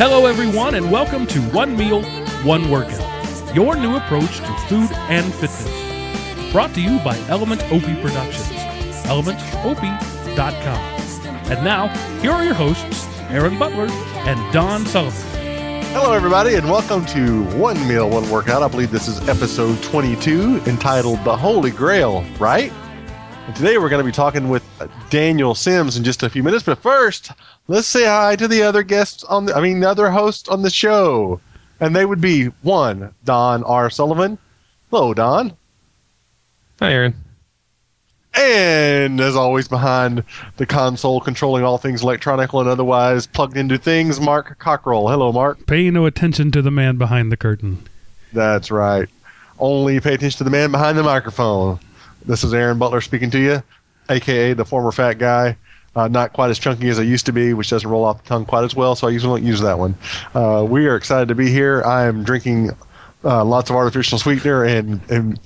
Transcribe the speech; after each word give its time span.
Hello, 0.00 0.24
everyone, 0.24 0.76
and 0.76 0.90
welcome 0.90 1.26
to 1.26 1.38
One 1.50 1.76
Meal, 1.76 2.02
One 2.42 2.70
Workout, 2.70 3.54
your 3.54 3.76
new 3.76 3.96
approach 3.96 4.38
to 4.38 4.56
food 4.66 4.90
and 5.10 5.30
fitness. 5.34 6.52
Brought 6.52 6.72
to 6.72 6.80
you 6.80 6.98
by 7.00 7.18
Element 7.28 7.62
Opie 7.64 8.00
Productions, 8.00 8.48
elementopie.com. 9.04 11.52
And 11.52 11.62
now, 11.62 11.88
here 12.22 12.30
are 12.30 12.42
your 12.42 12.54
hosts, 12.54 13.06
Aaron 13.28 13.58
Butler 13.58 13.88
and 13.90 14.52
Don 14.54 14.86
Sullivan. 14.86 15.20
Hello, 15.92 16.14
everybody, 16.14 16.54
and 16.54 16.70
welcome 16.70 17.04
to 17.04 17.44
One 17.58 17.86
Meal, 17.86 18.08
One 18.08 18.30
Workout. 18.30 18.62
I 18.62 18.68
believe 18.68 18.90
this 18.90 19.06
is 19.06 19.28
episode 19.28 19.82
22 19.82 20.62
entitled 20.64 21.22
The 21.24 21.36
Holy 21.36 21.72
Grail, 21.72 22.24
right? 22.38 22.72
And 23.50 23.56
today 23.56 23.78
we're 23.78 23.88
going 23.88 23.98
to 23.98 24.08
be 24.08 24.12
talking 24.12 24.48
with 24.48 24.62
Daniel 25.10 25.56
Sims 25.56 25.96
in 25.96 26.04
just 26.04 26.22
a 26.22 26.30
few 26.30 26.44
minutes. 26.44 26.62
But 26.62 26.78
first, 26.78 27.32
let's 27.66 27.88
say 27.88 28.04
hi 28.04 28.36
to 28.36 28.46
the 28.46 28.62
other 28.62 28.84
guests 28.84 29.24
on 29.24 29.46
the, 29.46 29.56
I 29.56 29.60
mean, 29.60 29.80
the 29.80 29.90
other 29.90 30.08
hosts 30.08 30.48
on 30.48 30.62
the 30.62 30.70
show. 30.70 31.40
And 31.80 31.96
they 31.96 32.04
would 32.04 32.20
be 32.20 32.44
one, 32.62 33.12
Don 33.24 33.64
R. 33.64 33.90
Sullivan. 33.90 34.38
Hello, 34.88 35.12
Don. 35.14 35.56
Hi, 36.78 36.92
Aaron. 36.92 37.14
And 38.34 39.20
as 39.20 39.34
always, 39.34 39.66
behind 39.66 40.22
the 40.56 40.66
console, 40.66 41.20
controlling 41.20 41.64
all 41.64 41.76
things 41.76 42.04
electronical 42.04 42.60
and 42.60 42.68
otherwise 42.68 43.26
plugged 43.26 43.56
into 43.56 43.78
things, 43.78 44.20
Mark 44.20 44.60
Cockrell. 44.60 45.08
Hello, 45.08 45.32
Mark. 45.32 45.66
Pay 45.66 45.90
no 45.90 46.06
attention 46.06 46.52
to 46.52 46.62
the 46.62 46.70
man 46.70 46.98
behind 46.98 47.32
the 47.32 47.36
curtain. 47.36 47.84
That's 48.32 48.70
right. 48.70 49.08
Only 49.58 49.98
pay 49.98 50.14
attention 50.14 50.38
to 50.38 50.44
the 50.44 50.50
man 50.50 50.70
behind 50.70 50.96
the 50.96 51.02
microphone. 51.02 51.80
This 52.24 52.44
is 52.44 52.52
Aaron 52.54 52.78
Butler 52.78 53.00
speaking 53.00 53.30
to 53.30 53.38
you, 53.38 53.62
aka 54.08 54.52
the 54.52 54.64
former 54.64 54.92
fat 54.92 55.14
guy. 55.18 55.56
Uh, 55.96 56.06
not 56.06 56.32
quite 56.32 56.50
as 56.50 56.58
chunky 56.58 56.88
as 56.88 57.00
I 57.00 57.02
used 57.02 57.26
to 57.26 57.32
be, 57.32 57.52
which 57.52 57.68
doesn't 57.70 57.88
roll 57.88 58.04
off 58.04 58.22
the 58.22 58.28
tongue 58.28 58.44
quite 58.46 58.62
as 58.62 58.76
well, 58.76 58.94
so 58.94 59.08
I 59.08 59.10
usually 59.10 59.40
don't 59.40 59.46
use 59.48 59.60
that 59.60 59.76
one. 59.76 59.96
Uh, 60.34 60.64
we 60.68 60.86
are 60.86 60.94
excited 60.94 61.26
to 61.28 61.34
be 61.34 61.50
here. 61.50 61.82
I 61.84 62.04
am 62.06 62.22
drinking 62.22 62.70
uh, 63.24 63.44
lots 63.44 63.70
of 63.70 63.76
artificial 63.76 64.16
sweetener 64.18 64.64
and, 64.64 65.00
and 65.10 65.40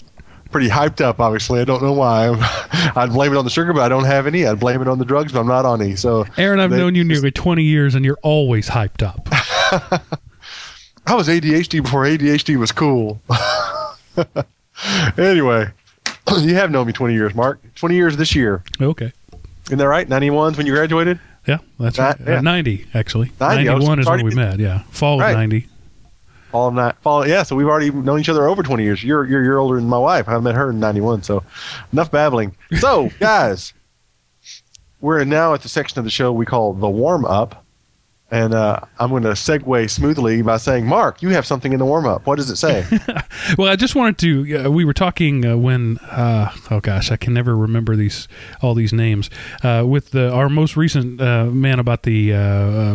pretty 0.50 0.68
hyped 0.68 1.00
up, 1.00 1.18
obviously. 1.18 1.60
I 1.60 1.64
don't 1.64 1.82
know 1.82 1.94
why. 1.94 2.28
I'd 2.94 3.10
blame 3.14 3.32
it 3.32 3.38
on 3.38 3.44
the 3.44 3.50
sugar, 3.50 3.72
but 3.72 3.80
I 3.82 3.88
don't 3.88 4.04
have 4.04 4.26
any. 4.26 4.46
I'd 4.46 4.60
blame 4.60 4.82
it 4.82 4.88
on 4.88 4.98
the 4.98 5.06
drugs, 5.06 5.32
but 5.32 5.40
I'm 5.40 5.48
not 5.48 5.64
on 5.64 5.80
any. 5.80 5.96
So, 5.96 6.26
Aaron, 6.36 6.60
I've 6.60 6.70
they- 6.70 6.76
known 6.76 6.94
you 6.94 7.04
nearly 7.04 7.30
20 7.30 7.62
years, 7.62 7.94
and 7.94 8.04
you're 8.04 8.18
always 8.22 8.68
hyped 8.68 9.02
up. 9.02 9.26
I 11.06 11.14
was 11.14 11.26
ADHD 11.28 11.82
before 11.82 12.04
ADHD 12.04 12.56
was 12.56 12.70
cool. 12.70 13.22
anyway, 15.18 15.68
you 16.38 16.54
have 16.54 16.70
known 16.70 16.86
me 16.86 16.92
20 16.92 17.14
years, 17.14 17.34
Mark. 17.34 17.60
20 17.74 17.94
years 17.94 18.16
this 18.16 18.34
year. 18.34 18.62
Okay. 18.80 19.12
Isn't 19.66 19.78
that 19.78 19.88
right? 19.88 20.08
91's 20.08 20.56
when 20.56 20.66
you 20.66 20.72
graduated? 20.74 21.18
Yeah, 21.46 21.58
that's 21.78 21.96
That- 21.96 22.18
right. 22.20 22.28
yeah. 22.28 22.38
Uh, 22.38 22.42
90, 22.42 22.86
actually. 22.94 23.32
90, 23.40 23.64
91 23.64 23.98
is 24.00 24.06
when 24.06 24.24
we 24.24 24.34
met, 24.34 24.58
yeah. 24.58 24.82
Fall 24.90 25.20
Right. 25.20 25.30
of 25.30 25.36
90. 25.36 25.68
Fall 26.50 26.68
of 26.68 26.74
night, 26.74 26.94
fall. 27.02 27.26
Yeah, 27.26 27.42
so 27.42 27.56
we've 27.56 27.66
already 27.66 27.90
known 27.90 28.20
each 28.20 28.28
other 28.28 28.46
over 28.46 28.62
20 28.62 28.84
years. 28.84 29.02
You're 29.02 29.24
you're 29.26 29.42
year 29.42 29.58
older 29.58 29.74
than 29.74 29.88
my 29.88 29.98
wife. 29.98 30.28
I 30.28 30.38
met 30.38 30.54
her 30.54 30.70
in 30.70 30.78
91. 30.78 31.24
So 31.24 31.42
enough 31.92 32.12
babbling. 32.12 32.54
So 32.78 33.10
guys, 33.18 33.72
we're 35.00 35.24
now 35.24 35.52
at 35.54 35.62
the 35.62 35.68
section 35.68 35.98
of 35.98 36.04
the 36.04 36.12
show 36.12 36.32
we 36.32 36.46
call 36.46 36.72
the 36.72 36.88
warm 36.88 37.24
up, 37.24 37.63
and 38.30 38.54
uh, 38.54 38.80
I'm 38.98 39.10
going 39.10 39.22
to 39.24 39.30
segue 39.30 39.88
smoothly 39.90 40.42
by 40.42 40.56
saying, 40.56 40.86
Mark, 40.86 41.22
you 41.22 41.28
have 41.30 41.46
something 41.46 41.72
in 41.72 41.78
the 41.78 41.84
warm 41.84 42.06
up. 42.06 42.26
What 42.26 42.36
does 42.36 42.50
it 42.50 42.56
say? 42.56 42.84
Well, 43.58 43.68
I 43.68 43.76
just 43.76 43.94
wanted 43.94 44.16
to. 44.18 44.56
Uh, 44.66 44.70
we 44.70 44.84
were 44.84 44.94
talking 44.94 45.44
uh, 45.44 45.56
when. 45.56 45.98
Uh, 45.98 46.50
oh 46.70 46.80
gosh, 46.80 47.10
I 47.10 47.16
can 47.16 47.34
never 47.34 47.54
remember 47.54 47.94
these 47.94 48.26
all 48.62 48.74
these 48.74 48.92
names. 48.92 49.28
Uh, 49.62 49.84
with 49.86 50.12
the 50.12 50.32
our 50.32 50.48
most 50.48 50.76
recent 50.76 51.20
uh, 51.20 51.46
man 51.46 51.78
about 51.78 52.04
the 52.04 52.30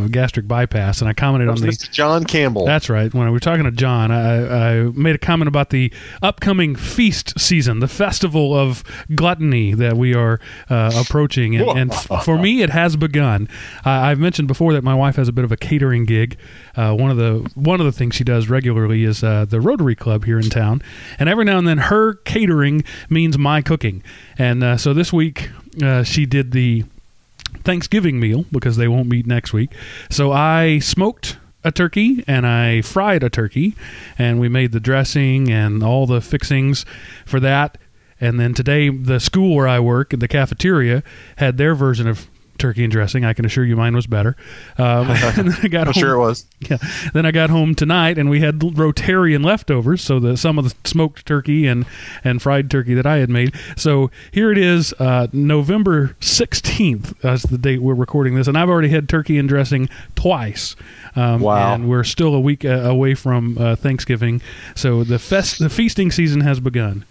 gastric 0.10 0.48
bypass, 0.48 1.02
and 1.02 1.10
I 1.10 1.14
commented 1.14 1.50
on 1.50 1.58
the. 1.58 1.72
John 1.92 2.24
Campbell. 2.24 2.66
That's 2.66 2.90
right. 2.90 3.14
When 3.14 3.26
we 3.26 3.32
were 3.32 3.40
talking 3.40 3.66
to 3.66 3.72
John, 3.72 4.12
I, 4.12 4.80
I 4.80 4.84
made 4.96 5.14
a 5.14 5.20
comment 5.20 5.48
about 5.48 5.70
the 5.70 5.94
upcoming 6.22 6.76
feast 6.76 7.40
season, 7.40 7.80
the 7.80 7.88
festival 7.88 8.56
of 8.56 8.84
gluttony 9.14 9.74
that 9.76 9.98
we 9.98 10.16
are 10.16 10.40
uh, 10.70 10.92
approaching, 10.96 11.56
and, 11.56 11.78
and 11.78 11.92
f- 11.92 12.24
for 12.26 12.40
me, 12.40 12.64
it 12.64 12.72
has 12.72 12.96
begun. 12.96 13.48
I 13.86 14.10
I've 14.10 14.20
mentioned 14.20 14.48
before 14.48 14.74
that 14.74 14.84
my 14.84 14.96
wife 14.96 15.19
has 15.20 15.28
a 15.28 15.32
bit 15.32 15.46
of 15.46 15.52
a 15.52 15.58
catering 15.58 16.06
gig. 16.06 16.38
Uh, 16.76 16.96
one 16.96 17.12
of 17.12 17.18
the 17.18 17.50
one 17.56 17.80
of 17.80 17.86
the 17.86 17.92
things 17.92 18.16
she 18.16 18.24
does 18.24 18.50
regularly 18.50 19.04
is 19.04 19.24
uh, 19.24 19.46
the 19.46 19.62
Rotary 19.62 19.96
Club 19.96 20.26
here 20.26 20.40
in 20.40 20.50
town, 20.50 20.82
and 21.20 21.30
every 21.30 21.46
now 21.46 21.58
and 21.58 21.68
then 21.68 21.78
her 21.78 22.16
catering 22.16 22.84
means 23.10 23.38
my 23.38 23.62
cooking. 23.62 24.04
And 24.38 24.64
uh, 24.64 24.78
so 24.78 24.94
this 24.94 25.14
week 25.14 25.52
uh, 25.84 26.04
she 26.04 26.26
did 26.26 26.52
the 26.52 26.86
Thanksgiving 27.64 28.20
meal 28.20 28.46
because 28.52 28.78
they 28.78 28.88
won't 28.88 29.08
meet 29.08 29.28
next 29.28 29.54
week. 29.54 29.72
So 30.10 30.32
I 30.32 30.80
smoked 30.80 31.38
a 31.64 31.72
turkey 31.72 32.24
and 32.28 32.48
I 32.48 32.82
fried 32.82 33.24
a 33.24 33.30
turkey, 33.30 33.76
and 34.18 34.40
we 34.40 34.50
made 34.50 34.72
the 34.72 34.80
dressing 34.80 35.52
and 35.52 35.84
all 35.84 36.08
the 36.08 36.22
fixings 36.22 36.86
for 37.26 37.40
that. 37.42 37.78
And 38.22 38.40
then 38.40 38.54
today, 38.54 38.90
the 38.90 39.20
school 39.20 39.56
where 39.56 39.68
I 39.68 39.80
work, 39.80 40.10
the 40.10 40.28
cafeteria, 40.28 41.04
had 41.38 41.58
their 41.58 41.74
version 41.74 42.08
of 42.08 42.30
turkey 42.60 42.84
and 42.84 42.92
dressing. 42.92 43.26
I 43.26 43.34
can 43.34 43.46
assure 43.46 43.66
you 43.66 43.76
mine 43.76 43.96
was 43.96 44.08
better. 44.08 44.36
Um, 44.78 45.08
I 45.10 45.68
got 45.70 45.88
I'm 45.88 45.94
home, 45.94 46.02
sure 46.02 46.14
it 46.14 46.20
was. 46.20 46.46
yeah. 46.60 46.78
Then 47.14 47.26
I 47.26 47.32
got 47.32 47.50
home 47.50 47.76
tonight 47.76 48.18
and 48.18 48.30
we 48.30 48.40
had 48.40 48.60
Rotarian 48.60 49.44
leftovers, 49.44 50.02
so 50.02 50.20
the 50.20 50.38
some 50.38 50.58
of 50.58 50.64
the 50.66 50.74
smoked 50.88 51.26
turkey 51.26 51.68
and 51.68 51.86
and 52.24 52.42
fried 52.42 52.72
turkey 52.72 52.94
that 52.94 53.06
I 53.06 53.18
had 53.18 53.30
made. 53.30 53.54
So 53.76 54.10
here 54.32 54.52
it 54.52 54.58
is, 54.58 54.94
uh, 55.00 55.28
November 55.34 56.16
sixteenth. 56.22 57.20
That's 57.22 57.44
the 57.44 57.58
date 57.58 57.82
we're 57.82 57.94
recording 57.94 58.36
this, 58.36 58.48
and 58.48 58.58
I've 58.58 58.70
already 58.70 58.90
had 58.90 59.10
turkey 59.10 59.38
and 59.38 59.50
dressing 59.50 59.90
twice. 60.16 60.76
Um, 61.16 61.42
Wow. 61.42 61.74
And 61.76 61.90
we're 61.90 62.04
still 62.06 62.34
a 62.34 62.40
week 62.40 62.64
uh, 62.64 62.70
away 62.70 63.16
from 63.16 63.58
uh, 63.58 63.76
Thanksgiving, 63.76 64.42
so 64.76 65.04
the 65.04 65.20
fest 65.20 65.60
the 65.60 65.70
feasting 65.70 66.12
season 66.12 66.42
has 66.42 66.60
begun. 66.60 67.06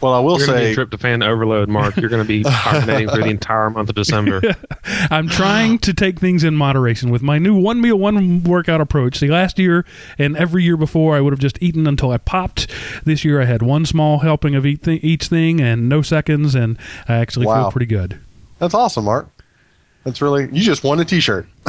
Well, 0.00 0.14
I 0.14 0.20
will 0.20 0.38
You're 0.38 0.46
going 0.46 0.58
to 0.60 0.64
be 0.68 0.74
say, 0.74 0.80
a 0.80 0.86
tryptophan 0.86 1.26
overload, 1.26 1.68
Mark. 1.68 1.96
You're 1.96 2.08
going 2.08 2.22
to 2.22 2.28
be 2.28 2.42
hibernating 2.46 3.08
for 3.08 3.16
the 3.16 3.26
entire 3.30 3.68
month 3.68 3.88
of 3.88 3.96
December. 3.96 4.40
I'm 5.10 5.28
trying 5.28 5.78
to 5.80 5.92
take 5.92 6.20
things 6.20 6.44
in 6.44 6.54
moderation 6.54 7.10
with 7.10 7.20
my 7.22 7.38
new 7.38 7.56
one 7.56 7.80
meal, 7.80 7.96
one 7.98 8.44
workout 8.44 8.80
approach. 8.80 9.18
See, 9.18 9.26
last 9.28 9.58
year 9.58 9.84
and 10.16 10.36
every 10.36 10.62
year 10.62 10.76
before, 10.76 11.16
I 11.16 11.20
would 11.20 11.32
have 11.32 11.40
just 11.40 11.60
eaten 11.60 11.86
until 11.88 12.12
I 12.12 12.18
popped. 12.18 12.70
This 13.04 13.24
year, 13.24 13.42
I 13.42 13.44
had 13.46 13.60
one 13.62 13.84
small 13.86 14.20
helping 14.20 14.54
of 14.54 14.64
each 14.64 14.82
thing, 14.82 15.00
each 15.02 15.26
thing 15.26 15.60
and 15.60 15.88
no 15.88 16.02
seconds, 16.02 16.54
and 16.54 16.78
I 17.08 17.16
actually 17.16 17.46
Wow. 17.46 17.64
feel 17.64 17.72
pretty 17.72 17.86
good. 17.86 18.20
that's 18.60 18.74
awesome, 18.74 19.04
Mark. 19.04 19.28
That's 20.04 20.22
really, 20.22 20.44
you 20.52 20.62
just 20.62 20.84
won 20.84 21.00
a 21.00 21.04
t 21.04 21.18
shirt. 21.20 21.48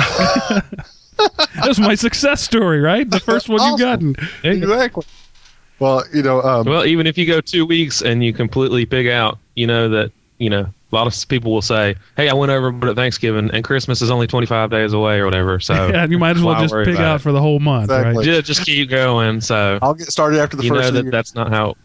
That's 1.55 1.79
my 1.79 1.95
success 1.95 2.41
story, 2.41 2.79
right? 2.79 3.09
The 3.09 3.19
first 3.19 3.49
one 3.49 3.59
you've 3.61 3.79
gotten. 3.79 4.15
exactly. 4.43 5.03
Well, 5.79 6.03
you 6.13 6.21
know, 6.21 6.41
um, 6.41 6.65
well, 6.65 6.85
even 6.85 7.07
if 7.07 7.17
you 7.17 7.25
go 7.25 7.41
two 7.41 7.65
weeks 7.65 8.01
and 8.01 8.23
you 8.23 8.33
completely 8.33 8.85
pig 8.85 9.07
out, 9.07 9.37
you 9.55 9.65
know 9.67 9.89
that, 9.89 10.11
you 10.37 10.49
know, 10.49 10.61
a 10.91 10.95
lot 10.95 11.05
of 11.07 11.27
people 11.29 11.51
will 11.51 11.61
say, 11.61 11.95
hey, 12.17 12.29
I 12.29 12.33
went 12.33 12.51
over 12.51 12.71
but 12.71 12.89
at 12.89 12.95
Thanksgiving 12.95 13.51
and 13.53 13.63
Christmas 13.63 14.01
is 14.01 14.09
only 14.09 14.25
25 14.27 14.71
days 14.71 14.91
away 14.93 15.19
or 15.19 15.25
whatever. 15.25 15.59
So 15.59 15.73
Yeah, 15.93 16.05
you 16.05 16.17
might 16.17 16.35
as 16.35 16.43
well 16.43 16.59
just 16.59 16.73
worry 16.73 16.85
pig 16.85 16.97
out 16.97 17.17
it? 17.17 17.19
for 17.19 17.31
the 17.31 17.39
whole 17.41 17.59
month, 17.59 17.85
Exactly. 17.91 18.15
right? 18.17 18.25
just, 18.25 18.47
just 18.47 18.65
keep 18.65 18.89
going. 18.89 19.39
So 19.41 19.77
I'll 19.81 19.93
get 19.93 20.07
started 20.11 20.39
after 20.39 20.57
the 20.57 20.63
you 20.63 20.69
first 20.69 20.81
know 20.81 20.87
of 20.89 20.93
that 20.95 21.03
year. 21.03 21.11
that's 21.11 21.35
not 21.35 21.49
how, 21.51 21.75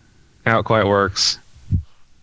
how 0.46 0.58
it 0.60 0.64
quite 0.64 0.86
works. 0.86 1.38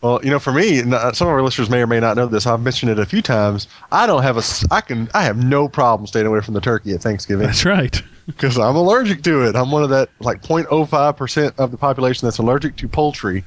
Well, 0.02 0.20
you 0.24 0.32
know, 0.32 0.40
for 0.40 0.52
me, 0.52 0.82
uh, 0.82 1.12
some 1.12 1.28
of 1.28 1.34
our 1.34 1.44
listeners 1.44 1.70
may 1.70 1.82
or 1.82 1.88
may 1.88 2.00
not 2.00 2.16
know 2.18 2.26
this. 2.26 2.48
I've 2.48 2.62
mentioned 2.62 2.92
it 2.92 2.98
a 2.98 3.06
few 3.06 3.22
times. 3.22 3.68
I 3.92 4.08
don't 4.08 4.24
have 4.24 4.38
a, 4.38 4.44
I 4.72 4.82
can, 4.82 5.10
I 5.14 5.24
have 5.24 5.38
no 5.38 5.68
problem 5.68 6.08
staying 6.08 6.26
away 6.26 6.42
from 6.42 6.56
the 6.56 6.62
turkey 6.62 6.94
at 6.94 7.02
Thanksgiving 7.02 7.46
That's 7.46 7.66
right. 7.66 8.02
because 8.26 8.58
I'm 8.58 8.76
allergic 8.76 9.22
to 9.24 9.48
it. 9.48 9.56
I'm 9.56 9.70
one 9.70 9.84
of 9.84 9.90
that 9.92 10.10
like 10.20 10.42
0.05 10.42 11.18
percent 11.18 11.56
of 11.60 11.70
the 11.72 11.78
population 11.78 12.26
that's 12.26 12.40
allergic 12.40 12.76
to 12.78 12.88
poultry, 12.88 13.44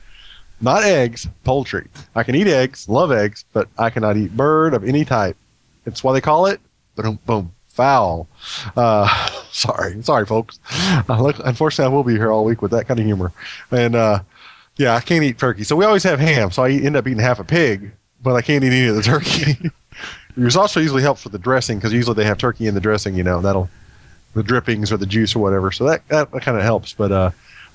not 0.61 0.85
eggs, 0.85 1.27
poultry. 1.43 1.89
I 2.15 2.23
can 2.23 2.37
eat 2.37 2.47
eggs, 2.47 2.89
love 2.89 3.11
eggs, 3.11 3.45
but 3.53 3.69
I 3.77 3.91
cannot 3.91 4.17
eat 4.17 4.37
bird 4.37 4.75
of 4.75 4.85
any 4.85 5.05
type. 5.05 5.37
It's 5.87 6.05
why 6.05 6.13
they 6.13 6.21
call 6.21 6.47
it 6.47 6.61
boom, 6.95 7.19
boom, 7.27 7.53
foul. 7.67 8.29
Uh, 8.77 9.09
sorry, 9.51 10.01
sorry, 10.03 10.27
folks. 10.27 10.59
Uh, 11.09 11.21
look, 11.21 11.37
unfortunately, 11.45 11.93
I 11.93 11.95
will 11.95 12.05
be 12.05 12.15
here 12.15 12.31
all 12.31 12.45
week 12.45 12.63
with 12.63 12.71
that 12.71 12.87
kind 12.87 13.01
of 13.01 13.07
humor, 13.07 13.33
and 13.71 13.97
uh, 13.97 14.21
yeah, 14.77 14.95
I 14.95 15.01
can't 15.01 15.25
eat 15.25 15.39
turkey. 15.39 15.65
So 15.65 15.77
we 15.77 15.85
always 15.85 16.03
have 16.03 16.19
ham. 16.19 16.51
So 16.51 16.65
I 16.65 16.71
end 16.71 16.97
up 16.97 17.07
eating 17.07 17.21
half 17.21 17.39
a 17.39 17.45
pig, 17.45 17.93
but 18.23 18.35
I 18.35 18.43
can't 18.43 18.65
eat 18.65 18.73
any 18.73 18.87
of 18.87 18.97
the 18.97 19.03
turkey. 19.03 19.71
Which 20.35 20.57
also 20.57 20.81
usually 20.81 21.03
helps 21.03 21.23
with 21.23 21.33
the 21.33 21.39
dressing 21.39 21.79
because 21.79 21.93
usually 21.93 22.17
they 22.17 22.25
have 22.25 22.39
turkey 22.39 22.67
in 22.67 22.75
the 22.75 22.81
dressing. 22.81 23.15
You 23.15 23.23
know, 23.23 23.41
that'll 23.41 23.71
the 24.35 24.43
drippings 24.43 24.91
or 24.91 24.97
the 24.97 25.07
juice 25.07 25.37
or 25.37 25.39
whatever. 25.39 25.71
So 25.71 25.85
that 25.85 26.07
that, 26.09 26.33
that 26.33 26.43
kind 26.43 26.57
of 26.57 26.65
helps. 26.65 26.93
But 26.93 27.13
uh, 27.13 27.31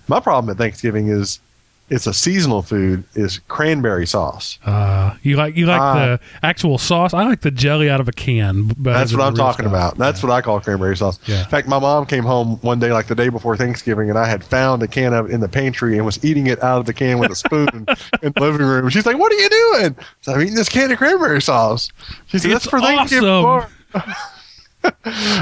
my 0.10 0.20
problem 0.20 0.50
at 0.50 0.58
Thanksgiving 0.58 1.08
is 1.08 1.40
it's 1.90 2.06
a 2.08 2.14
seasonal 2.14 2.62
food 2.62 3.04
is 3.16 3.40
cranberry 3.48 4.06
sauce. 4.06 4.60
Uh, 4.66 5.16
you 5.24 5.36
like 5.36 5.56
you 5.56 5.66
like 5.66 5.80
Ah. 5.82 5.94
the 5.96 6.20
actual 6.44 6.78
sauce. 6.78 7.14
I 7.14 7.24
like 7.26 7.42
the 7.42 7.52
jelly 7.52 7.90
out 7.90 8.00
of 8.00 8.08
a 8.08 8.12
can. 8.12 8.68
But 8.78 8.94
That's 8.94 9.12
what 9.14 9.22
I'm 9.22 9.36
talking 9.36 9.64
stuff. 9.66 9.72
about. 9.74 9.98
That's 9.98 10.22
what 10.24 10.32
I 10.32 10.42
call 10.42 10.60
cranberry 10.60 10.96
sauce. 10.98 11.20
Yeah. 11.26 11.44
In 11.44 11.50
fact, 11.50 11.68
my 11.68 11.80
mom 11.80 12.06
came 12.06 12.24
home 12.24 12.58
one 12.62 12.80
day, 12.80 12.92
like 12.94 13.08
the 13.08 13.16
day 13.16 13.30
before 13.30 13.58
Thanksgiving, 13.58 14.10
and 14.10 14.18
I 14.20 14.28
had 14.28 14.44
found 14.44 14.84
a 14.84 14.88
can 14.88 15.14
of 15.14 15.26
it 15.28 15.32
in 15.32 15.40
the 15.42 15.50
pantry 15.50 15.98
and 15.98 16.06
was 16.06 16.24
eating 16.24 16.48
it 16.48 16.62
out 16.64 16.80
of 16.80 16.86
the 16.86 16.94
can 16.94 17.20
with 17.20 17.32
a 17.32 17.36
spoon 17.36 17.68
in 18.22 18.32
the 18.34 18.42
living 18.42 18.66
room. 18.66 18.90
She's 18.90 19.06
like, 19.06 19.18
"What 19.18 19.32
are 19.32 19.36
you 19.36 19.50
doing?" 19.50 19.96
So 20.22 20.34
I'm 20.34 20.42
eating 20.42 20.56
this 20.56 20.70
can 20.70 20.92
of 20.92 20.98
cranberry 20.98 21.42
sauce. 21.42 21.90
She 22.28 22.40
said, 22.40 22.52
"That's 22.52 22.66
for 22.68 22.80
Thanksgiving." 22.80 23.30
awesome. 23.30 23.70
tomorrow." 23.94 24.16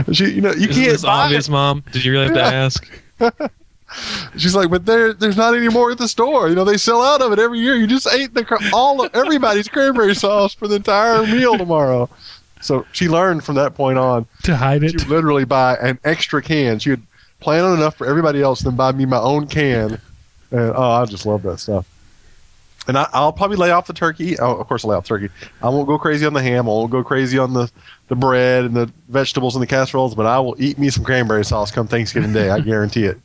she, 0.13 0.25
you 0.31 0.41
know, 0.41 0.51
you 0.53 0.67
Is 0.69 0.75
can't 0.75 0.89
this 0.91 1.01
buy 1.03 1.25
obvious, 1.25 1.49
mom? 1.49 1.83
Did 1.91 2.03
you 2.05 2.11
really 2.11 2.25
have 2.25 2.35
to 2.35 2.41
ask? 2.43 2.89
She's 4.37 4.55
like, 4.55 4.69
but 4.69 4.85
there, 4.85 5.13
there's 5.13 5.37
not 5.37 5.55
any 5.55 5.69
more 5.69 5.91
at 5.91 5.97
the 5.97 6.07
store. 6.07 6.49
You 6.49 6.55
know, 6.55 6.63
they 6.63 6.77
sell 6.77 7.01
out 7.01 7.21
of 7.21 7.31
it 7.31 7.39
every 7.39 7.59
year. 7.59 7.75
You 7.75 7.87
just 7.87 8.07
ate 8.07 8.33
the 8.33 8.69
all 8.73 9.03
of 9.03 9.13
everybody's 9.15 9.67
cranberry 9.67 10.15
sauce 10.15 10.53
for 10.53 10.67
the 10.67 10.75
entire 10.75 11.23
meal 11.23 11.57
tomorrow. 11.57 12.09
So 12.61 12.85
she 12.91 13.07
learned 13.07 13.43
from 13.43 13.55
that 13.55 13.75
point 13.75 13.97
on. 13.97 14.25
to 14.43 14.55
hide 14.55 14.83
it. 14.83 14.99
She 14.99 15.07
literally 15.07 15.45
buy 15.45 15.75
an 15.75 15.99
extra 16.03 16.41
can. 16.41 16.79
She 16.79 16.91
would 16.91 17.03
plan 17.39 17.63
on 17.63 17.77
enough 17.77 17.95
for 17.95 18.07
everybody 18.07 18.41
else, 18.41 18.61
then 18.61 18.75
buy 18.75 18.91
me 18.91 19.05
my 19.05 19.19
own 19.19 19.47
can. 19.47 19.99
And 20.51 20.71
oh, 20.75 20.91
I 20.91 21.05
just 21.05 21.25
love 21.25 21.43
that 21.43 21.59
stuff. 21.59 21.87
And 22.87 22.97
I, 22.97 23.07
I'll 23.11 23.33
probably 23.33 23.57
lay 23.57 23.71
off 23.71 23.85
the 23.85 23.93
turkey. 23.93 24.39
Oh, 24.39 24.55
of 24.55 24.67
course, 24.67 24.85
I'll 24.85 24.91
lay 24.91 24.97
off 24.97 25.05
turkey. 25.05 25.29
I 25.61 25.67
won't 25.67 25.87
go 25.87 25.97
crazy 25.97 26.25
on 26.25 26.33
the 26.33 26.41
ham. 26.41 26.65
I 26.65 26.69
won't 26.69 26.89
go 26.89 27.03
crazy 27.03 27.37
on 27.37 27.53
the, 27.53 27.69
the 28.07 28.15
bread 28.15 28.63
and 28.63 28.75
the 28.75 28.91
vegetables 29.09 29.55
and 29.55 29.61
the 29.61 29.67
casseroles. 29.67 30.15
But 30.15 30.25
I 30.25 30.39
will 30.39 30.55
eat 30.57 30.79
me 30.79 30.89
some 30.89 31.03
cranberry 31.03 31.43
sauce 31.43 31.69
come 31.69 31.87
Thanksgiving 31.87 32.31
Day. 32.31 32.49
I 32.49 32.61
guarantee 32.61 33.03
it. 33.03 33.19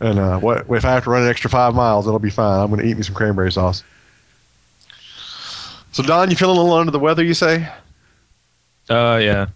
And 0.00 0.18
uh, 0.18 0.38
what 0.38 0.66
if 0.70 0.84
I 0.84 0.90
have 0.92 1.04
to 1.04 1.10
run 1.10 1.22
an 1.22 1.28
extra 1.28 1.50
five 1.50 1.74
miles? 1.74 2.06
It'll 2.06 2.18
be 2.20 2.30
fine. 2.30 2.60
I'm 2.60 2.68
going 2.68 2.80
to 2.80 2.86
eat 2.86 2.96
me 2.96 3.02
some 3.02 3.14
cranberry 3.14 3.50
sauce. 3.50 3.82
So 5.92 6.02
Don, 6.02 6.30
you 6.30 6.36
feeling 6.36 6.56
a 6.56 6.60
little 6.60 6.76
under 6.78 6.92
the 6.92 6.98
weather? 6.98 7.24
You 7.24 7.34
say? 7.34 7.68
Uh, 8.88 9.18
yeah, 9.22 9.46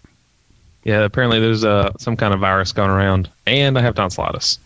yeah. 0.83 0.99
Apparently, 1.03 1.39
there's 1.39 1.63
uh 1.63 1.91
some 1.97 2.17
kind 2.17 2.33
of 2.33 2.39
virus 2.39 2.71
going 2.71 2.89
around, 2.89 3.29
and 3.47 3.77
I 3.77 3.81
have 3.81 3.95
tonsillitis. 3.95 4.59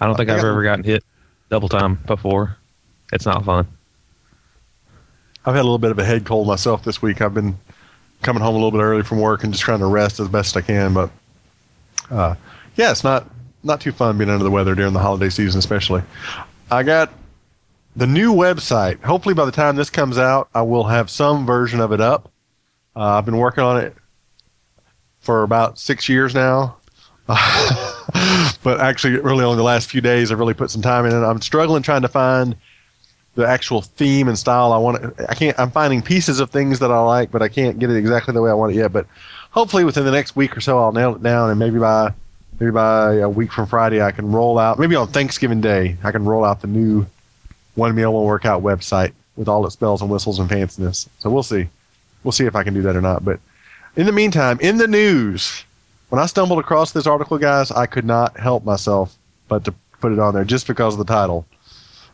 I 0.00 0.06
don't 0.06 0.16
think 0.16 0.30
I 0.30 0.34
I've 0.34 0.42
got- 0.42 0.48
ever 0.48 0.62
gotten 0.62 0.84
hit 0.84 1.04
double 1.50 1.68
time 1.68 1.96
before. 2.06 2.56
It's 3.12 3.26
not 3.26 3.44
fun. 3.44 3.66
I've 5.46 5.54
had 5.54 5.60
a 5.60 5.64
little 5.64 5.78
bit 5.78 5.90
of 5.90 5.98
a 5.98 6.04
head 6.04 6.24
cold 6.24 6.46
myself 6.46 6.84
this 6.84 7.00
week. 7.00 7.20
I've 7.22 7.32
been 7.34 7.56
coming 8.22 8.42
home 8.42 8.54
a 8.54 8.58
little 8.58 8.70
bit 8.72 8.80
early 8.82 9.02
from 9.02 9.20
work 9.20 9.44
and 9.44 9.52
just 9.52 9.64
trying 9.64 9.78
to 9.78 9.86
rest 9.86 10.20
as 10.20 10.28
best 10.28 10.56
I 10.56 10.60
can. 10.60 10.92
But 10.94 11.10
uh, 12.10 12.34
yeah, 12.76 12.90
it's 12.90 13.04
not 13.04 13.26
not 13.62 13.80
too 13.80 13.92
fun 13.92 14.18
being 14.18 14.30
under 14.30 14.44
the 14.44 14.50
weather 14.50 14.74
during 14.74 14.92
the 14.92 15.00
holiday 15.00 15.28
season, 15.28 15.58
especially. 15.58 16.02
I 16.70 16.82
got 16.82 17.12
the 17.96 18.06
new 18.06 18.32
website. 18.32 19.02
Hopefully, 19.02 19.34
by 19.34 19.44
the 19.44 19.52
time 19.52 19.76
this 19.76 19.90
comes 19.90 20.18
out, 20.18 20.48
I 20.54 20.62
will 20.62 20.84
have 20.84 21.10
some 21.10 21.46
version 21.46 21.80
of 21.80 21.92
it 21.92 22.00
up. 22.00 22.30
Uh, 22.94 23.18
I've 23.18 23.24
been 23.24 23.38
working 23.38 23.64
on 23.64 23.78
it 23.78 23.94
for 25.20 25.42
about 25.42 25.78
six 25.78 26.08
years 26.08 26.34
now. 26.34 26.76
but 27.26 28.80
actually, 28.80 29.18
really 29.18 29.44
only 29.44 29.56
the 29.56 29.62
last 29.62 29.90
few 29.90 30.00
days, 30.00 30.32
I've 30.32 30.38
really 30.38 30.54
put 30.54 30.70
some 30.70 30.80
time 30.80 31.04
in 31.04 31.12
it. 31.12 31.24
I'm 31.24 31.40
struggling 31.42 31.82
trying 31.82 32.02
to 32.02 32.08
find 32.08 32.56
the 33.34 33.46
actual 33.46 33.82
theme 33.82 34.28
and 34.28 34.38
style 34.38 34.72
I 34.72 34.78
want. 34.78 35.14
I 35.28 35.34
can't. 35.34 35.58
I'm 35.58 35.70
finding 35.70 36.00
pieces 36.00 36.40
of 36.40 36.50
things 36.50 36.78
that 36.78 36.90
I 36.90 37.00
like, 37.00 37.30
but 37.30 37.42
I 37.42 37.48
can't 37.48 37.78
get 37.78 37.90
it 37.90 37.96
exactly 37.96 38.32
the 38.32 38.40
way 38.40 38.50
I 38.50 38.54
want 38.54 38.72
it 38.72 38.76
yet. 38.76 38.92
But 38.92 39.06
hopefully, 39.50 39.84
within 39.84 40.04
the 40.04 40.10
next 40.10 40.36
week 40.36 40.56
or 40.56 40.60
so, 40.60 40.78
I'll 40.78 40.92
nail 40.92 41.14
it 41.14 41.22
down, 41.22 41.50
and 41.50 41.58
maybe 41.58 41.78
by 41.78 42.14
maybe 42.58 42.72
by 42.72 43.16
a 43.16 43.28
week 43.28 43.52
from 43.52 43.66
Friday, 43.66 44.02
I 44.02 44.10
can 44.10 44.30
roll 44.32 44.58
out. 44.58 44.78
Maybe 44.78 44.96
on 44.96 45.08
Thanksgiving 45.08 45.60
Day, 45.60 45.96
I 46.02 46.12
can 46.12 46.24
roll 46.24 46.44
out 46.44 46.60
the 46.60 46.66
new 46.66 47.06
one 47.74 47.94
meal 47.94 48.12
one 48.12 48.24
workout 48.24 48.62
website 48.62 49.12
with 49.36 49.48
all 49.48 49.66
its 49.66 49.76
bells 49.76 50.02
and 50.02 50.10
whistles 50.10 50.38
and 50.38 50.50
fanciness. 50.50 51.08
So 51.20 51.30
we'll 51.30 51.42
see. 51.42 51.68
We'll 52.24 52.32
see 52.32 52.46
if 52.46 52.56
I 52.56 52.64
can 52.64 52.74
do 52.74 52.82
that 52.82 52.96
or 52.96 53.00
not. 53.00 53.24
But 53.24 53.40
in 53.96 54.06
the 54.06 54.12
meantime, 54.12 54.58
in 54.60 54.78
the 54.78 54.88
news, 54.88 55.64
when 56.08 56.20
I 56.20 56.26
stumbled 56.26 56.58
across 56.58 56.92
this 56.92 57.06
article, 57.06 57.38
guys, 57.38 57.70
I 57.70 57.86
could 57.86 58.04
not 58.04 58.38
help 58.38 58.64
myself 58.64 59.16
but 59.48 59.64
to 59.64 59.74
put 60.00 60.12
it 60.12 60.18
on 60.18 60.34
there 60.34 60.44
just 60.44 60.66
because 60.66 60.94
of 60.94 60.98
the 60.98 61.12
title. 61.12 61.46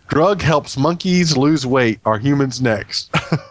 Drug 0.08 0.42
helps 0.42 0.76
monkeys 0.76 1.36
lose 1.36 1.66
weight. 1.66 1.98
Are 2.04 2.18
humans 2.18 2.60
next? 2.60 3.14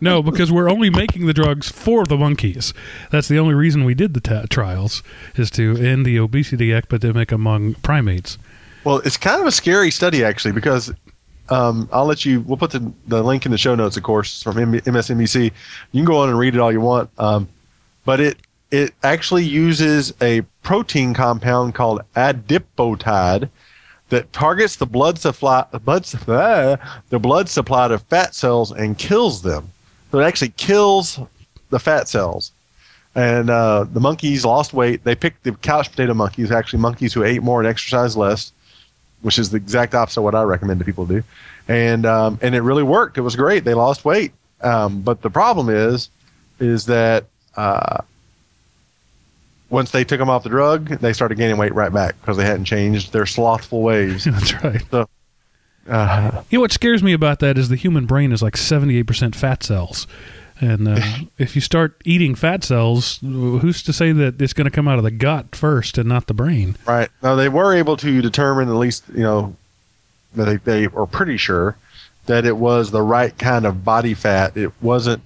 No, 0.00 0.22
because 0.22 0.50
we're 0.50 0.68
only 0.70 0.90
making 0.90 1.26
the 1.26 1.32
drugs 1.32 1.70
for 1.70 2.04
the 2.04 2.16
monkeys. 2.16 2.74
That's 3.10 3.28
the 3.28 3.38
only 3.38 3.54
reason 3.54 3.84
we 3.84 3.94
did 3.94 4.14
the 4.14 4.20
ta 4.20 4.44
trials 4.48 5.02
is 5.36 5.50
to 5.52 5.76
end 5.76 6.04
the 6.04 6.18
obesity 6.18 6.74
epidemic 6.74 7.32
among 7.32 7.74
primates. 7.74 8.38
well, 8.84 8.98
it's 8.98 9.16
kind 9.16 9.40
of 9.40 9.46
a 9.46 9.52
scary 9.52 9.90
study 9.90 10.24
actually 10.24 10.52
because 10.52 10.92
um, 11.48 11.88
I'll 11.92 12.06
let 12.06 12.24
you. 12.24 12.40
We'll 12.40 12.56
put 12.56 12.72
the, 12.72 12.92
the 13.06 13.22
link 13.22 13.46
in 13.46 13.52
the 13.52 13.58
show 13.58 13.74
notes, 13.74 13.96
of 13.96 14.02
course, 14.02 14.42
from 14.42 14.58
M- 14.58 14.80
MSNBC. 14.80 15.44
You 15.44 15.52
can 15.92 16.04
go 16.04 16.18
on 16.18 16.28
and 16.28 16.38
read 16.38 16.54
it 16.54 16.60
all 16.60 16.72
you 16.72 16.80
want. 16.80 17.10
Um, 17.18 17.48
but 18.04 18.20
it 18.20 18.38
it 18.70 18.94
actually 19.02 19.44
uses 19.44 20.12
a 20.20 20.40
protein 20.62 21.14
compound 21.14 21.74
called 21.74 22.02
adipotide 22.16 23.48
that 24.08 24.32
targets 24.32 24.76
the 24.76 24.86
blood 24.86 25.18
supply 25.18 25.64
blood, 25.84 26.06
uh, 26.28 26.76
the 27.08 27.18
blood 27.18 27.48
supply 27.48 27.88
to 27.88 27.98
fat 27.98 28.34
cells 28.34 28.72
and 28.72 28.98
kills 28.98 29.42
them. 29.42 29.70
So 30.10 30.20
it 30.20 30.24
actually 30.24 30.50
kills 30.50 31.18
the 31.70 31.78
fat 31.78 32.08
cells. 32.08 32.52
And 33.14 33.48
uh, 33.48 33.84
the 33.84 34.00
monkeys 34.00 34.44
lost 34.44 34.74
weight. 34.74 35.02
They 35.04 35.14
picked 35.14 35.44
the 35.44 35.52
couch 35.52 35.90
potato 35.90 36.12
monkeys, 36.12 36.50
actually 36.50 36.80
monkeys 36.80 37.14
who 37.14 37.24
ate 37.24 37.42
more 37.42 37.60
and 37.60 37.66
exercised 37.66 38.16
less, 38.16 38.52
which 39.22 39.38
is 39.38 39.50
the 39.50 39.56
exact 39.56 39.94
opposite 39.94 40.20
of 40.20 40.24
what 40.24 40.34
I 40.34 40.42
recommend 40.42 40.80
to 40.80 40.84
people 40.84 41.06
do. 41.06 41.22
And 41.66 42.04
um, 42.04 42.38
and 42.42 42.54
it 42.54 42.60
really 42.60 42.82
worked. 42.82 43.16
It 43.16 43.22
was 43.22 43.34
great. 43.34 43.64
They 43.64 43.74
lost 43.74 44.04
weight. 44.04 44.32
Um, 44.60 45.00
but 45.00 45.22
the 45.22 45.30
problem 45.30 45.70
is, 45.70 46.10
is 46.60 46.86
that 46.86 47.24
uh, 47.56 48.02
once 49.70 49.90
they 49.90 50.04
took 50.04 50.18
them 50.18 50.30
off 50.30 50.42
the 50.42 50.48
drug, 50.48 50.88
they 51.00 51.12
started 51.12 51.36
gaining 51.38 51.56
weight 51.56 51.74
right 51.74 51.92
back 51.92 52.20
because 52.20 52.36
they 52.36 52.44
hadn't 52.44 52.66
changed 52.66 53.12
their 53.12 53.26
slothful 53.26 53.82
ways. 53.82 54.24
That's 54.30 54.62
right. 54.62 55.06
Uh, 55.88 56.42
You 56.50 56.58
know 56.58 56.62
what 56.62 56.72
scares 56.72 57.02
me 57.02 57.12
about 57.12 57.40
that 57.40 57.58
is 57.58 57.68
the 57.68 57.76
human 57.76 58.06
brain 58.06 58.32
is 58.32 58.42
like 58.42 58.54
78% 58.54 59.34
fat 59.34 59.62
cells. 59.62 60.06
And 60.60 60.88
uh, 60.88 61.00
if 61.38 61.54
you 61.54 61.60
start 61.60 62.00
eating 62.04 62.34
fat 62.34 62.64
cells, 62.64 63.18
who's 63.20 63.82
to 63.84 63.92
say 63.92 64.12
that 64.12 64.40
it's 64.40 64.52
going 64.52 64.64
to 64.64 64.70
come 64.70 64.88
out 64.88 64.98
of 64.98 65.04
the 65.04 65.10
gut 65.10 65.54
first 65.54 65.98
and 65.98 66.08
not 66.08 66.26
the 66.26 66.34
brain? 66.34 66.76
Right. 66.86 67.10
Now 67.22 67.34
they 67.34 67.48
were 67.48 67.74
able 67.74 67.96
to 67.98 68.22
determine 68.22 68.68
at 68.68 68.74
least, 68.74 69.04
you 69.12 69.22
know, 69.22 69.56
they, 70.34 70.56
they 70.56 70.88
were 70.88 71.06
pretty 71.06 71.36
sure 71.36 71.76
that 72.26 72.44
it 72.44 72.56
was 72.56 72.90
the 72.90 73.02
right 73.02 73.36
kind 73.38 73.64
of 73.64 73.84
body 73.84 74.14
fat. 74.14 74.56
It 74.56 74.72
wasn't. 74.82 75.22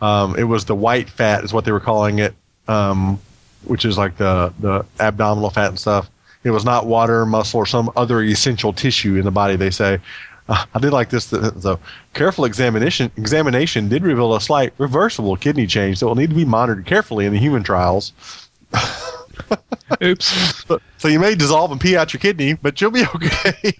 Um, 0.00 0.36
it 0.36 0.44
was 0.44 0.64
the 0.66 0.74
white 0.74 1.08
fat, 1.08 1.44
is 1.44 1.52
what 1.52 1.64
they 1.64 1.72
were 1.72 1.80
calling 1.80 2.18
it, 2.18 2.34
um, 2.68 3.20
which 3.64 3.84
is 3.84 3.96
like 3.96 4.16
the 4.18 4.52
the 4.58 4.84
abdominal 5.00 5.48
fat 5.50 5.68
and 5.68 5.78
stuff. 5.78 6.10
It 6.44 6.50
was 6.50 6.64
not 6.64 6.86
water, 6.86 7.24
muscle, 7.26 7.58
or 7.58 7.66
some 7.66 7.90
other 7.96 8.22
essential 8.22 8.72
tissue 8.72 9.16
in 9.16 9.24
the 9.24 9.30
body. 9.32 9.56
They 9.56 9.70
say. 9.70 9.98
Uh, 10.46 10.62
I 10.74 10.78
did 10.78 10.92
like 10.92 11.08
this. 11.08 11.24
So 11.24 11.80
careful 12.12 12.44
examination 12.44 13.10
examination 13.16 13.88
did 13.88 14.02
reveal 14.02 14.34
a 14.34 14.40
slight 14.42 14.74
reversible 14.76 15.36
kidney 15.38 15.66
change 15.66 16.00
that 16.00 16.06
will 16.06 16.16
need 16.16 16.28
to 16.28 16.36
be 16.36 16.44
monitored 16.44 16.84
carefully 16.84 17.24
in 17.24 17.32
the 17.32 17.38
human 17.38 17.62
trials. 17.62 18.12
Oops. 20.02 20.54
So, 20.66 20.80
so 20.98 21.08
you 21.08 21.18
may 21.20 21.34
dissolve 21.34 21.70
and 21.72 21.80
pee 21.80 21.94
out 21.96 22.12
your 22.14 22.20
kidney, 22.20 22.54
but 22.54 22.80
you'll 22.80 22.90
be 22.90 23.04
okay. 23.14 23.72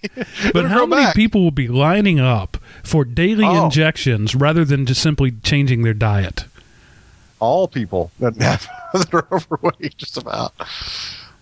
But 0.53 0.67
how 0.67 0.85
many 0.85 1.05
back. 1.05 1.15
people 1.15 1.43
will 1.43 1.51
be 1.51 1.69
lining 1.69 2.21
up 2.21 2.59
for 2.83 3.05
daily 3.07 3.45
Oh. 3.47 3.65
injections 3.65 4.35
rather 4.35 4.65
than 4.67 4.85
just 4.85 5.01
simply 5.01 5.31
changing 5.31 5.83
their 5.83 5.95
diet? 5.95 6.45
All 7.41 7.69
people 7.69 8.11
that, 8.21 8.37
have, 8.37 8.69
that 8.93 9.15
are 9.15 9.27
overweight, 9.33 9.97
just 9.97 10.17
about. 10.19 10.53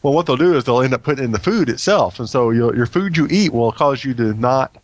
Well, 0.02 0.12
what 0.12 0.26
they'll 0.26 0.36
do 0.36 0.56
is 0.56 0.64
they'll 0.64 0.82
end 0.82 0.94
up 0.94 1.02
putting 1.02 1.24
in 1.24 1.32
the 1.32 1.38
food 1.38 1.68
itself, 1.68 2.18
and 2.18 2.28
so 2.28 2.50
your 2.50 2.74
your 2.74 2.86
food 2.86 3.16
you 3.16 3.26
eat 3.30 3.52
will 3.52 3.70
cause 3.72 4.04
you 4.04 4.14
to 4.14 4.34
not, 4.34 4.76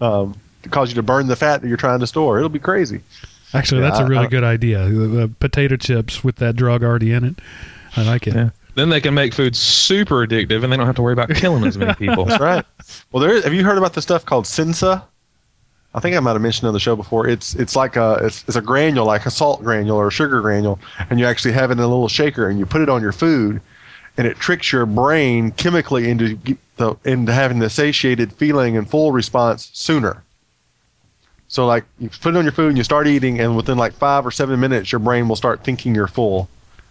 um, 0.00 0.34
cause 0.70 0.88
you 0.90 0.94
to 0.94 1.02
burn 1.02 1.26
the 1.26 1.36
fat 1.36 1.60
that 1.62 1.68
you're 1.68 1.76
trying 1.76 2.00
to 2.00 2.06
store. 2.06 2.38
It'll 2.38 2.48
be 2.48 2.58
crazy. 2.58 3.00
Actually, 3.54 3.82
Yeah, 3.82 3.88
that's 3.88 4.00
a 4.00 4.04
I- 4.04 4.06
really 4.06 4.26
I- 4.26 4.30
good 4.30 4.44
idea. 4.44 4.88
The, 4.88 5.06
the 5.08 5.28
potato 5.28 5.76
chips 5.76 6.24
with 6.24 6.36
that 6.36 6.56
drug 6.56 6.82
already 6.82 7.12
in 7.12 7.24
it. 7.24 7.38
I 7.96 8.02
like 8.02 8.26
it. 8.26 8.34
Yeah. 8.34 8.50
Then 8.74 8.88
they 8.88 9.02
can 9.02 9.12
make 9.12 9.34
food 9.34 9.54
super 9.54 10.26
addictive, 10.26 10.64
and 10.64 10.72
they 10.72 10.78
don't 10.78 10.86
have 10.86 10.96
to 10.96 11.02
worry 11.02 11.12
about 11.12 11.28
killing 11.34 11.64
as 11.66 11.76
many 11.76 11.92
people. 11.94 12.24
That's 12.26 12.40
right. 12.40 12.64
Well, 13.12 13.22
there 13.22 13.34
is, 13.34 13.44
have 13.44 13.52
you 13.52 13.64
heard 13.64 13.76
about 13.76 13.92
the 13.92 14.00
stuff 14.00 14.24
called 14.24 14.46
Sensa? 14.46 15.02
I 15.94 16.00
think 16.00 16.16
I 16.16 16.20
might 16.20 16.32
have 16.32 16.40
mentioned 16.40 16.66
on 16.68 16.72
the 16.72 16.80
show 16.80 16.96
before. 16.96 17.28
It's 17.28 17.54
it's 17.56 17.76
like 17.76 17.96
a 17.96 18.18
it's, 18.22 18.44
it's 18.48 18.56
a 18.56 18.62
granule, 18.62 19.04
like 19.04 19.26
a 19.26 19.30
salt 19.30 19.62
granule 19.62 19.98
or 19.98 20.06
a 20.08 20.10
sugar 20.10 20.40
granule, 20.40 20.78
and 21.10 21.20
you 21.20 21.26
actually 21.26 21.52
have 21.52 21.70
it 21.70 21.74
in 21.74 21.80
a 21.80 21.86
little 21.86 22.08
shaker, 22.08 22.48
and 22.48 22.58
you 22.58 22.64
put 22.64 22.80
it 22.80 22.88
on 22.88 23.02
your 23.02 23.12
food, 23.12 23.60
and 24.16 24.26
it 24.26 24.36
tricks 24.36 24.72
your 24.72 24.86
brain 24.86 25.52
chemically 25.52 26.08
into 26.10 26.38
the 26.76 26.96
into 27.04 27.32
having 27.32 27.58
the 27.58 27.70
satiated 27.70 28.32
feeling 28.32 28.76
and 28.76 28.88
full 28.88 29.12
response 29.12 29.70
sooner. 29.72 30.22
So 31.48 31.66
like 31.66 31.84
you 31.98 32.08
put 32.08 32.34
it 32.34 32.38
on 32.38 32.44
your 32.44 32.52
food 32.52 32.68
and 32.68 32.78
you 32.78 32.84
start 32.84 33.06
eating, 33.06 33.40
and 33.40 33.56
within 33.56 33.76
like 33.76 33.92
five 33.92 34.26
or 34.26 34.30
seven 34.30 34.58
minutes, 34.58 34.90
your 34.90 34.98
brain 34.98 35.28
will 35.28 35.36
start 35.36 35.64
thinking 35.64 35.94
you're 35.94 36.06
full, 36.06 36.48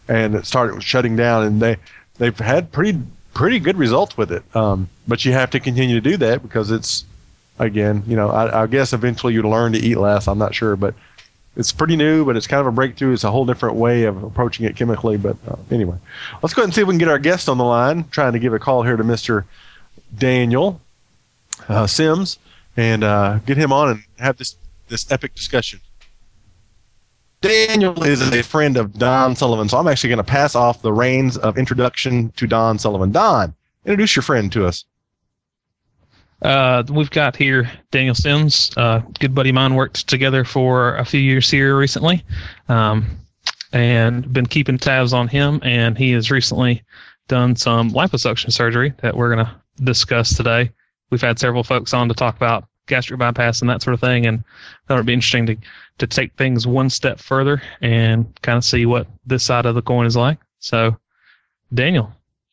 and 0.07 0.35
it 0.35 0.45
started 0.45 0.83
shutting 0.83 1.15
down. 1.15 1.43
And 1.43 1.61
they 1.61 1.77
they've 2.17 2.37
had 2.37 2.71
pretty 2.71 3.01
pretty 3.33 3.59
good 3.59 3.77
results 3.77 4.17
with 4.17 4.31
it. 4.31 4.43
Um, 4.55 4.89
but 5.07 5.25
you 5.25 5.31
have 5.33 5.49
to 5.51 5.59
continue 5.59 5.95
to 5.95 6.09
do 6.09 6.17
that 6.17 6.41
because 6.43 6.69
it's 6.69 7.05
again, 7.59 8.03
you 8.07 8.15
know, 8.15 8.29
I, 8.29 8.63
I 8.63 8.67
guess 8.67 8.93
eventually 8.93 9.33
you'd 9.33 9.45
learn 9.45 9.73
to 9.73 9.79
eat 9.79 9.95
less. 9.95 10.27
I'm 10.27 10.37
not 10.37 10.53
sure, 10.53 10.75
but 10.75 10.93
it's 11.55 11.71
pretty 11.71 11.95
new, 11.95 12.23
but 12.25 12.37
it's 12.37 12.47
kind 12.47 12.61
of 12.61 12.67
a 12.67 12.71
breakthrough. 12.71 13.13
It's 13.13 13.23
a 13.23 13.31
whole 13.31 13.45
different 13.45 13.75
way 13.75 14.03
of 14.03 14.23
approaching 14.23 14.65
it 14.65 14.75
chemically. 14.75 15.17
But 15.17 15.37
uh, 15.47 15.57
anyway, 15.69 15.97
let's 16.41 16.53
go 16.53 16.61
ahead 16.61 16.67
and 16.67 16.73
see 16.73 16.81
if 16.81 16.87
we 16.87 16.93
can 16.93 16.99
get 16.99 17.09
our 17.09 17.19
guest 17.19 17.49
on 17.49 17.57
the 17.57 17.63
line. 17.63 18.05
Trying 18.09 18.33
to 18.33 18.39
give 18.39 18.53
a 18.53 18.59
call 18.59 18.83
here 18.83 18.95
to 18.95 19.03
Mr. 19.03 19.45
Daniel 20.17 20.79
uh, 21.67 21.87
Sims 21.87 22.39
and 22.77 23.03
uh, 23.03 23.39
get 23.45 23.57
him 23.57 23.73
on 23.73 23.89
and 23.89 24.03
have 24.19 24.37
this 24.37 24.55
this 24.87 25.09
epic 25.11 25.35
discussion. 25.35 25.81
Daniel 27.41 28.03
is 28.03 28.21
a 28.21 28.43
friend 28.43 28.77
of 28.77 28.93
Don 28.99 29.35
Sullivan, 29.35 29.67
so 29.67 29.77
I'm 29.77 29.87
actually 29.87 30.09
going 30.09 30.17
to 30.17 30.23
pass 30.23 30.53
off 30.53 30.83
the 30.83 30.93
reins 30.93 31.37
of 31.37 31.57
introduction 31.57 32.31
to 32.37 32.45
Don 32.45 32.77
Sullivan. 32.77 33.11
Don, 33.11 33.55
introduce 33.83 34.15
your 34.15 34.21
friend 34.21 34.51
to 34.51 34.67
us. 34.67 34.85
Uh, 36.41 36.83
we've 36.91 37.11
got 37.11 37.35
here 37.35 37.69
Daniel 37.91 38.15
Sims, 38.15 38.71
uh, 38.77 38.99
good 39.19 39.35
buddy 39.35 39.49
of 39.49 39.55
mine, 39.55 39.75
worked 39.75 40.07
together 40.07 40.43
for 40.43 40.95
a 40.95 41.05
few 41.05 41.19
years 41.19 41.49
here 41.49 41.77
recently, 41.77 42.23
um, 42.67 43.05
and 43.73 44.31
been 44.33 44.47
keeping 44.47 44.77
tabs 44.77 45.13
on 45.13 45.27
him. 45.27 45.59
And 45.63 45.97
he 45.97 46.11
has 46.13 46.31
recently 46.31 46.83
done 47.27 47.55
some 47.55 47.91
liposuction 47.91 48.51
surgery 48.51 48.93
that 49.01 49.15
we're 49.15 49.33
going 49.33 49.45
to 49.45 49.55
discuss 49.83 50.35
today. 50.35 50.71
We've 51.11 51.21
had 51.21 51.39
several 51.39 51.63
folks 51.63 51.93
on 51.93 52.07
to 52.07 52.13
talk 52.13 52.35
about 52.35 52.67
gastric 52.87 53.19
bypass 53.19 53.61
and 53.61 53.69
that 53.69 53.81
sort 53.81 53.93
of 53.93 53.99
thing, 53.99 54.25
and 54.25 54.43
thought 54.87 54.95
it'd 54.95 55.05
be 55.05 55.13
interesting 55.13 55.45
to 55.45 55.57
to 55.99 56.07
take 56.07 56.33
things 56.33 56.65
one 56.65 56.89
step 56.89 57.19
further 57.19 57.61
and 57.81 58.25
kind 58.41 58.57
of 58.57 58.65
see 58.65 58.87
what 58.87 59.05
this 59.27 59.43
side 59.43 59.67
of 59.67 59.75
the 59.75 59.83
coin 59.83 60.07
is 60.07 60.17
like. 60.17 60.39
So, 60.57 60.97
Daniel, 61.71 62.11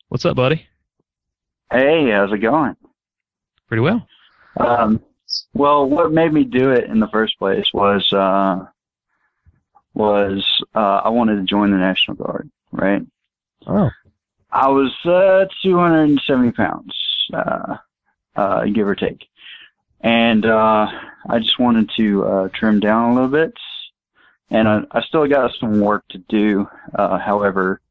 what's 0.09 0.23
up, 0.25 0.35
buddy? 0.35 0.67
Hey, 1.71 2.11
how's 2.11 2.31
it 2.31 2.37
going? 2.37 2.75
Pretty 3.69 3.81
well. 3.81 4.05
Um, 4.57 5.01
well, 5.53 5.87
what 5.87 6.11
made 6.11 6.33
me 6.33 6.43
do 6.43 6.71
it 6.71 6.85
in 6.85 6.99
the 6.99 7.07
first 7.07 7.37
place 7.37 7.67
was 7.71 8.11
uh, 8.11 8.65
was 9.93 10.43
uh, 10.75 11.01
I 11.05 11.09
wanted 11.09 11.35
to 11.35 11.43
join 11.43 11.71
the 11.71 11.77
National 11.77 12.17
Guard, 12.17 12.49
right? 12.71 13.03
Oh. 13.67 13.89
I 14.51 14.67
was 14.69 14.91
uh, 15.05 15.45
270 15.61 16.51
pounds, 16.53 16.93
uh, 17.31 17.77
uh, 18.35 18.65
give 18.65 18.87
or 18.87 18.95
take, 18.95 19.27
and 20.01 20.45
uh, 20.45 20.87
I 21.29 21.37
just 21.37 21.59
wanted 21.59 21.91
to 21.97 22.25
uh, 22.25 22.49
trim 22.51 22.79
down 22.79 23.11
a 23.11 23.13
little 23.13 23.29
bit. 23.29 23.53
And 24.49 24.67
I, 24.67 24.81
I 24.89 25.01
still 25.03 25.27
got 25.27 25.51
some 25.59 25.79
work 25.79 26.03
to 26.09 26.17
do. 26.17 26.67
Uh, 26.95 27.19
however, 27.19 27.81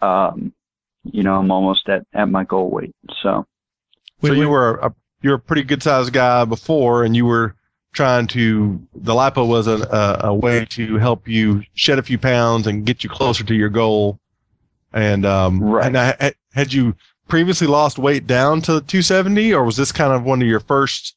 um, 0.00 0.52
you 1.02 1.24
know, 1.24 1.34
I'm 1.34 1.50
almost 1.50 1.88
at, 1.88 2.06
at 2.14 2.28
my 2.28 2.44
goal 2.44 2.70
weight. 2.70 2.94
So, 3.20 3.46
so 4.22 4.32
you 4.32 4.48
were 4.48 4.76
a, 4.76 4.94
you 5.22 5.30
were 5.30 5.36
a 5.36 5.40
pretty 5.40 5.62
good 5.62 5.82
sized 5.82 6.12
guy 6.12 6.44
before, 6.44 7.04
and 7.04 7.16
you 7.16 7.26
were 7.26 7.54
trying 7.92 8.26
to 8.28 8.80
the 8.94 9.12
lipo 9.14 9.46
was 9.48 9.66
a, 9.66 9.76
a, 10.22 10.28
a 10.28 10.34
way 10.34 10.64
to 10.66 10.96
help 10.98 11.26
you 11.26 11.62
shed 11.74 11.98
a 11.98 12.02
few 12.02 12.18
pounds 12.18 12.66
and 12.66 12.84
get 12.86 13.02
you 13.02 13.10
closer 13.10 13.42
to 13.44 13.54
your 13.54 13.68
goal. 13.70 14.18
And 14.92 15.24
um, 15.26 15.60
Right. 15.62 15.86
and 15.86 15.98
I, 15.98 16.32
had 16.54 16.72
you 16.72 16.94
previously 17.28 17.66
lost 17.66 17.98
weight 17.98 18.26
down 18.26 18.60
to 18.62 18.80
270, 18.80 19.52
or 19.54 19.64
was 19.64 19.76
this 19.76 19.92
kind 19.92 20.12
of 20.12 20.22
one 20.24 20.40
of 20.40 20.48
your 20.48 20.60
first? 20.60 21.14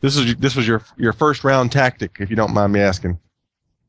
This 0.00 0.16
was 0.18 0.34
this 0.36 0.54
was 0.56 0.66
your 0.66 0.82
your 0.96 1.12
first 1.12 1.44
round 1.44 1.72
tactic, 1.72 2.16
if 2.20 2.30
you 2.30 2.36
don't 2.36 2.52
mind 2.54 2.72
me 2.72 2.80
asking. 2.80 3.18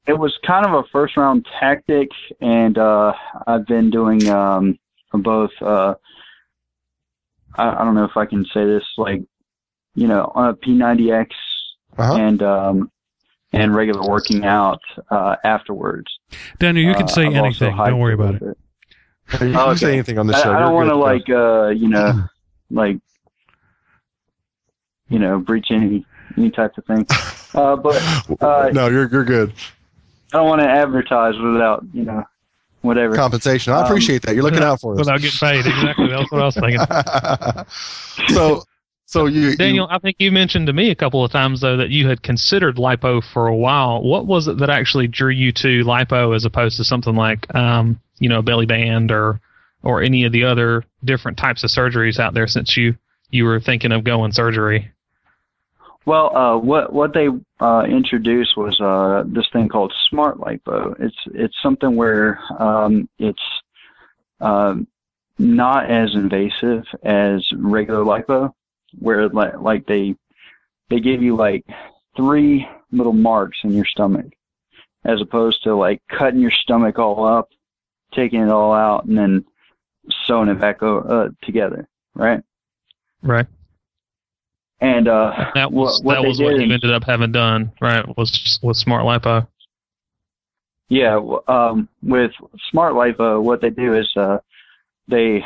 it 0.08 0.18
was 0.18 0.34
kind 0.46 0.66
of 0.66 0.74
a 0.74 0.84
first 0.92 1.18
round 1.18 1.46
tactic 1.60 2.08
and 2.42 2.78
uh 2.78 3.12
I've 3.46 3.66
been 3.68 3.90
doing 3.90 4.28
um 4.30 4.78
both 5.14 5.52
uh 5.62 5.96
I, 7.56 7.70
I 7.82 7.84
don't 7.84 7.96
know 7.96 8.06
if 8.06 8.16
I 8.16 8.26
can 8.26 8.46
say 8.54 8.66
this 8.66 8.84
like 8.98 9.22
you 9.98 10.08
know 10.08 10.32
on 10.36 10.50
a 10.50 10.54
P90X 10.54 11.30
Uh-huh. 11.98 12.16
and 12.16 12.42
um 12.44 12.92
and 13.54 13.76
regular 13.76 14.08
working 14.08 14.46
out 14.46 14.80
uh 15.10 15.36
afterwards. 15.44 16.08
Daniel, 16.60 16.86
you 16.86 16.94
can 16.94 17.06
Uh, 17.06 17.08
say 17.08 17.26
I've 17.26 17.34
anything. 17.36 17.76
Don't 17.76 18.00
worry 18.00 18.14
about 18.14 18.34
little 18.34 18.50
it. 18.52 18.58
You 19.34 19.38
can 19.40 19.58
Okay. 19.58 19.76
say 19.78 19.94
anything 19.94 20.18
on 20.20 20.28
this 20.28 20.38
I, 20.38 20.44
show. 20.44 20.52
I 20.52 20.60
You're 20.60 20.66
don't 20.68 20.76
want 20.76 20.90
to 20.90 20.96
like 20.96 21.30
uh 21.30 21.68
you 21.70 21.90
know 21.90 22.24
like 22.70 22.98
you 25.10 25.20
know 25.20 25.40
breach 25.40 25.68
any 25.72 26.06
any 26.38 26.52
type 26.52 26.78
of 26.78 26.86
thing. 26.86 27.06
Uh 27.56 27.76
but 27.76 28.02
uh, 28.42 28.70
no, 28.74 28.88
you're 28.88 29.10
you're 29.10 29.26
good. 29.26 29.52
I 30.34 30.38
don't 30.38 30.48
want 30.50 30.62
to 30.62 30.68
advertise 30.70 31.36
without, 31.40 31.86
you 31.94 32.04
know, 32.04 32.22
whatever. 32.82 33.16
Compensation. 33.16 33.72
I 33.72 33.78
Um, 33.80 33.86
appreciate 33.86 34.22
that. 34.24 34.36
You're 34.36 34.44
looking 34.44 34.62
out 34.62 34.82
for 34.82 34.92
us. 34.94 35.00
Without 35.00 35.22
getting 35.22 35.40
paid. 35.40 35.66
Exactly. 35.66 36.08
That's 36.10 36.30
what 36.30 36.42
I 36.42 36.46
was 36.46 36.56
thinking. 36.56 38.36
so 38.36 38.64
so 39.08 39.26
you 39.26 39.56
Daniel, 39.56 39.88
I 39.90 40.00
think 40.00 40.18
you 40.20 40.32
mentioned 40.32 40.68
to 40.68 40.74
me 40.74 40.92
a 40.92 40.96
couple 40.96 41.24
of 41.24 41.32
times 41.32 41.62
though 41.62 41.78
that 41.78 41.90
you 41.90 42.08
had 42.10 42.22
considered 42.22 42.76
lipo 42.76 43.24
for 43.24 43.48
a 43.48 43.56
while. 43.56 44.04
What 44.04 44.28
was 44.28 44.48
it 44.48 44.58
that 44.58 44.70
actually 44.70 45.08
drew 45.08 45.32
you 45.32 45.54
to 45.54 45.84
lipo 45.86 46.36
as 46.36 46.44
opposed 46.44 46.76
to 46.78 46.84
something 46.84 47.16
like, 47.16 47.54
um, 47.56 48.00
you 48.20 48.28
know, 48.28 48.42
belly 48.42 48.66
band 48.66 49.12
or 49.12 49.40
or 49.82 50.02
any 50.02 50.26
of 50.26 50.34
the 50.34 50.44
other 50.44 50.84
different 51.06 51.38
types 51.38 51.64
of 51.64 51.70
surgeries 51.70 52.20
out 52.20 52.34
there? 52.34 52.48
Since 52.48 52.76
you 52.76 52.96
you 53.30 53.46
were 53.46 53.62
thinking 53.62 53.94
of 53.94 54.04
going 54.04 54.34
surgery. 54.34 54.92
Well, 56.06 56.36
uh, 56.36 56.58
what 56.58 56.92
what 56.92 57.14
they 57.14 57.28
uh, 57.60 57.84
introduced 57.84 58.58
was 58.58 58.80
uh, 58.82 59.24
this 59.26 59.48
thing 59.54 59.70
called 59.70 59.94
Smart 60.10 60.38
Lipo. 60.38 60.96
It's 61.00 61.18
it's 61.34 61.56
something 61.64 61.96
where 61.96 62.40
um, 62.60 63.08
it's 63.20 63.42
um, 64.42 64.88
not 65.38 65.92
as 65.92 66.14
invasive 66.14 66.84
as 67.04 67.46
regular 67.58 68.04
lipo, 68.04 68.54
where 69.00 69.28
like 69.30 69.60
like 69.60 69.86
they 69.88 70.16
they 70.90 71.00
give 71.00 71.22
you 71.22 71.36
like 71.36 71.66
three 72.16 72.68
little 72.92 73.14
marks 73.14 73.58
in 73.64 73.74
your 73.74 73.86
stomach, 73.86 74.28
as 75.06 75.22
opposed 75.22 75.64
to 75.64 75.76
like 75.76 76.02
cutting 76.10 76.40
your 76.40 76.52
stomach 76.52 76.98
all 77.00 77.26
up, 77.26 77.50
taking 78.14 78.42
it 78.42 78.50
all 78.50 78.74
out, 78.74 79.06
and 79.06 79.18
then 79.18 79.46
sewing 80.26 80.48
it 80.50 80.60
back 80.60 80.82
o- 80.84 81.00
uh, 81.00 81.30
together, 81.46 81.88
right? 82.16 82.42
Right. 83.22 83.46
And 84.80 85.08
uh, 85.08 85.52
That 85.56 85.72
was 85.72 86.02
what, 86.04 86.18
what 86.18 86.22
that 86.22 86.28
was 86.28 86.40
what 86.40 86.56
you 86.56 86.66
is- 86.68 86.72
ended 86.72 86.92
up 86.92 87.04
having 87.04 87.32
done. 87.32 87.72
Right. 87.82 88.06
Was 88.18 88.60
was 88.62 88.78
smart 88.78 89.04
lipo. 89.06 89.48
Yeah, 90.90 91.20
um, 91.50 91.90
with 92.02 92.32
Smart 92.72 92.94
Lipo, 92.94 93.44
what 93.44 93.60
they 93.60 93.70
do 93.72 93.94
is 93.98 94.10
uh, 94.16 94.38
they 95.10 95.44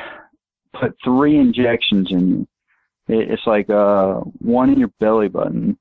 put 0.79 0.95
three 1.03 1.36
injections 1.39 2.12
in 2.12 2.29
you. 2.29 2.48
It, 3.11 3.29
it's 3.29 3.45
like 3.45 3.69
uh, 3.69 4.21
one 4.39 4.69
in 4.69 4.79
your 4.79 4.91
belly 4.99 5.27
button, 5.27 5.77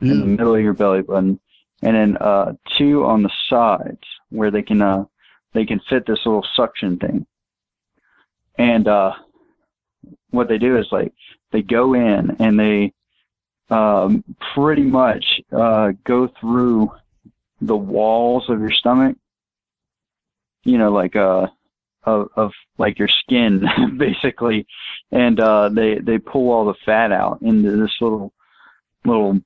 in 0.00 0.20
the 0.20 0.26
middle 0.26 0.54
of 0.54 0.62
your 0.62 0.72
belly 0.72 1.02
button, 1.02 1.40
and 1.82 1.96
then 1.96 2.16
uh, 2.18 2.52
two 2.78 3.04
on 3.04 3.22
the 3.22 3.30
sides 3.48 4.02
where 4.30 4.50
they 4.50 4.62
can 4.62 4.80
uh, 4.80 5.04
they 5.52 5.64
can 5.64 5.80
fit 5.88 6.06
this 6.06 6.20
little 6.24 6.46
suction 6.54 6.98
thing. 6.98 7.26
And 8.56 8.86
uh, 8.86 9.14
what 10.30 10.48
they 10.48 10.58
do 10.58 10.78
is 10.78 10.86
like 10.92 11.12
they 11.50 11.62
go 11.62 11.94
in 11.94 12.36
and 12.38 12.58
they 12.58 12.92
um, 13.70 14.22
pretty 14.54 14.82
much 14.82 15.40
uh, 15.52 15.92
go 16.04 16.28
through 16.40 16.92
the 17.60 17.76
walls 17.76 18.48
of 18.48 18.60
your 18.60 18.72
stomach. 18.72 19.16
You 20.64 20.78
know, 20.78 20.92
like 20.92 21.16
uh, 21.16 21.48
of, 22.04 22.28
of 22.36 22.52
like 22.78 22.98
your 22.98 23.08
skin, 23.08 23.66
basically, 23.96 24.66
and 25.10 25.40
uh, 25.40 25.68
they 25.68 25.98
they 25.98 26.18
pull 26.18 26.50
all 26.50 26.64
the 26.64 26.74
fat 26.84 27.12
out 27.12 27.40
into 27.42 27.76
this 27.76 27.92
little 28.00 28.32
little 29.04 29.40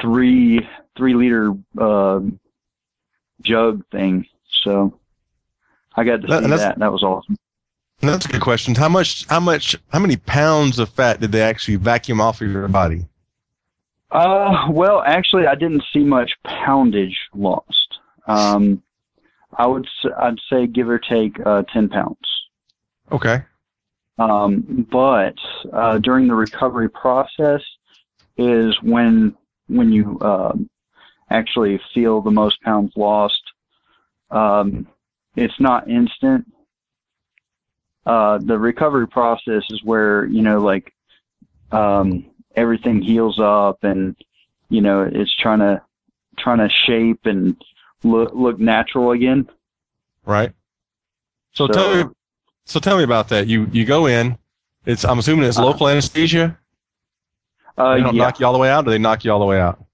three 0.00 0.66
three 0.96 1.14
liter 1.14 1.52
uh, 1.78 2.20
jug 3.42 3.84
thing. 3.90 4.26
So 4.62 4.98
I 5.96 6.04
got 6.04 6.22
to 6.22 6.28
see 6.28 6.48
that. 6.48 6.78
That 6.78 6.92
was 6.92 7.02
awesome. 7.02 7.36
That's 8.00 8.26
a 8.26 8.28
good 8.28 8.42
question. 8.42 8.74
How 8.74 8.88
much? 8.88 9.26
How 9.26 9.40
much? 9.40 9.76
How 9.90 9.98
many 9.98 10.16
pounds 10.16 10.78
of 10.78 10.88
fat 10.90 11.20
did 11.20 11.32
they 11.32 11.42
actually 11.42 11.76
vacuum 11.76 12.20
off 12.20 12.40
of 12.40 12.50
your 12.50 12.68
body? 12.68 13.06
Uh, 14.10 14.68
well, 14.70 15.02
actually, 15.04 15.46
I 15.46 15.54
didn't 15.54 15.82
see 15.92 16.04
much 16.04 16.32
poundage 16.44 17.16
lost. 17.34 17.98
Um, 18.26 18.82
I 19.58 19.66
would 19.66 19.86
I'd 20.18 20.38
say 20.50 20.66
give 20.66 20.88
or 20.88 20.98
take 20.98 21.38
uh, 21.44 21.62
ten 21.72 21.88
pounds. 21.88 22.18
Okay. 23.10 23.42
Um, 24.18 24.86
but 24.90 25.34
uh, 25.72 25.98
during 25.98 26.28
the 26.28 26.34
recovery 26.34 26.88
process 26.88 27.60
is 28.36 28.76
when 28.82 29.36
when 29.66 29.92
you 29.92 30.18
um, 30.20 30.68
actually 31.30 31.80
feel 31.92 32.20
the 32.20 32.30
most 32.30 32.60
pounds 32.62 32.92
lost. 32.96 33.42
Um, 34.30 34.86
it's 35.36 35.58
not 35.58 35.88
instant. 35.88 36.46
Uh, 38.06 38.38
the 38.38 38.58
recovery 38.58 39.08
process 39.08 39.62
is 39.70 39.82
where 39.82 40.26
you 40.26 40.42
know, 40.42 40.60
like 40.60 40.92
um, 41.72 42.26
everything 42.54 43.02
heals 43.02 43.40
up, 43.40 43.78
and 43.82 44.14
you 44.68 44.80
know, 44.80 45.08
it's 45.10 45.34
trying 45.36 45.60
to 45.60 45.82
trying 46.38 46.58
to 46.58 46.68
shape 46.86 47.20
and 47.24 47.56
look 48.04 48.32
look 48.34 48.58
natural 48.60 49.10
again. 49.12 49.48
Right. 50.24 50.52
So, 51.52 51.66
So- 51.66 51.72
tell 51.72 52.04
me. 52.04 52.10
So 52.66 52.80
tell 52.80 52.96
me 52.96 53.02
about 53.04 53.28
that. 53.28 53.46
You 53.46 53.68
you 53.72 53.84
go 53.84 54.06
in. 54.06 54.38
It's 54.86 55.04
I'm 55.04 55.18
assuming 55.18 55.44
it's 55.46 55.58
Uh, 55.58 55.64
local 55.66 55.88
anesthesia. 55.88 56.56
Uh, 57.76 57.94
They 57.96 58.00
don't 58.02 58.14
yeah. 58.14 58.22
knock 58.24 58.40
you 58.40 58.46
all 58.46 58.52
the 58.52 58.58
way 58.58 58.70
out, 58.70 58.86
or 58.86 58.90
they 58.90 58.98
knock 58.98 59.24
you 59.24 59.32
all 59.32 59.38
the 59.40 59.44
way 59.44 59.60
out. 59.60 59.84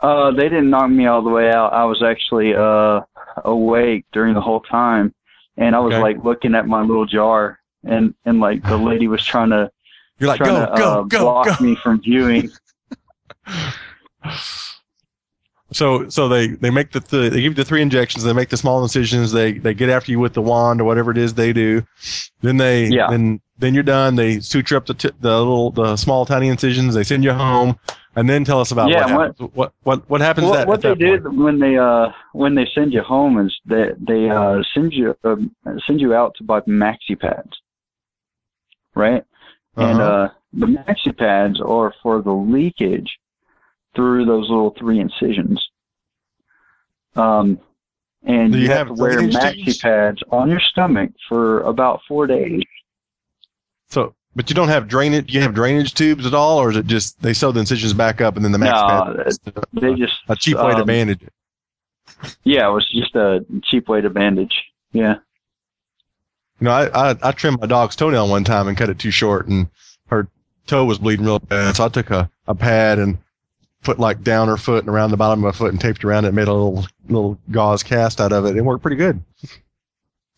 Uh, 0.00 0.30
they 0.32 0.48
didn't 0.48 0.68
knock 0.70 0.90
me 0.90 1.06
all 1.06 1.22
the 1.22 1.30
way 1.30 1.50
out. 1.50 1.72
I 1.72 1.84
was 1.84 2.02
actually 2.02 2.54
uh 2.54 3.00
awake 3.44 4.04
during 4.12 4.34
the 4.34 4.40
whole 4.40 4.60
time, 4.60 5.14
and 5.56 5.74
I 5.74 5.78
was 5.80 5.94
Okay. 5.94 6.02
like 6.02 6.24
looking 6.24 6.54
at 6.54 6.66
my 6.68 6.82
little 6.82 7.06
jar, 7.06 7.58
and 7.84 8.14
and 8.26 8.38
like 8.40 8.62
the 8.62 8.76
lady 8.90 9.08
was 9.08 9.24
trying 9.24 9.50
to 9.50 9.70
You're 10.18 10.28
like 10.28 10.38
trying 10.38 10.54
go 10.54 10.66
to 10.76 10.76
go 10.82 11.00
uh, 11.00 11.02
go 11.04 11.18
block 11.20 11.58
go. 11.58 11.64
me 11.64 11.74
from 11.76 12.00
viewing. 12.00 12.50
So 15.72 16.08
so 16.08 16.28
they 16.28 16.48
they 16.48 16.70
make 16.70 16.90
the 16.92 17.00
th- 17.00 17.32
they 17.32 17.40
give 17.40 17.52
you 17.52 17.54
the 17.54 17.64
three 17.64 17.82
injections. 17.82 18.24
They 18.24 18.32
make 18.32 18.50
the 18.50 18.56
small 18.56 18.82
incisions. 18.82 19.32
They 19.32 19.52
they 19.52 19.74
get 19.74 19.88
after 19.88 20.10
you 20.12 20.18
with 20.20 20.34
the 20.34 20.42
wand 20.42 20.80
or 20.80 20.84
whatever 20.84 21.10
it 21.10 21.18
is 21.18 21.34
they 21.34 21.52
do. 21.52 21.82
Then 22.42 22.56
they 22.58 22.86
Yeah. 22.86 23.08
then 23.10 23.40
then 23.58 23.74
you're 23.74 23.82
done. 23.82 24.16
They 24.16 24.40
suture 24.40 24.76
up 24.76 24.86
the 24.86 24.94
t- 24.94 25.10
the 25.20 25.38
little 25.38 25.70
the 25.70 25.96
small 25.96 26.26
tiny 26.26 26.48
incisions. 26.48 26.94
They 26.94 27.04
send 27.04 27.24
you 27.24 27.32
home, 27.32 27.78
and 28.16 28.28
then 28.28 28.44
tell 28.44 28.60
us 28.60 28.70
about 28.70 28.90
Yeah, 28.90 29.06
what 29.06 29.14
what- 29.14 29.20
happens. 29.28 29.50
What 29.54 29.72
what 29.84 30.10
what 30.10 30.20
happens 30.20 30.46
what, 30.48 30.54
that, 30.58 30.68
what 30.68 30.84
at 30.84 30.98
they 30.98 31.18
point? 31.18 31.34
when 31.38 31.58
they 31.58 31.76
uh 31.78 32.08
when 32.32 32.54
they 32.54 32.66
send 32.74 32.92
you 32.92 33.02
home 33.02 33.38
is 33.46 33.54
that 33.66 33.96
they 34.06 34.28
uh 34.28 34.62
send 34.74 34.92
you 34.92 35.16
uh, 35.24 35.36
send 35.86 36.00
you 36.00 36.12
out 36.14 36.34
to 36.36 36.44
buy 36.44 36.60
maxi 36.62 37.18
pads, 37.18 37.52
right? 38.94 39.24
And 39.76 40.00
Uh-huh. 40.00 40.10
uh 40.10 40.28
the 40.52 40.66
maxi 40.66 41.16
pads 41.16 41.60
are 41.60 41.94
for 42.02 42.20
the 42.20 42.32
leakage 42.32 43.10
through 43.94 44.24
those 44.24 44.48
little 44.48 44.74
three 44.78 45.00
incisions. 45.00 45.62
Um, 47.14 47.60
and 48.24 48.54
you, 48.54 48.60
you 48.60 48.68
have, 48.68 48.88
have 48.88 48.96
to 48.96 49.02
wear 49.02 49.18
maxi 49.20 49.80
pads 49.80 50.22
on 50.30 50.48
your 50.48 50.60
stomach 50.60 51.10
for 51.28 51.60
about 51.62 52.00
four 52.06 52.26
days. 52.26 52.62
So, 53.88 54.14
but 54.34 54.48
you 54.48 54.54
don't 54.54 54.68
have 54.68 54.88
drainage. 54.88 55.34
You 55.34 55.42
have 55.42 55.54
drainage 55.54 55.94
tubes 55.94 56.24
at 56.24 56.32
all, 56.32 56.58
or 56.58 56.70
is 56.70 56.76
it 56.76 56.86
just 56.86 57.20
they 57.20 57.34
sew 57.34 57.52
the 57.52 57.60
incisions 57.60 57.92
back 57.92 58.20
up 58.20 58.36
and 58.36 58.44
then 58.44 58.52
the 58.52 58.58
max 58.58 58.72
No, 58.72 59.24
pad? 59.54 59.64
They 59.72 59.94
just 59.94 60.14
a 60.28 60.36
cheap 60.36 60.56
way 60.56 60.70
to 60.70 60.80
um, 60.80 60.86
bandage 60.86 61.22
it. 61.22 61.32
Yeah, 62.44 62.68
it 62.68 62.72
was 62.72 62.88
just 62.90 63.14
a 63.14 63.44
cheap 63.64 63.88
way 63.88 64.00
to 64.00 64.08
bandage. 64.08 64.54
Yeah. 64.92 65.16
You 66.60 66.66
know, 66.66 66.70
I, 66.70 67.10
I 67.10 67.16
I 67.22 67.32
trimmed 67.32 67.60
my 67.60 67.66
dog's 67.66 67.96
toenail 67.96 68.28
one 68.28 68.44
time 68.44 68.68
and 68.68 68.76
cut 68.76 68.88
it 68.88 68.98
too 68.98 69.10
short, 69.10 69.48
and 69.48 69.68
her 70.06 70.28
toe 70.66 70.84
was 70.84 70.98
bleeding 70.98 71.26
real 71.26 71.40
bad. 71.40 71.76
So 71.76 71.84
I 71.84 71.88
took 71.88 72.10
a, 72.10 72.30
a 72.46 72.54
pad 72.54 72.98
and 72.98 73.18
put 73.82 73.98
like 73.98 74.22
down 74.22 74.48
her 74.48 74.56
foot 74.56 74.84
and 74.84 74.88
around 74.88 75.10
the 75.10 75.16
bottom 75.16 75.44
of 75.44 75.54
my 75.54 75.56
foot 75.56 75.72
and 75.72 75.80
taped 75.80 76.04
around 76.04 76.24
it, 76.24 76.28
and 76.28 76.36
made 76.36 76.48
a 76.48 76.52
little 76.52 76.86
little 77.08 77.38
gauze 77.50 77.82
cast 77.82 78.20
out 78.20 78.32
of 78.32 78.44
it. 78.46 78.56
It 78.56 78.62
worked 78.62 78.82
pretty 78.82 78.96
good. 78.96 79.22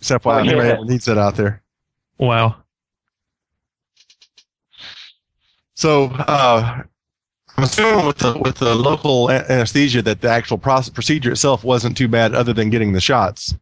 Except 0.00 0.24
why 0.24 0.36
Oh, 0.36 0.38
anybody 0.38 0.68
yeah. 0.68 0.76
needs 0.84 1.04
that 1.06 1.18
out 1.18 1.36
there. 1.36 1.62
Wow. 2.18 2.56
So 5.74 6.04
uh, 6.04 6.82
I'm 7.56 7.64
assuming 7.64 8.06
with 8.06 8.18
the 8.18 8.38
with 8.38 8.56
the 8.56 8.74
local 8.74 9.30
anesthesia 9.30 10.02
that 10.02 10.20
the 10.20 10.28
actual 10.28 10.58
process, 10.58 10.90
procedure 10.90 11.32
itself 11.32 11.64
wasn't 11.64 11.96
too 11.96 12.08
bad, 12.08 12.34
other 12.34 12.52
than 12.52 12.70
getting 12.70 12.92
the 12.92 13.00
shots. 13.00 13.54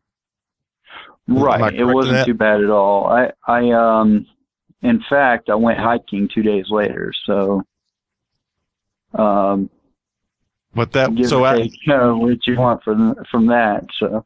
Right. 1.29 1.73
It 1.75 1.85
wasn't 1.85 2.27
too 2.27 2.35
bad 2.35 2.63
at 2.63 2.71
all. 2.71 3.07
I, 3.07 3.31
I, 3.47 3.71
um, 3.71 4.27
in 4.83 5.03
fact, 5.09 5.49
I 5.51 5.55
went 5.55 5.79
hiking 5.79 6.29
two 6.35 6.43
days 6.43 6.67
later. 6.69 7.13
So, 7.27 7.63
um, 9.15 9.71
But 10.75 10.93
that 10.93 11.11
so 11.27 11.45
I, 11.45 11.63
take 11.63 11.73
uh, 11.89 12.13
what 12.13 12.47
you 12.47 12.57
want 12.57 12.83
from 12.83 13.15
from 13.31 13.47
that. 13.47 13.85
So, 13.99 14.25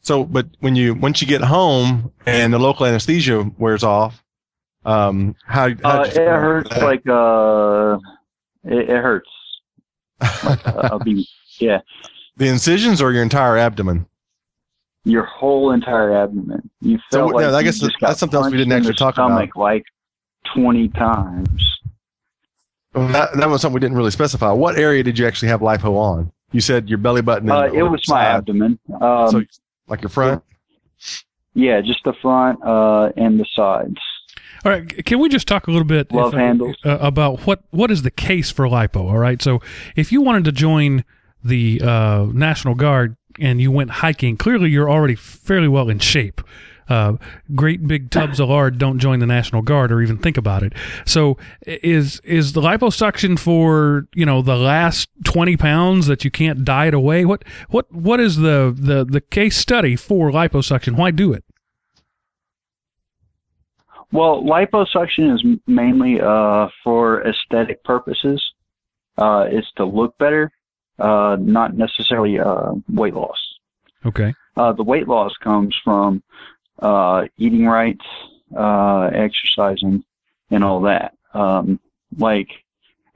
So, 0.00 0.24
but 0.24 0.46
when 0.60 0.74
you 0.76 0.94
once 0.94 1.20
you 1.20 1.28
get 1.28 1.42
home 1.42 2.12
and 2.26 2.52
the 2.52 2.58
local 2.58 2.86
anesthesia 2.86 3.50
wears 3.58 3.84
off, 3.84 4.22
um, 4.84 5.36
how, 5.46 5.68
how 5.82 6.02
uh, 6.02 6.04
it 6.04 6.16
hurts 6.16 6.70
like 6.78 7.06
uh, 7.08 7.98
it, 8.64 8.90
it 8.90 9.02
hurts. 9.02 9.30
Like, 10.44 10.66
uh, 10.66 10.88
I'll 10.90 10.98
be 10.98 11.28
yeah, 11.60 11.80
the 12.36 12.48
incisions 12.48 13.00
or 13.00 13.12
your 13.12 13.22
entire 13.22 13.56
abdomen. 13.56 14.06
your 15.04 15.24
whole 15.24 15.70
entire 15.72 16.12
abdomen. 16.16 16.68
You 16.80 16.98
So, 17.12 17.26
like 17.26 17.44
yeah, 17.44 17.54
I 17.54 17.62
guess 17.62 17.78
just 17.78 17.98
got 18.00 18.08
that's 18.08 18.20
something 18.20 18.36
else 18.36 18.50
we 18.50 18.58
didn't 18.58 18.72
actually 18.72 18.94
talk 18.94 19.14
about. 19.14 19.28
stomach 19.28 19.56
Like 19.56 19.84
twenty 20.54 20.88
times. 20.88 21.77
Well, 22.98 23.08
That, 23.08 23.36
that 23.36 23.48
was 23.48 23.60
something 23.62 23.74
we 23.74 23.80
didn't 23.80 23.96
really 23.96 24.10
specify. 24.10 24.50
What 24.52 24.78
area 24.78 25.02
did 25.02 25.18
you 25.18 25.26
actually 25.26 25.48
have 25.48 25.60
lipo 25.60 25.96
on? 25.96 26.32
You 26.52 26.60
said 26.60 26.88
your 26.88 26.98
belly 26.98 27.22
button. 27.22 27.50
Uh, 27.50 27.64
it 27.64 27.82
was 27.82 28.02
my 28.08 28.24
abdomen. 28.24 28.78
Um, 29.00 29.28
so, 29.30 29.42
like 29.86 30.00
your 30.02 30.08
front. 30.08 30.42
yeah, 31.54 31.80
just 31.80 32.00
the 32.04 32.14
front 32.22 32.62
uh, 32.64 33.10
and 33.16 33.38
the 33.38 33.46
sides. 33.54 33.96
All 34.64 34.72
right, 34.72 35.04
can 35.04 35.18
we 35.20 35.28
just 35.28 35.46
talk 35.46 35.66
a 35.68 35.70
little 35.70 35.86
bit 35.86 36.10
Love 36.12 36.32
if- 36.34 36.38
handles. 36.40 36.76
uh, 36.84 36.98
about 37.00 37.46
what 37.46 37.62
what 37.70 37.90
is 37.90 38.02
the 38.02 38.10
case 38.10 38.50
for 38.50 38.66
lipo? 38.66 38.96
All 39.10 39.18
right, 39.18 39.40
so 39.40 39.60
if 39.94 40.10
you 40.10 40.20
wanted 40.20 40.44
to 40.46 40.52
join 40.52 41.04
the 41.44 41.80
uh, 41.82 42.26
National 42.32 42.74
Guard 42.74 43.16
and 43.38 43.60
you 43.60 43.70
went 43.70 43.90
hiking, 43.90 44.36
clearly 44.36 44.70
you're 44.70 44.90
already 44.90 45.14
fairly 45.14 45.68
well 45.68 45.88
in 45.88 45.98
shape. 46.00 46.40
Uh, 46.88 47.16
great 47.54 47.86
big 47.86 48.10
tubs 48.10 48.40
of 48.40 48.48
lard 48.48 48.78
don't 48.78 48.98
join 48.98 49.18
the 49.18 49.26
National 49.26 49.62
Guard 49.62 49.92
or 49.92 50.00
even 50.00 50.16
think 50.16 50.36
about 50.36 50.62
it. 50.62 50.72
So 51.04 51.36
is 51.66 52.20
is 52.20 52.52
the 52.52 52.60
liposuction 52.60 53.38
for 53.38 54.06
you 54.14 54.24
know 54.24 54.42
the 54.42 54.56
last 54.56 55.08
twenty 55.24 55.56
pounds 55.56 56.06
that 56.06 56.24
you 56.24 56.30
can't 56.30 56.64
diet 56.64 56.94
away? 56.94 57.24
What 57.24 57.44
what 57.68 57.92
what 57.92 58.20
is 58.20 58.36
the 58.36 58.74
the 58.76 59.04
the 59.04 59.20
case 59.20 59.56
study 59.56 59.96
for 59.96 60.30
liposuction? 60.30 60.96
Why 60.96 61.10
do 61.10 61.32
it? 61.32 61.44
Well, 64.10 64.42
liposuction 64.42 65.34
is 65.34 65.60
mainly 65.66 66.20
uh, 66.20 66.68
for 66.82 67.26
aesthetic 67.26 67.84
purposes. 67.84 68.42
Uh, 69.18 69.46
it's 69.50 69.70
to 69.76 69.84
look 69.84 70.16
better, 70.18 70.50
uh, 70.98 71.36
not 71.38 71.76
necessarily 71.76 72.38
uh, 72.38 72.72
weight 72.88 73.14
loss. 73.14 73.36
Okay. 74.06 74.32
Uh, 74.56 74.72
the 74.72 74.82
weight 74.82 75.08
loss 75.08 75.32
comes 75.42 75.76
from 75.84 76.22
uh, 76.78 77.26
eating 77.36 77.66
right, 77.66 77.98
uh, 78.56 79.10
exercising, 79.12 80.04
and 80.50 80.64
all 80.64 80.80
that. 80.82 81.14
Um, 81.34 81.80
like 82.16 82.48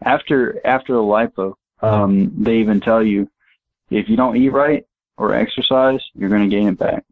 after 0.03 0.65
after 0.67 0.93
the 0.93 1.01
lipo, 1.01 1.55
um, 1.81 2.33
they 2.43 2.57
even 2.57 2.81
tell 2.81 3.03
you 3.03 3.29
if 3.91 4.09
you 4.09 4.17
don't 4.17 4.37
eat 4.37 4.51
right 4.51 4.85
or 5.17 5.35
exercise, 5.35 6.01
you're 6.15 6.31
going 6.31 6.49
to 6.49 6.55
gain 6.55 6.69
it 6.69 6.79
back. 6.79 7.05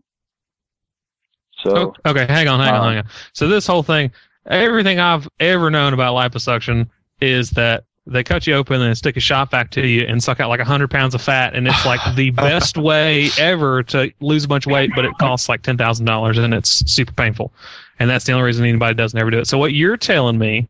So 1.58 1.94
Oh, 2.04 2.10
okay, 2.10 2.26
hang 2.26 2.48
on, 2.48 2.60
hang 2.60 2.74
on, 2.74 2.80
um, 2.80 2.88
hang 2.88 2.98
on. 2.98 3.10
So 3.32 3.48
this 3.48 3.66
whole 3.66 3.82
thing, 3.82 4.10
everything 4.46 4.98
I've 4.98 5.28
ever 5.38 5.70
known 5.70 5.92
about 5.92 6.14
liposuction 6.14 6.88
is 7.20 7.50
that 7.50 7.84
they 8.06 8.24
cut 8.24 8.46
you 8.46 8.54
open 8.54 8.80
and 8.80 8.96
stick 8.96 9.16
a 9.16 9.20
shot 9.20 9.50
back 9.50 9.70
to 9.72 9.86
you 9.86 10.06
and 10.06 10.22
suck 10.22 10.40
out 10.40 10.48
like 10.48 10.60
hundred 10.60 10.90
pounds 10.90 11.14
of 11.14 11.22
fat, 11.22 11.54
and 11.54 11.66
it's 11.68 11.84
like 11.84 12.00
the 12.16 12.30
best 12.30 12.76
way 12.78 13.28
ever 13.38 13.82
to 13.84 14.10
lose 14.20 14.44
a 14.44 14.48
bunch 14.48 14.66
of 14.66 14.72
weight, 14.72 14.90
but 14.94 15.04
it 15.04 15.12
costs 15.18 15.48
like 15.48 15.62
ten 15.62 15.76
thousand 15.76 16.06
dollars 16.06 16.38
and 16.38 16.54
it's 16.54 16.70
super 16.90 17.12
painful, 17.12 17.52
and 17.98 18.08
that's 18.10 18.24
the 18.24 18.32
only 18.32 18.44
reason 18.44 18.64
anybody 18.64 18.94
doesn't 18.94 19.18
ever 19.18 19.30
do 19.30 19.38
it. 19.38 19.46
So 19.46 19.58
what 19.58 19.72
you're 19.72 19.96
telling 19.96 20.38
me 20.38 20.68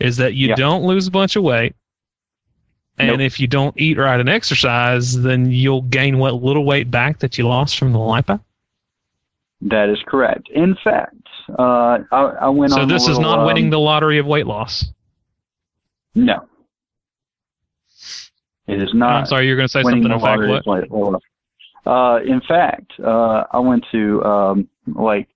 is 0.00 0.16
that 0.18 0.34
you 0.34 0.48
Yeah. 0.48 0.54
don't 0.56 0.84
lose 0.84 1.06
a 1.06 1.10
bunch 1.10 1.36
of 1.36 1.42
weight. 1.42 1.74
And 2.98 3.08
Nope. 3.08 3.20
if 3.20 3.38
you 3.38 3.46
don't 3.46 3.74
eat 3.78 3.98
right 3.98 4.18
and 4.18 4.28
exercise, 4.28 5.20
then 5.22 5.50
you'll 5.50 5.82
gain 5.82 6.16
what 6.18 6.42
little 6.42 6.64
weight 6.64 6.90
back 6.90 7.18
that 7.18 7.36
you 7.36 7.46
lost 7.46 7.78
from 7.78 7.92
the 7.92 7.98
lipo. 7.98 8.40
That 9.60 9.90
is 9.90 9.98
correct. 10.06 10.48
In 10.54 10.74
fact, 10.82 11.14
uh, 11.58 11.98
I, 12.10 12.32
I 12.40 12.48
went 12.48 12.72
So 12.72 12.80
on. 12.80 12.90
a 12.90 12.92
this 12.94 13.06
is 13.06 13.18
not 13.18 13.40
um, 13.40 13.46
winning 13.46 13.68
the 13.68 13.78
lottery 13.78 14.18
of 14.18 14.24
weight 14.26 14.46
loss. 14.46 14.86
No, 16.16 16.48
it 18.66 18.82
is 18.82 18.92
not. 18.94 19.12
I'm 19.12 19.26
sorry, 19.26 19.46
you're 19.46 19.56
going 19.56 19.68
to 19.68 19.72
say 19.72 19.82
something. 19.82 20.02
In 20.02 20.20
fact, 20.20 20.40
what? 20.66 20.84
of 20.84 20.90
weight. 20.90 21.22
Uh, 21.86 22.18
in 22.26 22.40
fact, 22.40 22.92
uh, 22.98 23.44
I 23.52 23.60
went 23.60 23.84
to 23.92 24.24
um, 24.24 24.68
like 24.86 25.28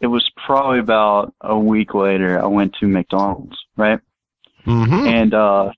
it 0.00 0.06
was 0.06 0.26
probably 0.46 0.78
about 0.78 1.34
a 1.42 1.58
week 1.58 1.92
later. 1.92 2.42
I 2.42 2.46
went 2.46 2.74
to 2.80 2.88
McDonald's, 2.88 3.58
right? 3.76 4.00
Mm-hmm. 4.66 5.06
And 5.06 5.34
uh, 5.34 5.72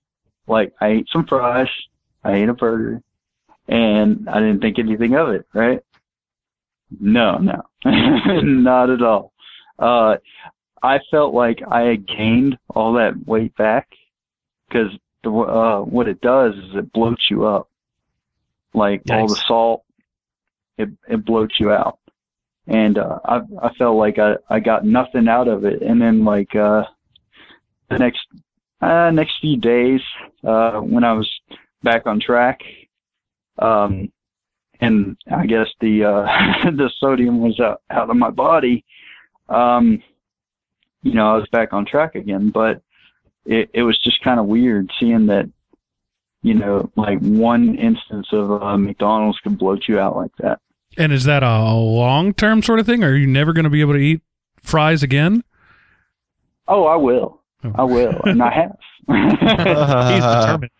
like 0.46 0.72
I 0.80 0.88
ate 0.88 1.08
some 1.12 1.26
fries, 1.26 1.68
I 2.22 2.34
ate 2.34 2.48
a 2.48 2.54
burger, 2.54 3.02
and 3.66 4.28
I 4.28 4.38
didn't 4.40 4.60
think 4.60 4.78
anything 4.78 5.14
of 5.14 5.30
it, 5.30 5.46
right? 5.52 5.80
No, 7.00 7.38
no, 7.38 7.62
not 7.84 8.90
at 8.90 9.02
all. 9.02 9.32
Uh, 9.78 10.16
I 10.82 11.00
felt 11.10 11.34
like 11.34 11.60
I 11.68 11.80
had 11.80 12.06
gained 12.06 12.56
all 12.68 12.92
that 12.92 13.26
weight 13.26 13.56
back 13.56 13.88
because 14.74 14.92
the 15.22 15.30
uh, 15.30 15.80
what 15.80 16.08
it 16.08 16.20
does 16.20 16.54
is 16.54 16.74
it 16.74 16.92
bloats 16.92 17.30
you 17.30 17.46
up, 17.46 17.68
like 18.72 19.02
all 19.10 19.28
the 19.28 19.40
salt, 19.46 19.84
it 20.78 20.88
it 21.08 21.24
bloats 21.24 21.60
you 21.60 21.70
out, 21.72 21.98
and 22.66 22.98
uh, 22.98 23.20
I 23.24 23.40
I 23.62 23.72
felt 23.74 23.96
like 23.96 24.18
I 24.18 24.34
I 24.50 24.60
got 24.60 24.84
nothing 24.84 25.28
out 25.28 25.48
of 25.48 25.64
it, 25.64 25.82
and 25.82 26.00
then 26.00 26.24
like 26.24 26.54
uh, 26.56 26.84
the 27.88 27.98
next 27.98 28.26
uh, 28.80 29.10
next 29.10 29.34
few 29.40 29.56
days 29.56 30.00
uh, 30.44 30.80
when 30.80 31.04
I 31.04 31.12
was 31.12 31.30
back 31.82 32.06
on 32.06 32.20
track, 32.20 32.60
um, 33.58 34.12
and 34.80 35.16
I 35.30 35.46
guess 35.46 35.68
the 35.80 36.04
uh, 36.04 36.70
the 36.70 36.90
sodium 36.98 37.40
was 37.40 37.58
out, 37.60 37.80
out 37.90 38.10
of 38.10 38.16
my 38.16 38.30
body. 38.30 38.84
Um, 39.48 40.02
you 41.02 41.12
know, 41.12 41.34
I 41.34 41.36
was 41.36 41.48
back 41.52 41.74
on 41.74 41.84
track 41.84 42.14
again, 42.14 42.50
but 42.52 42.82
it, 43.44 43.70
it 43.72 43.82
was 43.82 43.98
just 44.02 44.22
kind 44.22 44.40
of 44.40 44.46
weird 44.46 44.90
seeing 44.98 45.26
that, 45.26 45.48
you 46.42 46.54
know, 46.54 46.90
like 46.96 47.18
one 47.20 47.76
instance 47.76 48.28
of 48.32 48.62
uh, 48.62 48.76
McDonald's 48.76 49.38
could 49.40 49.58
bloat 49.58 49.88
you 49.88 49.98
out 49.98 50.16
like 50.16 50.32
that. 50.38 50.60
And 50.96 51.12
is 51.12 51.24
that 51.24 51.42
a 51.42 51.72
long 51.72 52.32
term 52.34 52.62
sort 52.62 52.78
of 52.78 52.86
thing? 52.86 53.02
Are 53.02 53.14
you 53.14 53.26
never 53.26 53.52
going 53.52 53.64
to 53.64 53.70
be 53.70 53.80
able 53.80 53.94
to 53.94 53.98
eat 53.98 54.22
fries 54.62 55.02
again? 55.02 55.42
Oh, 56.68 56.84
I 56.84 56.96
will. 56.96 57.40
Oh. 57.64 57.72
I 57.74 57.82
will, 57.82 58.20
and 58.24 58.42
I 58.42 58.50
have. 58.52 58.78
He's 59.08 60.22
determined. 60.22 60.70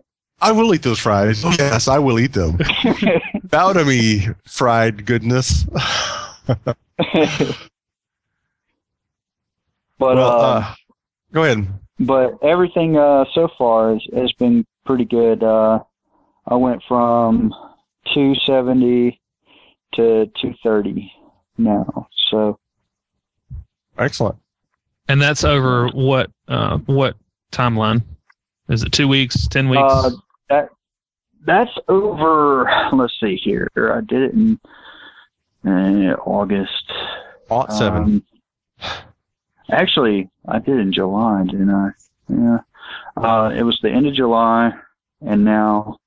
I 0.40 0.52
will 0.52 0.74
eat 0.74 0.82
those 0.82 0.98
fries. 0.98 1.42
Yes, 1.58 1.88
I 1.88 1.98
will 1.98 2.18
eat 2.18 2.32
them. 2.34 2.58
Bow 3.44 3.72
to 3.72 3.84
me, 3.84 4.26
fried 4.44 5.06
goodness. 5.06 5.64
but 6.46 6.76
well, 9.98 10.18
uh, 10.18 10.60
uh, 10.60 10.74
go 11.34 11.42
ahead. 11.42 11.66
but 12.00 12.38
everything 12.42 12.96
uh, 12.96 13.24
so 13.34 13.48
far 13.58 13.92
has, 13.92 14.02
has 14.14 14.32
been 14.32 14.64
pretty 14.86 15.04
good. 15.04 15.42
Uh, 15.42 15.80
I 16.46 16.54
went 16.54 16.82
from 16.88 17.50
270 18.14 19.20
to 19.94 20.26
230 20.40 21.12
now. 21.58 22.08
So 22.30 22.58
Excellent. 23.98 24.36
And 25.08 25.20
that's 25.20 25.44
over 25.44 25.88
what 25.88 26.30
uh, 26.48 26.78
what 26.86 27.16
timeline? 27.52 28.02
Is 28.68 28.82
it 28.82 28.92
two 28.92 29.06
weeks, 29.06 29.46
ten 29.48 29.68
weeks? 29.68 29.82
uh, 29.84 30.10
that 30.48 30.68
that's 31.44 31.70
over. 31.88 32.70
Let's 32.92 33.12
see 33.20 33.36
here. 33.36 33.68
I 33.76 34.00
did 34.00 34.22
it 34.22 34.32
in 34.32 34.58
uh, 35.66 36.14
August. 36.24 36.90
Ought 37.50 37.72
seven. 37.72 38.24
Um, 38.82 38.92
actually, 39.74 40.28
I 40.48 40.58
did 40.58 40.78
in 40.78 40.92
July, 40.92 41.44
didn't 41.44 41.70
I? 41.70 41.90
Yeah. 42.28 42.58
Uh, 43.16 43.52
it 43.54 43.62
was 43.62 43.78
the 43.82 43.90
end 43.90 44.06
of 44.06 44.14
July, 44.14 44.72
and 45.26 45.44
now, 45.44 45.98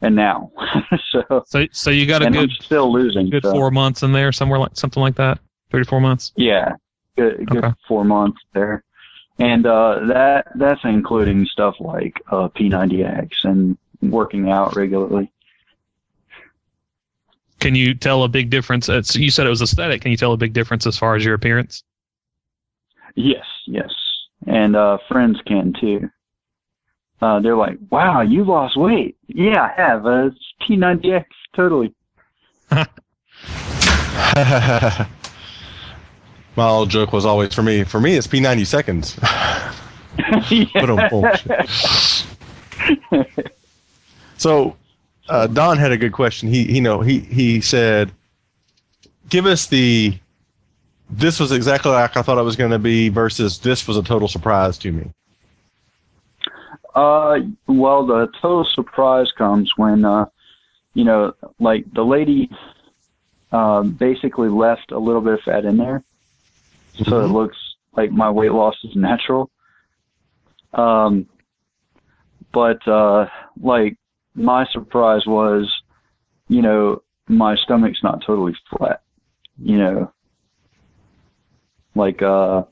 and 0.00 0.14
now. 0.14 0.52
so, 1.10 1.44
so 1.46 1.66
so 1.72 1.90
you 1.90 2.06
got 2.06 2.22
a 2.22 2.30
good 2.30 2.50
I'm 2.50 2.56
still 2.62 2.92
losing. 2.92 3.30
good 3.30 3.42
so, 3.42 3.52
four 3.52 3.70
months 3.70 4.02
in 4.02 4.12
there 4.12 4.32
somewhere 4.32 4.58
like 4.58 4.76
something 4.76 5.02
like 5.02 5.16
that. 5.16 5.38
Three 5.70 5.82
to 5.82 5.88
four 5.88 6.00
months. 6.00 6.32
Yeah, 6.36 6.76
good, 7.16 7.46
good 7.46 7.64
Okay. 7.64 7.74
four 7.88 8.04
months 8.04 8.40
there, 8.52 8.84
and 9.38 9.66
uh, 9.66 10.00
that 10.06 10.46
that's 10.54 10.80
including 10.84 11.44
stuff 11.46 11.74
like 11.80 12.20
uh, 12.30 12.48
P90X 12.48 13.30
and 13.44 13.76
working 14.00 14.50
out 14.50 14.76
regularly. 14.76 15.30
Can 17.60 17.74
you 17.74 17.94
tell 17.94 18.24
a 18.24 18.28
big 18.28 18.50
difference? 18.50 18.88
It's, 18.90 19.16
you 19.16 19.30
said 19.30 19.46
it 19.46 19.50
was 19.50 19.62
aesthetic. 19.62 20.02
Can 20.02 20.10
you 20.10 20.18
tell 20.18 20.32
a 20.32 20.36
big 20.36 20.52
difference 20.52 20.86
as 20.86 20.98
far 20.98 21.14
as 21.16 21.24
your 21.24 21.34
appearance? 21.34 21.82
Yes, 23.14 23.44
yes, 23.66 23.90
and 24.46 24.76
uh, 24.76 24.98
friends 25.08 25.38
can 25.46 25.72
too. 25.80 26.10
Uh, 27.20 27.40
they're 27.40 27.56
like, 27.56 27.78
"Wow, 27.90 28.22
you 28.22 28.44
lost 28.44 28.76
weight." 28.76 29.16
Yeah, 29.26 29.62
I 29.62 29.72
have. 29.80 30.06
Uh, 30.06 30.26
it's 30.26 30.38
P90X, 30.68 31.24
totally. 31.54 31.94
My 36.56 36.68
old 36.68 36.90
joke 36.90 37.12
was 37.12 37.24
always 37.24 37.54
for 37.54 37.62
me. 37.62 37.84
For 37.84 38.00
me, 38.00 38.16
it's 38.16 38.26
P90 38.26 38.66
seconds. 38.66 39.18
So, 44.36 44.76
uh, 45.28 45.46
Don 45.46 45.78
had 45.78 45.92
a 45.92 45.96
good 45.96 46.12
question. 46.12 46.48
He, 46.48 46.74
you 46.74 46.80
know 46.82 47.00
he 47.00 47.20
he 47.20 47.60
said, 47.60 48.12
"Give 49.30 49.46
us 49.46 49.66
the 49.66 50.18
this 51.10 51.38
was 51.38 51.52
exactly 51.52 51.90
like 51.90 52.16
I 52.16 52.22
thought 52.22 52.38
it 52.38 52.42
was 52.42 52.56
going 52.56 52.70
to 52.70 52.78
be 52.78 53.08
versus 53.08 53.58
this 53.58 53.86
was 53.86 53.96
a 53.96 54.02
total 54.02 54.28
surprise 54.28 54.78
to 54.78 54.92
me." 54.92 55.10
Uh, 56.94 57.40
well, 57.66 58.06
the 58.06 58.28
total 58.40 58.64
surprise 58.72 59.26
comes 59.36 59.72
when, 59.76 60.04
uh, 60.04 60.26
you 60.94 61.04
know, 61.04 61.34
like 61.58 61.84
the 61.92 62.04
lady, 62.04 62.48
uh, 63.50 63.82
basically 63.82 64.48
left 64.48 64.92
a 64.92 64.98
little 64.98 65.20
bit 65.20 65.34
of 65.34 65.40
fat 65.40 65.64
in 65.64 65.76
there, 65.76 66.04
so 67.04 67.24
it 67.24 67.28
looks 67.28 67.56
like 67.96 68.10
my 68.10 68.30
weight 68.30 68.52
loss 68.52 68.76
is 68.84 68.94
natural. 68.94 69.50
Um, 70.72 71.26
but 72.52 72.86
uh, 72.86 73.26
like 73.60 73.96
my 74.34 74.66
surprise 74.72 75.26
was, 75.26 75.72
you 76.48 76.62
know, 76.62 77.02
my 77.28 77.56
stomach's 77.56 78.02
not 78.02 78.22
totally 78.24 78.54
flat. 78.70 79.02
You 79.58 79.78
know, 79.78 80.12
like 81.94 82.22
uh, 82.22 82.64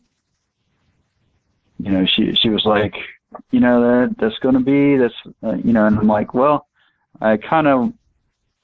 you 1.78 1.90
know, 1.90 2.06
she 2.06 2.34
she 2.34 2.48
was 2.48 2.64
like, 2.64 2.94
you 3.50 3.60
know 3.60 3.80
that 3.80 4.16
that's 4.18 4.38
going 4.38 4.54
to 4.54 4.60
be 4.60 4.96
that's 4.96 5.14
uh, 5.42 5.54
you 5.64 5.72
know 5.72 5.86
and 5.86 5.98
i'm 5.98 6.06
like 6.06 6.34
well 6.34 6.66
i 7.22 7.36
kind 7.38 7.66
of 7.66 7.90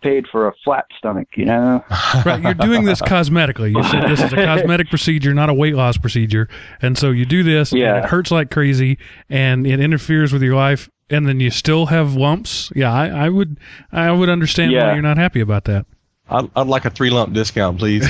paid 0.02 0.26
for 0.30 0.46
a 0.46 0.52
flat 0.62 0.84
stomach 0.98 1.26
you 1.36 1.46
know 1.46 1.82
Right, 2.26 2.40
you're 2.42 2.52
doing 2.54 2.84
this 2.84 3.00
cosmetically. 3.00 3.74
You 3.74 3.82
said 3.84 4.08
this 4.08 4.22
is 4.22 4.32
a 4.32 4.36
cosmetic 4.36 4.88
procedure, 4.90 5.32
not 5.34 5.48
a 5.50 5.54
weight 5.54 5.74
loss 5.74 5.96
procedure, 5.96 6.48
and 6.82 6.96
so 6.98 7.10
you 7.10 7.24
do 7.24 7.42
this. 7.42 7.72
and 7.72 7.80
Yeah. 7.80 7.98
it 7.98 8.04
hurts 8.04 8.30
like 8.30 8.50
crazy, 8.50 8.98
and 9.30 9.66
it 9.66 9.80
interferes 9.80 10.32
with 10.32 10.42
your 10.42 10.54
life, 10.54 10.88
and 11.10 11.26
then 11.26 11.40
you 11.40 11.50
still 11.50 11.86
have 11.86 12.14
lumps. 12.14 12.70
Yeah, 12.76 12.92
I, 12.92 13.08
I 13.08 13.28
would, 13.28 13.58
I 13.90 14.10
would 14.12 14.28
understand 14.28 14.72
why 14.72 14.92
you're 14.92 15.02
not 15.02 15.16
happy 15.18 15.40
about 15.40 15.64
that. 15.64 15.86
I'd, 16.30 16.48
I'd 16.56 16.66
like 16.66 16.84
a 16.84 16.90
three 16.90 17.10
lump 17.10 17.32
discount, 17.34 17.78
please. 17.78 18.06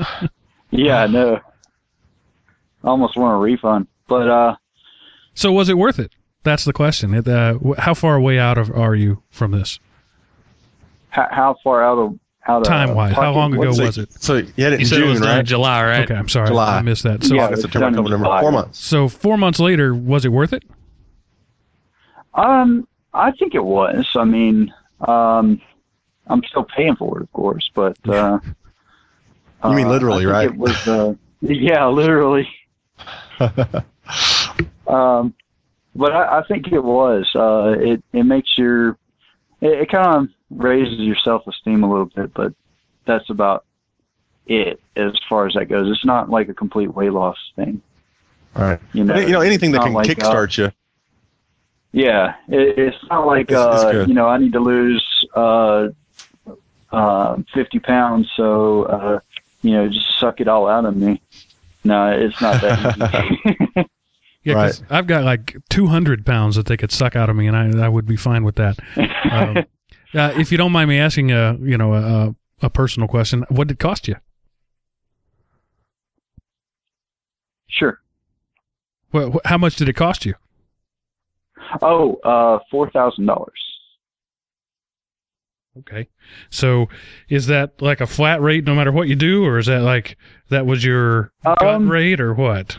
yeah 0.70 1.06
no 1.06 1.36
I 1.36 1.40
almost 2.84 3.16
want 3.16 3.34
a 3.34 3.38
refund 3.38 3.86
but 4.08 4.28
uh 4.28 4.56
So 5.34 5.52
was 5.52 5.68
it 5.68 5.76
worth 5.78 5.98
it? 5.98 6.12
That's 6.42 6.64
the 6.64 6.72
question. 6.72 7.12
It, 7.14 7.28
uh, 7.28 7.58
how 7.78 7.92
far 7.94 8.14
away 8.16 8.38
out 8.38 8.56
of 8.58 8.70
are 8.70 8.94
you 8.94 9.22
from 9.30 9.50
this 9.52 9.78
how, 11.10 11.26
how 11.30 11.56
far 11.62 11.82
out 11.84 11.98
of 11.98 12.18
out 12.48 12.64
time 12.64 12.94
wise? 12.94 13.14
How 13.14 13.32
long 13.32 13.52
ago 13.54 13.70
So- 13.72 13.84
was 13.84 13.98
it? 13.98 14.12
So 14.14 14.36
you 14.36 14.64
had 14.64 14.72
it 14.72 14.80
You 14.80 14.84
in 14.84 14.86
said 14.86 15.00
it 15.02 15.04
was 15.04 15.18
June, 15.20 15.28
in 15.28 15.36
right? 15.36 15.44
July, 15.44 15.84
right? 15.84 16.00
Okay, 16.04 16.14
I'm 16.14 16.28
sorry, 16.28 16.48
July. 16.48 16.78
I 16.78 16.82
missed 16.82 17.02
that. 17.02 17.22
So, 17.22 17.34
Yeah. 17.34 17.48
It's 17.50 17.60
September, 17.62 17.84
done 17.86 17.92
in 17.94 17.98
October, 18.00 18.08
November, 18.10 18.24
July. 18.26 18.40
four 18.40 18.52
months. 18.52 18.78
so 18.78 19.08
four 19.08 19.36
months 19.36 19.60
later, 19.60 19.94
was 19.94 20.24
it 20.24 20.32
worth 20.32 20.52
it? 20.52 20.64
um 22.34 22.86
i 23.12 23.30
think 23.32 23.54
it 23.56 23.64
was 23.64 24.06
i 24.14 24.24
mean 24.24 24.72
um 25.08 25.60
i'm 26.28 26.42
still 26.44 26.64
paying 26.64 26.94
for 26.96 27.18
it 27.18 27.22
of 27.24 27.32
course 27.32 27.68
but 27.74 27.96
uh 28.08 28.38
You 29.64 29.70
mean 29.74 29.86
uh, 29.88 29.90
literally, 29.90 30.26
I 30.26 30.30
right? 30.30 30.46
it 30.46 30.56
was 30.56 30.88
uh 30.88 31.14
yeah 31.40 31.86
literally 31.88 32.48
um, 34.86 35.34
but 35.94 36.12
I, 36.12 36.38
I 36.40 36.42
think 36.46 36.68
it 36.72 36.82
was. 36.82 37.28
Uh, 37.34 37.74
it 37.78 38.02
it 38.12 38.24
makes 38.24 38.56
your 38.56 38.90
it, 39.60 39.80
it 39.82 39.90
kind 39.90 40.06
of 40.28 40.28
raises 40.50 40.98
your 40.98 41.16
self 41.24 41.46
esteem 41.46 41.82
a 41.82 41.90
little 41.90 42.06
bit, 42.06 42.32
but 42.34 42.52
that's 43.06 43.28
about 43.30 43.64
it 44.46 44.80
as 44.96 45.12
far 45.28 45.46
as 45.46 45.54
that 45.54 45.66
goes. 45.66 45.90
It's 45.90 46.04
not 46.04 46.28
like 46.30 46.48
a 46.48 46.54
complete 46.54 46.94
weight 46.94 47.12
loss 47.12 47.36
thing. 47.56 47.82
All 48.56 48.62
right. 48.62 48.80
You 48.92 49.04
know, 49.04 49.16
you 49.18 49.28
know, 49.32 49.40
anything 49.40 49.70
that 49.72 49.82
can 49.82 49.92
like, 49.92 50.10
uh, 50.10 50.14
kickstart 50.14 50.58
you. 50.58 50.72
Yeah, 51.92 52.34
it, 52.48 52.78
it's 52.78 52.96
not 53.08 53.26
like 53.26 53.50
It's- 53.50 53.74
it's 53.74 53.84
uh, 53.84 53.92
good. 53.92 54.08
you 54.08 54.14
know 54.14 54.28
I 54.28 54.38
need 54.38 54.52
to 54.52 54.60
lose 54.60 55.04
uh, 55.34 55.88
uh, 56.92 57.36
fifty 57.52 57.78
pounds, 57.80 58.30
so 58.36 58.84
uh, 58.84 59.20
you 59.62 59.72
know 59.72 59.88
just 59.88 60.18
suck 60.18 60.40
it 60.40 60.48
all 60.48 60.68
out 60.68 60.84
of 60.84 60.96
me. 60.96 61.20
No, 61.84 62.10
it's 62.10 62.40
not 62.40 62.60
that 62.60 63.76
easy. 63.76 63.84
Yeah, 64.42 64.54
'cause 64.54 64.82
I've 64.88 65.06
got 65.06 65.24
like 65.24 65.54
200 65.68 66.24
pounds 66.24 66.56
that 66.56 66.64
they 66.64 66.78
could 66.78 66.90
suck 66.90 67.14
out 67.14 67.28
of 67.28 67.36
me, 67.36 67.46
and 67.46 67.54
I, 67.54 67.84
I 67.84 67.88
would 67.90 68.06
be 68.06 68.16
fine 68.16 68.42
with 68.42 68.54
that. 68.56 68.78
Um, 69.30 69.58
uh, 70.14 70.32
if 70.38 70.50
you 70.50 70.56
don't 70.56 70.72
mind 70.72 70.88
me 70.88 70.98
asking, 70.98 71.30
a 71.30 71.58
you 71.60 71.76
know, 71.76 71.92
a, 71.92 72.34
a 72.62 72.70
personal 72.70 73.06
question, 73.06 73.44
what 73.50 73.68
did 73.68 73.74
it 73.74 73.80
cost 73.80 74.08
you? 74.08 74.16
sure. 77.68 78.00
What, 79.10 79.32
wh- 79.34 79.48
how 79.48 79.58
much 79.58 79.76
did 79.76 79.88
it 79.90 79.92
cost 79.94 80.24
you? 80.24 80.34
Oh, 81.82 82.14
uh, 82.24 82.60
four 82.70 82.90
thousand 82.90 83.26
dollars. 83.26 83.60
Okay, 85.78 86.08
so 86.50 86.88
is 87.28 87.46
that 87.46 87.80
like 87.80 88.00
a 88.00 88.06
flat 88.06 88.40
rate 88.40 88.64
no 88.64 88.74
matter 88.74 88.90
what 88.90 89.08
you 89.08 89.14
do, 89.14 89.44
or 89.44 89.58
is 89.58 89.66
that 89.66 89.82
like 89.82 90.16
that 90.48 90.66
was 90.66 90.84
your 90.84 91.32
Um, 91.44 91.88
rate, 91.88 92.20
or 92.20 92.34
what? 92.34 92.78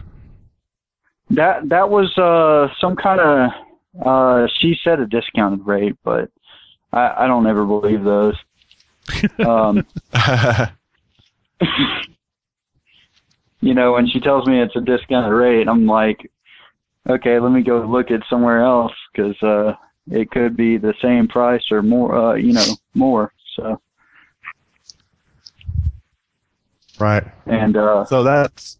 That 1.30 1.70
that 1.70 1.90
was 1.90 2.16
uh, 2.18 2.68
some 2.82 2.98
kind 2.98 3.22
of 3.22 3.52
uh, 4.06 4.48
she 4.60 4.76
said 4.84 5.00
a 5.00 5.06
discounted 5.06 5.66
rate, 5.66 5.96
but 6.04 6.30
I, 6.92 7.24
I 7.24 7.28
don't 7.28 7.48
ever 7.48 7.66
believe 7.66 8.04
those. 8.04 8.36
Um, 9.40 9.86
you 13.62 13.74
know, 13.74 13.94
when 13.94 14.08
she 14.08 14.20
tells 14.20 14.46
me 14.48 14.62
it's 14.62 14.76
a 14.76 14.82
discounted 14.82 15.32
rate, 15.32 15.68
I'm 15.68 15.86
like, 15.86 16.30
okay, 17.10 17.40
let 17.40 17.52
me 17.52 17.62
go 17.64 17.86
look 17.86 18.12
at 18.12 18.22
somewhere 18.30 18.64
else 18.64 18.94
because 19.14 19.42
uh, 19.42 19.74
it 20.10 20.32
could 20.32 20.56
be 20.58 20.78
the 20.78 20.94
same 21.02 21.28
price 21.28 21.64
or 21.72 21.82
more. 21.82 22.16
Uh, 22.16 22.36
you 22.36 22.54
know, 22.54 22.66
more. 22.94 23.32
So 23.56 23.82
right. 27.00 27.24
and 27.46 27.76
uh, 27.78 28.06
So 28.06 28.24
that's 28.24 28.78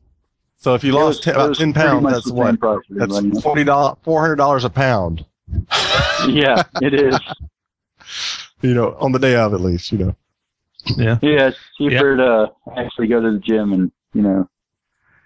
so 0.58 0.76
if 0.76 0.84
you 0.84 0.94
lost 0.94 1.18
was- 1.18 1.20
ten, 1.22 1.36
about 1.36 1.56
ten 1.56 1.74
pounds, 1.74 2.06
that's 2.12 2.32
what 2.32 2.60
price, 2.60 2.80
that's 2.90 3.42
forty 3.42 3.64
dollars, 3.64 3.98
four 4.04 4.22
hundred 4.22 4.36
dollars 4.38 4.64
a 4.64 4.70
pound. 4.70 5.26
yeah, 6.28 6.64
it 6.82 6.94
is. 6.94 7.20
You 8.62 8.74
know, 8.74 8.96
on 9.00 9.12
the 9.12 9.20
day 9.20 9.36
of 9.36 9.54
at 9.54 9.62
least. 9.62 9.92
You 9.92 9.98
know. 9.98 10.16
Yeah. 10.98 11.20
Yeah, 11.22 11.48
it's 11.50 11.58
cheaper 11.78 12.18
to 12.18 12.52
actually 12.76 13.08
go 13.08 13.22
to 13.22 13.32
the 13.34 13.40
gym 13.40 13.74
and 13.74 13.92
you 14.14 14.22
know 14.22 14.50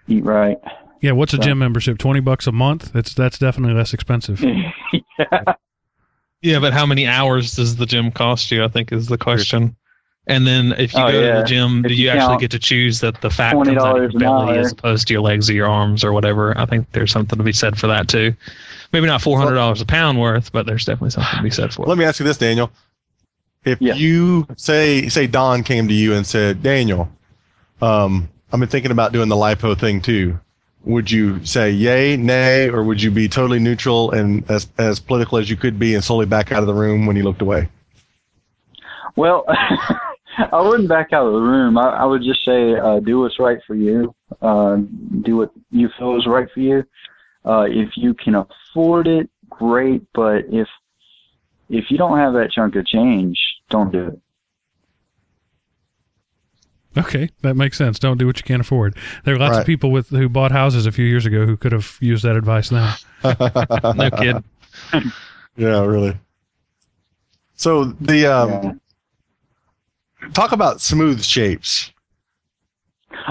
eat 0.08 0.26
right. 0.26 0.58
Yeah, 1.02 1.12
what's 1.12 1.34
a 1.34 1.38
gym 1.38 1.60
membership? 1.60 1.98
20 1.98 2.20
bucks 2.22 2.48
a 2.48 2.52
month? 2.52 2.92
That's 2.92 3.14
that's 3.14 3.38
definitely 3.38 3.76
less 3.76 3.94
expensive. 3.94 4.42
yeah. 5.20 5.54
Yeah, 6.42 6.60
but 6.60 6.74
how 6.74 6.86
many 6.86 7.08
hours 7.08 7.56
does 7.56 7.76
the 7.76 7.86
gym 7.86 8.12
cost 8.12 8.52
you? 8.52 8.64
I 8.64 8.68
think 8.68 8.92
is 8.92 9.08
the 9.08 9.18
question. 9.18 9.76
And 10.28 10.46
then 10.48 10.74
if 10.74 10.94
you 10.94 11.04
Oh, 11.04 11.12
go 11.12 11.22
to 11.36 11.42
the 11.42 11.48
gym, 11.48 11.80
If 11.86 11.90
do 11.90 11.94
you 11.96 12.04
you 12.06 12.10
actually 12.10 12.38
get 12.38 12.52
to 12.52 12.60
choose 12.60 13.00
that 13.02 13.22
the 13.22 13.30
fat 13.30 13.54
comes 13.54 13.70
out 13.70 14.00
of 14.00 14.12
your 14.12 14.20
belly 14.20 14.58
as 14.58 14.72
opposed 14.72 15.08
to 15.08 15.14
your 15.14 15.22
legs 15.22 15.50
or 15.50 15.54
your 15.54 15.68
arms 15.68 16.04
or 16.04 16.14
whatever? 16.14 16.58
I 16.58 16.66
think 16.66 16.92
there's 16.94 17.12
something 17.12 17.38
to 17.38 17.44
be 17.44 17.54
said 17.54 17.78
for 17.80 17.88
that 17.88 18.08
too. 18.08 18.36
Maybe 18.92 19.06
not 19.08 19.22
four 19.22 19.38
hundred 19.38 19.56
dollars 19.56 19.82
a 19.82 19.86
pound 19.86 20.20
worth, 20.20 20.52
but 20.52 20.66
there's 20.66 20.86
definitely 20.86 21.12
something 21.12 21.38
to 21.38 21.44
be 21.44 21.52
said 21.52 21.74
for 21.74 21.84
it. 21.86 21.90
Let 21.90 21.98
me 21.98 22.06
ask 22.06 22.20
you 22.20 22.26
this, 22.26 22.38
Daniel. 22.38 22.72
If 23.66 23.82
Yeah. 23.82 23.94
you 23.96 24.48
say 24.58 25.10
say 25.10 25.28
Don 25.28 25.64
came 25.64 25.88
to 25.88 25.94
you 25.94 26.14
and 26.14 26.26
said, 26.26 26.62
Daniel, 26.64 27.10
um, 27.82 28.30
I've 28.52 28.60
been 28.60 28.70
thinking 28.70 28.92
about 28.92 29.12
doing 29.12 29.30
the 29.30 29.36
lipo 29.36 29.78
thing 29.78 30.02
too. 30.02 30.40
Would 30.86 31.10
you 31.10 31.44
say 31.44 31.72
yay, 31.72 32.16
nay, 32.16 32.70
or 32.70 32.84
would 32.84 33.02
you 33.02 33.10
be 33.10 33.28
totally 33.28 33.60
neutral 33.60 34.12
and 34.12 34.50
as 34.50 34.68
as 34.78 35.00
political 35.00 35.40
as 35.40 35.50
you 35.50 35.58
could 35.58 35.80
be 35.80 35.96
and 35.96 36.04
slowly 36.04 36.28
back 36.28 36.52
out 36.52 36.60
of 36.60 36.68
the 36.68 36.74
room 36.74 37.06
when 37.06 37.16
he 37.16 37.24
looked 37.24 37.42
away? 37.42 37.70
Well, 39.16 39.46
I 40.38 40.62
wouldn't 40.62 40.90
back 40.90 41.14
out 41.14 41.26
of 41.26 41.34
the 41.34 41.40
room. 41.40 41.78
I, 41.78 41.90
I 41.90 42.06
would 42.06 42.22
just 42.22 42.44
say, 42.46 42.76
uh, 42.76 43.00
do 43.00 43.20
what's 43.20 43.40
right 43.40 43.60
for 43.66 43.76
you. 43.76 44.14
Uh, 44.42 44.78
do 45.22 45.38
what 45.38 45.52
you 45.72 45.90
feel 45.98 46.18
is 46.18 46.28
right 46.28 46.48
for 46.54 46.60
you. 46.60 46.84
Uh, 47.46 47.66
if 47.70 47.92
you 47.96 48.14
can 48.14 48.36
afford 48.36 49.08
it, 49.08 49.30
great. 49.50 50.04
But 50.14 50.46
if 50.50 50.68
if 51.70 51.86
you 51.90 51.98
don't 51.98 52.18
have 52.18 52.34
that 52.34 52.52
chunk 52.52 52.76
of 52.76 52.86
change, 52.86 53.38
don't 53.70 53.92
do 53.92 54.08
it. 54.08 54.20
Okay, 56.98 57.30
that 57.42 57.56
makes 57.56 57.78
sense. 57.78 58.00
Don't 58.00 58.18
do 58.18 58.26
what 58.26 58.38
you 58.38 58.44
can't 58.44 58.62
afford. 58.62 58.96
There 59.26 59.36
are 59.36 59.40
lots 59.40 59.58
of 59.58 59.66
people 59.66 59.92
with 59.92 60.10
who 60.10 60.30
bought 60.30 60.52
houses 60.52 60.86
a 60.86 60.92
few 60.92 61.06
years 61.06 61.26
ago 61.26 61.46
who 61.46 61.58
could 61.58 61.72
have 61.74 61.98
used 62.00 62.24
that 62.24 62.36
advice 62.36 62.72
now. 62.72 62.96
no 63.24 64.10
kid. 64.12 64.44
Yeah, 65.58 65.86
really. 65.86 66.18
So 67.56 67.86
the 67.86 68.26
um, 68.28 68.50
Yeah. 70.22 70.30
talk 70.34 70.52
about 70.52 70.82
smooth 70.82 71.24
shapes 71.24 71.94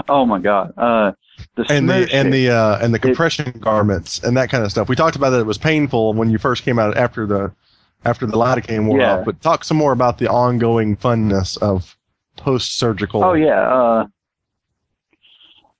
Oh 0.09 0.25
my 0.25 0.39
God. 0.39 0.73
Uh, 0.77 1.11
the 1.55 1.61
and 1.69 1.87
smooth 1.87 2.09
the 2.09 2.15
and 2.15 2.33
the 2.33 2.49
uh, 2.49 2.79
and 2.81 2.93
the 2.93 2.99
compression 2.99 3.51
garments 3.59 4.19
and 4.23 4.35
that 4.37 4.49
kind 4.49 4.63
of 4.63 4.71
stuff. 4.71 4.89
We 4.89 4.95
talked 4.95 5.15
about 5.15 5.29
that 5.31 5.39
it 5.39 5.45
was 5.45 5.57
painful 5.59 6.13
when 6.13 6.29
you 6.31 6.37
first 6.39 6.63
came 6.63 6.79
out 6.79 6.97
after 6.97 7.27
the 7.27 7.51
after 8.03 8.25
the 8.25 8.33
lidocaine 8.37 8.87
wore 8.87 8.99
Yeah. 8.99 9.17
off. 9.19 9.25
But 9.25 9.41
talk 9.41 9.63
some 9.63 9.77
more 9.77 9.91
about 9.91 10.17
the 10.17 10.27
ongoing 10.27 10.97
funness 10.97 11.57
of 11.59 11.94
post 12.37 12.77
surgical. 12.77 13.23
Oh 13.23 13.33
yeah. 13.33 13.61
Uh, 13.61 14.07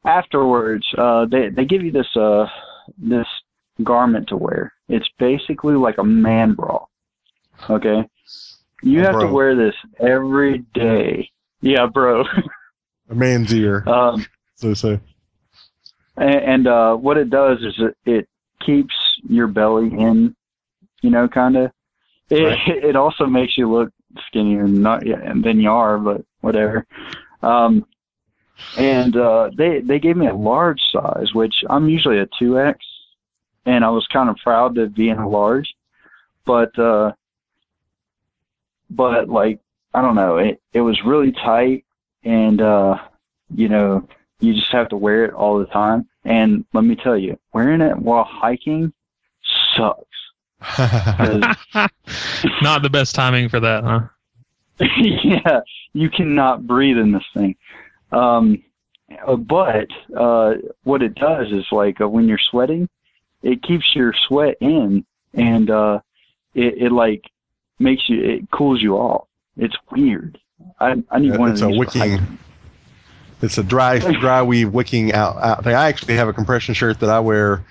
afterwards, 0.05 0.85
uh, 0.97 1.25
they 1.25 1.49
they 1.49 1.65
give 1.65 1.83
you 1.83 1.91
this 1.91 2.07
uh 2.15 2.45
this 2.97 3.27
garment 3.83 4.29
to 4.29 4.37
wear. 4.37 4.73
It's 4.87 5.09
basically 5.19 5.75
like 5.75 5.97
a 5.97 6.03
man 6.03 6.53
bra. 6.53 6.85
Okay. 7.69 8.07
You 8.83 8.99
have 8.99 9.13
bro. 9.13 9.27
to 9.27 9.33
wear 9.33 9.55
this 9.55 9.75
every 9.99 10.59
day. 10.73 11.31
Yeah, 11.61 11.87
bro. 11.87 12.23
a 13.09 13.15
man's 13.15 13.53
ear. 13.53 13.83
um, 13.89 14.25
so 14.55 14.73
so 14.73 14.99
and, 16.17 16.35
and 16.35 16.67
uh, 16.67 16.95
what 16.95 17.17
it 17.17 17.29
does 17.29 17.59
is 17.59 17.73
it, 17.79 17.97
it 18.05 18.29
keeps 18.65 18.93
your 19.27 19.47
belly 19.47 19.87
in, 19.87 20.35
you 21.01 21.09
know, 21.09 21.27
kind 21.27 21.57
of. 21.57 21.71
It 22.29 22.41
Right. 22.41 22.59
it 22.83 22.95
also 22.95 23.25
makes 23.25 23.57
you 23.57 23.71
look 23.71 23.91
skinnier, 24.27 24.67
not 24.67 25.05
yeah, 25.05 25.33
than 25.43 25.59
you 25.59 25.69
are, 25.69 25.97
but 25.97 26.21
whatever. 26.45 26.85
Um, 27.41 27.85
and 28.77 29.17
uh, 29.17 29.49
they 29.57 29.81
they 29.81 29.99
gave 29.99 30.15
me 30.15 30.27
a 30.27 30.33
large 30.33 30.79
size, 30.91 31.33
which 31.33 31.55
I'm 31.69 31.89
usually 31.89 32.19
a 32.19 32.27
two 32.39 32.57
X, 32.59 32.79
and 33.65 33.83
I 33.83 33.89
was 33.89 34.07
kind 34.07 34.29
of 34.29 34.37
proud 34.37 34.75
to 34.75 34.87
be 34.87 35.09
in 35.09 35.17
a 35.17 35.27
large, 35.27 35.73
but 36.45 36.77
uh, 36.79 37.11
but 38.89 39.27
like 39.29 39.59
I 39.93 40.01
don't 40.01 40.15
know, 40.15 40.37
it 40.37 40.61
it 40.73 40.81
was 40.81 40.97
really 41.03 41.31
tight, 41.33 41.83
and 42.23 42.61
uh, 42.61 42.97
you 43.53 43.67
know 43.67 44.07
you 44.39 44.53
just 44.53 44.71
have 44.71 44.89
to 44.89 44.97
wear 44.97 45.25
it 45.25 45.33
all 45.33 45.59
the 45.59 45.65
time. 45.67 46.07
And 46.23 46.65
let 46.73 46.83
me 46.83 46.95
tell 46.95 47.17
you, 47.17 47.37
wearing 47.53 47.81
it 47.81 47.97
while 47.97 48.23
hiking 48.23 48.93
sucks. 49.75 50.01
'Cause, 50.61 51.43
Not 52.61 52.81
the 52.81 52.89
best 52.89 53.13
timing 53.13 53.49
for 53.49 53.59
that, 53.59 53.83
huh? 53.83 53.99
yeah, 55.23 55.61
you 55.93 56.09
cannot 56.09 56.67
breathe 56.67 56.97
in 56.97 57.11
this 57.11 57.23
thing. 57.33 57.55
Um, 58.11 58.61
uh, 59.25 59.35
but 59.35 59.87
uh, 60.17 60.55
what 60.83 61.01
it 61.01 61.15
does 61.15 61.47
is 61.51 61.65
like 61.71 62.01
uh, 62.01 62.09
when 62.09 62.27
you're 62.27 62.39
sweating, 62.51 62.89
it 63.43 63.61
keeps 63.63 63.85
your 63.95 64.13
sweat 64.27 64.55
in, 64.59 65.05
and 65.33 65.69
uh, 65.69 65.99
it, 66.53 66.75
it 66.83 66.91
like 66.91 67.23
makes 67.79 68.09
you, 68.09 68.23
it 68.23 68.51
cools 68.51 68.81
you 68.81 68.95
off. 68.95 69.27
It's 69.57 69.75
weird. 69.91 70.37
I 70.79 70.95
I 71.09 71.19
need 71.19 71.37
one 71.37 71.51
it's 71.51 71.61
of 71.61 71.69
a 71.69 71.71
these. 71.71 71.75
for 71.77 71.79
wicking. 71.99 72.01
hiking. 72.17 72.39
It's 73.41 73.57
a 73.57 73.63
dry 73.63 73.99
dry 74.19 74.41
weave 74.41 74.73
wicking 74.73 75.13
out, 75.13 75.37
out 75.37 75.63
thing. 75.63 75.75
I 75.75 75.87
actually 75.87 76.15
have 76.15 76.27
a 76.27 76.33
compression 76.33 76.73
shirt 76.73 76.99
that 77.01 77.09
I 77.09 77.19
wear 77.19 77.63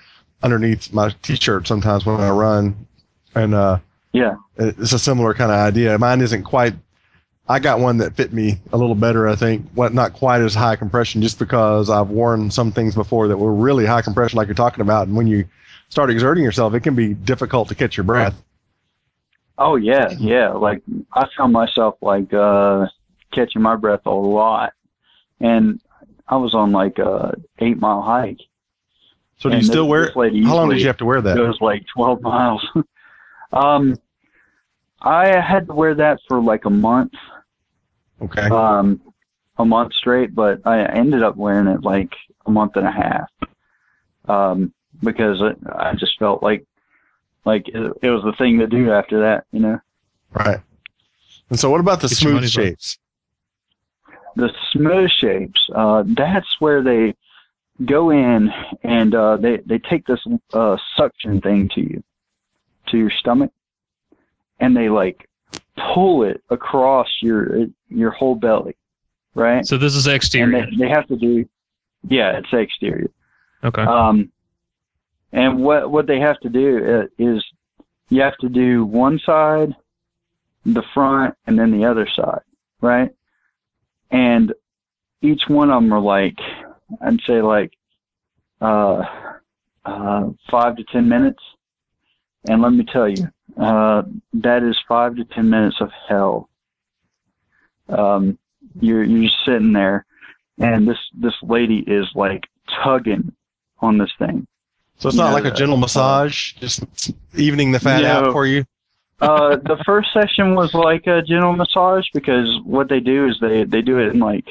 underneath 0.43 0.93
my 0.93 1.13
t-shirt 1.21 1.67
sometimes 1.67 2.05
when 2.05 2.19
I 2.21 2.29
run, 2.29 2.87
and 3.33 3.53
uh, 3.53 3.79
Yeah. 4.13 4.35
it's 4.57 4.93
a 4.93 4.99
similar 4.99 5.33
kind 5.33 5.51
of 5.51 5.57
idea. 5.57 5.97
Mine 5.97 6.21
isn't 6.21 6.43
quite. 6.43 6.73
I 7.47 7.59
got 7.59 7.79
one 7.79 7.97
that 7.97 8.15
fit 8.15 8.33
me 8.33 8.59
a 8.73 8.77
little 8.77 8.95
better, 8.95 9.27
I 9.27 9.35
think. 9.35 9.69
What 9.73 9.93
not 9.93 10.13
quite 10.13 10.41
as 10.41 10.55
high 10.55 10.75
compression, 10.75 11.21
just 11.21 11.37
because 11.37 11.89
I've 11.89 12.09
worn 12.09 12.49
some 12.49 12.71
things 12.71 12.95
before 12.95 13.27
that 13.27 13.37
were 13.37 13.53
really 13.53 13.85
high 13.85 14.01
compression, 14.01 14.37
like 14.37 14.47
you're 14.47 14.55
talking 14.55 14.81
about. 14.81 15.07
And 15.07 15.15
when 15.15 15.27
you 15.27 15.45
start 15.89 16.09
exerting 16.09 16.43
yourself, 16.43 16.73
it 16.73 16.81
can 16.81 16.95
be 16.95 17.13
difficult 17.13 17.67
to 17.69 17.75
catch 17.75 17.97
your 17.97 18.03
breath. 18.03 18.41
Oh 19.57 19.75
yeah, 19.75 20.09
yeah. 20.17 20.49
Like 20.49 20.81
I 21.13 21.27
found 21.37 21.53
myself 21.53 21.95
like 22.01 22.33
uh 22.33 22.87
catching 23.31 23.61
my 23.61 23.75
breath 23.75 24.05
a 24.05 24.11
lot, 24.11 24.73
and 25.39 25.79
I 26.27 26.37
was 26.37 26.53
on 26.53 26.71
like 26.71 26.97
a 26.97 27.35
eight 27.59 27.79
mile 27.79 28.01
hike. 28.01 28.41
So 29.37 29.49
do 29.49 29.57
you 29.57 29.63
still 29.63 29.87
wear? 29.87 30.11
lady 30.15 30.43
How 30.43 30.55
long 30.55 30.69
did 30.69 30.81
you 30.81 30.87
have 30.87 30.97
to 30.97 31.05
wear 31.05 31.21
that? 31.21 31.37
It 31.37 31.41
was 31.41 31.59
like 31.59 31.83
12 31.93 32.21
miles. 32.21 32.65
um, 33.53 33.95
I 35.01 35.39
had 35.39 35.67
to 35.67 35.73
wear 35.73 35.93
that 35.95 36.19
for 36.27 36.41
like 36.41 36.65
a 36.65 36.69
month, 36.69 37.11
Okay. 38.21 38.47
um, 38.49 39.01
a 39.57 39.65
month 39.65 39.93
straight, 39.93 40.33
but 40.35 40.61
I 40.65 40.83
ended 40.83 41.23
up 41.23 41.35
wearing 41.35 41.67
it 41.67 41.83
like 41.83 42.13
a 42.45 42.51
month 42.51 42.75
and 42.75 42.87
a 42.87 42.91
half, 42.91 43.29
um, 44.27 44.73
because 45.03 45.37
it, 45.41 45.57
I 45.67 45.93
just 45.95 46.17
felt 46.19 46.41
like, 46.43 46.65
like 47.45 47.67
it, 47.67 47.93
it 48.01 48.09
was 48.09 48.23
the 48.23 48.33
thing 48.37 48.59
to 48.59 48.67
do 48.67 48.91
after 48.91 49.21
that, 49.21 49.45
you 49.51 49.59
know. 49.59 49.79
Right. 50.33 50.59
And 51.49 51.59
so, 51.59 51.69
what 51.69 51.79
about 51.79 52.01
the 52.01 52.07
Get 52.07 52.17
smooth 52.17 52.33
money's 52.35 52.57
worth. 52.57 52.65
shapes? 52.67 52.99
the 54.37 54.49
smooth 54.73 55.09
shapes 55.09 55.61
uh 55.73 56.03
that's 56.07 56.59
where 56.59 56.83
they 56.83 57.15
go 57.85 58.09
in 58.09 58.49
and 58.83 59.15
uh 59.15 59.37
they 59.37 59.61
they 59.65 59.77
take 59.77 60.05
this 60.07 60.19
uh 60.51 60.75
suction 60.97 61.39
thing 61.39 61.69
to 61.73 61.79
you 61.79 62.03
to 62.87 62.97
your 62.97 63.09
stomach 63.09 63.51
and 64.59 64.75
they 64.75 64.89
like 64.89 65.29
pull 65.93 66.23
it 66.23 66.41
across 66.49 67.07
your 67.21 67.65
your 67.89 68.11
whole 68.11 68.35
belly 68.35 68.75
right 69.33 69.65
So 69.65 69.77
this 69.77 69.95
is 69.95 70.07
and 70.07 70.15
exterior. 70.15 70.65
they, 70.71 70.77
they 70.85 70.89
have 70.89 71.07
to 71.07 71.15
do 71.17 71.45
yeah 72.07 72.37
it's 72.37 72.47
exterior 72.53 73.09
Okay. 73.63 73.81
um 73.81 74.31
and 75.33 75.59
what 75.59 75.91
what 75.91 76.07
they 76.07 76.19
have 76.19 76.39
to 76.41 76.49
do 76.49 77.01
uh, 77.01 77.07
is 77.17 77.43
you 78.09 78.21
have 78.21 78.37
to 78.37 78.49
do 78.49 78.85
one 78.85 79.19
side 79.25 79.75
the 80.65 80.83
front 80.93 81.35
and 81.47 81.57
then 81.59 81.71
the 81.71 81.85
other 81.85 82.07
side 82.15 82.41
right 82.81 83.11
and 84.11 84.53
each 85.21 85.43
one 85.47 85.69
of 85.71 85.81
them 85.81 85.91
are 85.93 85.99
like 85.99 86.37
i'd 87.01 87.19
say 87.27 87.41
like 87.41 87.73
uh 88.61 89.03
uh 89.85 90.29
five 90.49 90.75
to 90.77 90.83
ten 90.91 91.09
minutes 91.09 91.41
and 92.47 92.61
let 92.61 92.71
me 92.71 92.85
tell 92.85 93.09
you 93.09 93.27
uh 93.57 94.03
that 94.33 94.63
is 94.63 94.77
five 94.87 95.15
to 95.15 95.23
ten 95.25 95.49
minutes 95.49 95.77
of 95.79 95.89
hell 96.07 96.49
um 97.89 98.37
you're 98.81 99.03
you're 99.03 99.23
just 99.23 99.35
sitting 99.45 99.73
there 99.73 100.05
and 100.59 100.87
this 100.87 100.97
this 101.13 101.33
lady 101.43 101.79
is 101.87 102.05
like 102.15 102.43
tugging 102.83 103.31
on 103.79 103.97
this 103.97 104.11
thing 104.17 104.45
So 104.97 105.09
it's 105.09 105.17
You 105.17 105.23
not 105.23 105.29
know, 105.29 105.35
like 105.35 105.45
a 105.45 105.51
gentle 105.51 105.77
massage, 105.77 106.53
just 106.53 106.83
evening 107.35 107.71
the 107.71 107.79
fat 107.79 108.03
out 108.05 108.31
for 108.31 108.45
you. 108.45 108.65
uh, 109.21 109.55
the 109.57 109.77
first 109.85 110.09
session 110.13 110.55
was 110.55 110.73
like 110.73 111.05
a 111.07 111.21
gentle 111.21 111.53
massage 111.53 112.05
because 112.13 112.47
what 112.63 112.89
they 112.89 112.99
do 112.99 113.27
is 113.27 113.37
they 113.41 113.63
they 113.65 113.81
do 113.81 113.99
it 113.99 114.13
in 114.13 114.19
like 114.19 114.45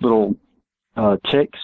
little 0.00 0.36
uh, 0.96 1.16
ticks. 1.30 1.58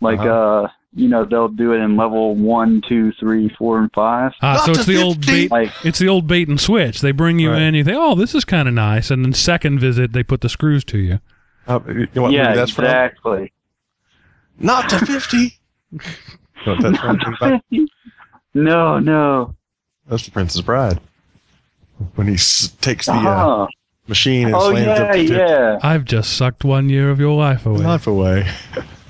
Like 0.00 0.20
Uh-huh. 0.20 0.64
uh 0.64 0.68
you 0.98 1.08
know 1.08 1.24
they'll 1.24 1.48
do 1.48 1.72
it 1.72 1.78
in 1.78 1.96
level 1.96 2.34
one, 2.34 2.82
two, 2.88 3.12
three, 3.12 3.48
four, 3.58 3.78
and 3.78 3.90
five. 3.92 4.32
Ah, 4.42 4.62
so 4.64 4.72
it's 4.72 4.84
to 4.84 4.90
the 4.92 5.02
old 5.02 5.24
bait. 5.26 5.50
Like 5.50 5.70
It's 5.84 5.98
the 5.98 6.08
old 6.08 6.26
bait 6.26 6.48
and 6.48 6.60
switch. 6.60 7.00
They 7.00 7.12
bring 7.12 7.38
you 7.38 7.50
Right. 7.52 7.62
in, 7.62 7.74
you 7.74 7.84
think, 7.84 7.96
"Oh, 7.98 8.14
this 8.14 8.34
is 8.34 8.44
kind 8.44 8.68
of 8.68 8.74
nice," 8.74 9.10
and 9.10 9.24
then 9.24 9.32
second 9.32 9.78
visit 9.78 10.12
they 10.12 10.22
put 10.22 10.40
the 10.40 10.48
screws 10.48 10.84
to 10.84 10.98
you. 10.98 11.20
Uh, 11.66 11.80
you 11.88 12.08
know 12.14 12.22
what 12.22 12.32
yeah, 12.32 12.44
movie 12.48 12.56
that's 12.56 12.72
from? 12.72 12.84
exactly. 12.86 13.52
Not 14.58 14.88
to 14.90 14.98
fifty. 15.06 15.54
You 15.92 15.98
know 16.66 16.74
what 16.74 16.82
that's 16.82 16.98
from? 16.98 17.60
no, 18.54 18.98
no. 18.98 19.54
That's 20.08 20.24
the 20.24 20.30
Princess 20.30 20.60
Bride. 20.62 21.00
when 22.14 22.26
he 22.28 22.34
s- 22.34 22.68
takes 22.80 23.06
the 23.06 23.12
uh, 23.12 23.16
Uh-huh. 23.16 23.66
machine 24.06 24.46
and 24.46 24.54
oh 24.56 24.70
slams 24.70 24.86
yeah, 24.86 24.92
up 25.04 25.12
the 25.12 25.28
tip 25.28 25.36
yeah. 25.38 25.78
I've 25.82 26.04
just 26.04 26.34
sucked 26.36 26.64
one 26.64 26.88
year 26.88 27.10
of 27.10 27.20
your 27.20 27.36
life 27.36 27.66
away. 27.66 27.84
life 27.84 28.06
away. 28.06 28.48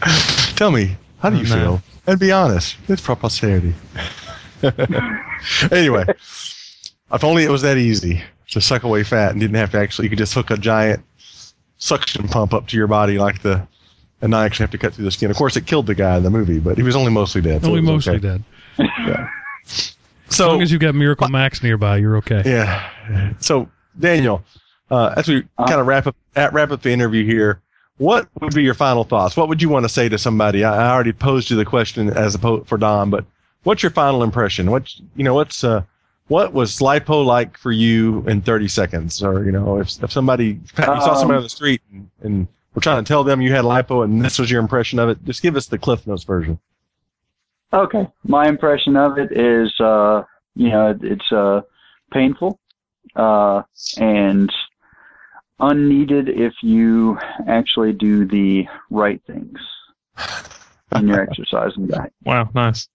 Tell 0.57 0.71
me, 0.71 0.97
how 1.21 1.31
do 1.31 1.37
you 1.37 1.45
Oh, 1.55 1.57
feel? 1.57 1.83
And 2.07 2.19
be 2.19 2.33
honest. 2.33 2.77
It's 2.89 3.03
for 3.03 3.15
posterity. 3.17 3.75
anyway, 5.71 6.05
if 6.09 7.25
only 7.25 7.45
it 7.45 7.51
was 7.51 7.63
that 7.63 7.77
easy 7.77 8.23
to 8.51 8.61
suck 8.61 8.83
away 8.83 9.03
fat 9.05 9.33
and 9.33 9.41
didn't 9.41 9.57
have 9.57 9.71
to 9.73 9.79
actually, 9.79 10.07
you 10.07 10.11
could 10.11 10.19
just 10.19 10.35
hook 10.35 10.51
a 10.51 10.57
giant 10.57 11.05
suction 11.79 12.27
pump 12.29 12.55
up 12.55 12.67
to 12.69 12.77
your 12.77 12.87
body 12.87 13.19
like 13.19 13.43
the, 13.43 13.67
and 14.21 14.31
not 14.31 14.45
actually 14.45 14.65
have 14.65 14.71
to 14.71 14.79
cut 14.79 14.95
through 14.95 15.05
the 15.05 15.11
skin. 15.11 15.31
Of 15.31 15.37
course, 15.37 15.57
it 15.57 15.67
killed 15.67 15.87
the 15.87 15.95
guy 15.95 16.17
in 16.17 16.23
the 16.23 16.31
movie, 16.31 16.59
but 16.59 16.77
he 16.77 16.83
was 16.83 16.97
only 16.97 17.13
mostly 17.13 17.41
dead. 17.41 17.63
so 17.63 17.69
Only 17.69 17.81
it 17.81 17.83
mostly 17.83 18.17
okay. 18.17 18.41
dead. 18.79 19.29
As 19.67 19.95
So, 20.29 20.49
long 20.49 20.63
as 20.63 20.73
you've 20.73 20.81
got 20.81 20.95
Miracle 20.95 21.29
Max 21.29 21.63
nearby, 21.63 21.99
you're 21.99 22.17
okay. 22.19 22.43
Yeah. 22.45 23.33
So 23.39 23.69
Daniel, 23.99 24.43
uh, 24.91 25.15
as 25.17 25.29
we 25.29 25.39
Uh-huh. 25.39 25.67
kind 25.69 25.81
of 25.81 25.87
wrap 25.87 26.07
up 26.07 26.17
at, 26.37 26.53
wrap 26.53 26.71
up 26.71 26.83
the 26.83 26.91
interview 26.91 27.25
here, 27.25 27.61
what 27.99 28.29
would 28.41 28.55
be 28.55 28.63
your 28.63 28.75
final 28.75 29.05
thoughts? 29.05 29.37
What 29.37 29.49
would 29.49 29.61
you 29.63 29.69
want 29.69 29.85
to 29.85 29.89
say 29.89 30.09
to 30.09 30.19
somebody? 30.19 30.65
I, 30.65 30.87
I 30.89 30.91
already 30.93 31.13
posed 31.13 31.51
you 31.51 31.57
the 31.57 31.65
question 31.65 32.09
as 32.11 32.35
opposed 32.35 32.67
for 32.69 32.79
Don, 32.79 33.11
but 33.11 33.25
what's 33.65 33.83
your 33.83 33.91
final 33.91 34.23
impression? 34.23 34.71
What 34.71 34.93
you 35.17 35.25
know? 35.25 35.35
What's 35.35 35.63
uh, 35.65 35.83
what 36.29 36.53
was 36.53 36.79
lipo 36.79 37.25
like 37.25 37.57
for 37.59 37.73
you 37.73 38.25
in 38.29 38.41
30 38.43 38.69
seconds? 38.69 39.23
Or 39.23 39.45
you 39.45 39.53
know, 39.53 39.79
if 39.79 40.03
if 40.03 40.13
somebody 40.13 40.47
you 40.47 40.61
saw 40.77 41.15
somebody 41.15 41.35
Um, 41.35 41.37
on 41.39 41.43
the 41.43 41.49
street 41.49 41.83
and, 41.93 42.11
and 42.23 42.49
we're 42.75 42.81
trying 42.83 43.03
to 43.03 43.09
tell 43.09 43.25
them 43.25 43.41
you 43.41 43.53
had 43.53 43.65
lipo 43.65 44.05
and 44.05 44.25
this 44.25 44.39
was 44.39 44.51
your 44.51 44.61
impression 44.61 44.99
of 44.99 45.09
it, 45.09 45.25
just 45.25 45.43
give 45.43 45.57
us 45.57 45.67
the 45.67 45.79
Cliff 45.79 46.07
Notes 46.07 46.25
version. 46.25 46.59
Okay. 47.73 48.09
My 48.25 48.49
impression 48.49 48.97
of 48.97 49.19
it 49.19 49.31
is, 49.33 49.73
uh, 49.81 50.23
you 50.55 50.71
know, 50.71 50.91
it- 50.91 51.03
it's 51.05 51.33
uh, 51.33 51.61
painful 52.13 52.59
uh, 53.17 53.63
and 53.99 54.51
unneeded 55.61 56.29
if 56.29 56.55
you 56.63 57.19
actually 57.49 57.93
do 57.93 58.25
the 58.27 58.67
right 58.91 59.21
things 59.27 59.59
in 60.95 61.09
your 61.09 61.21
exercise 61.29 61.73
and 61.77 61.89
diet. 61.89 62.13
Wow, 62.25 62.49
nice. 62.55 62.89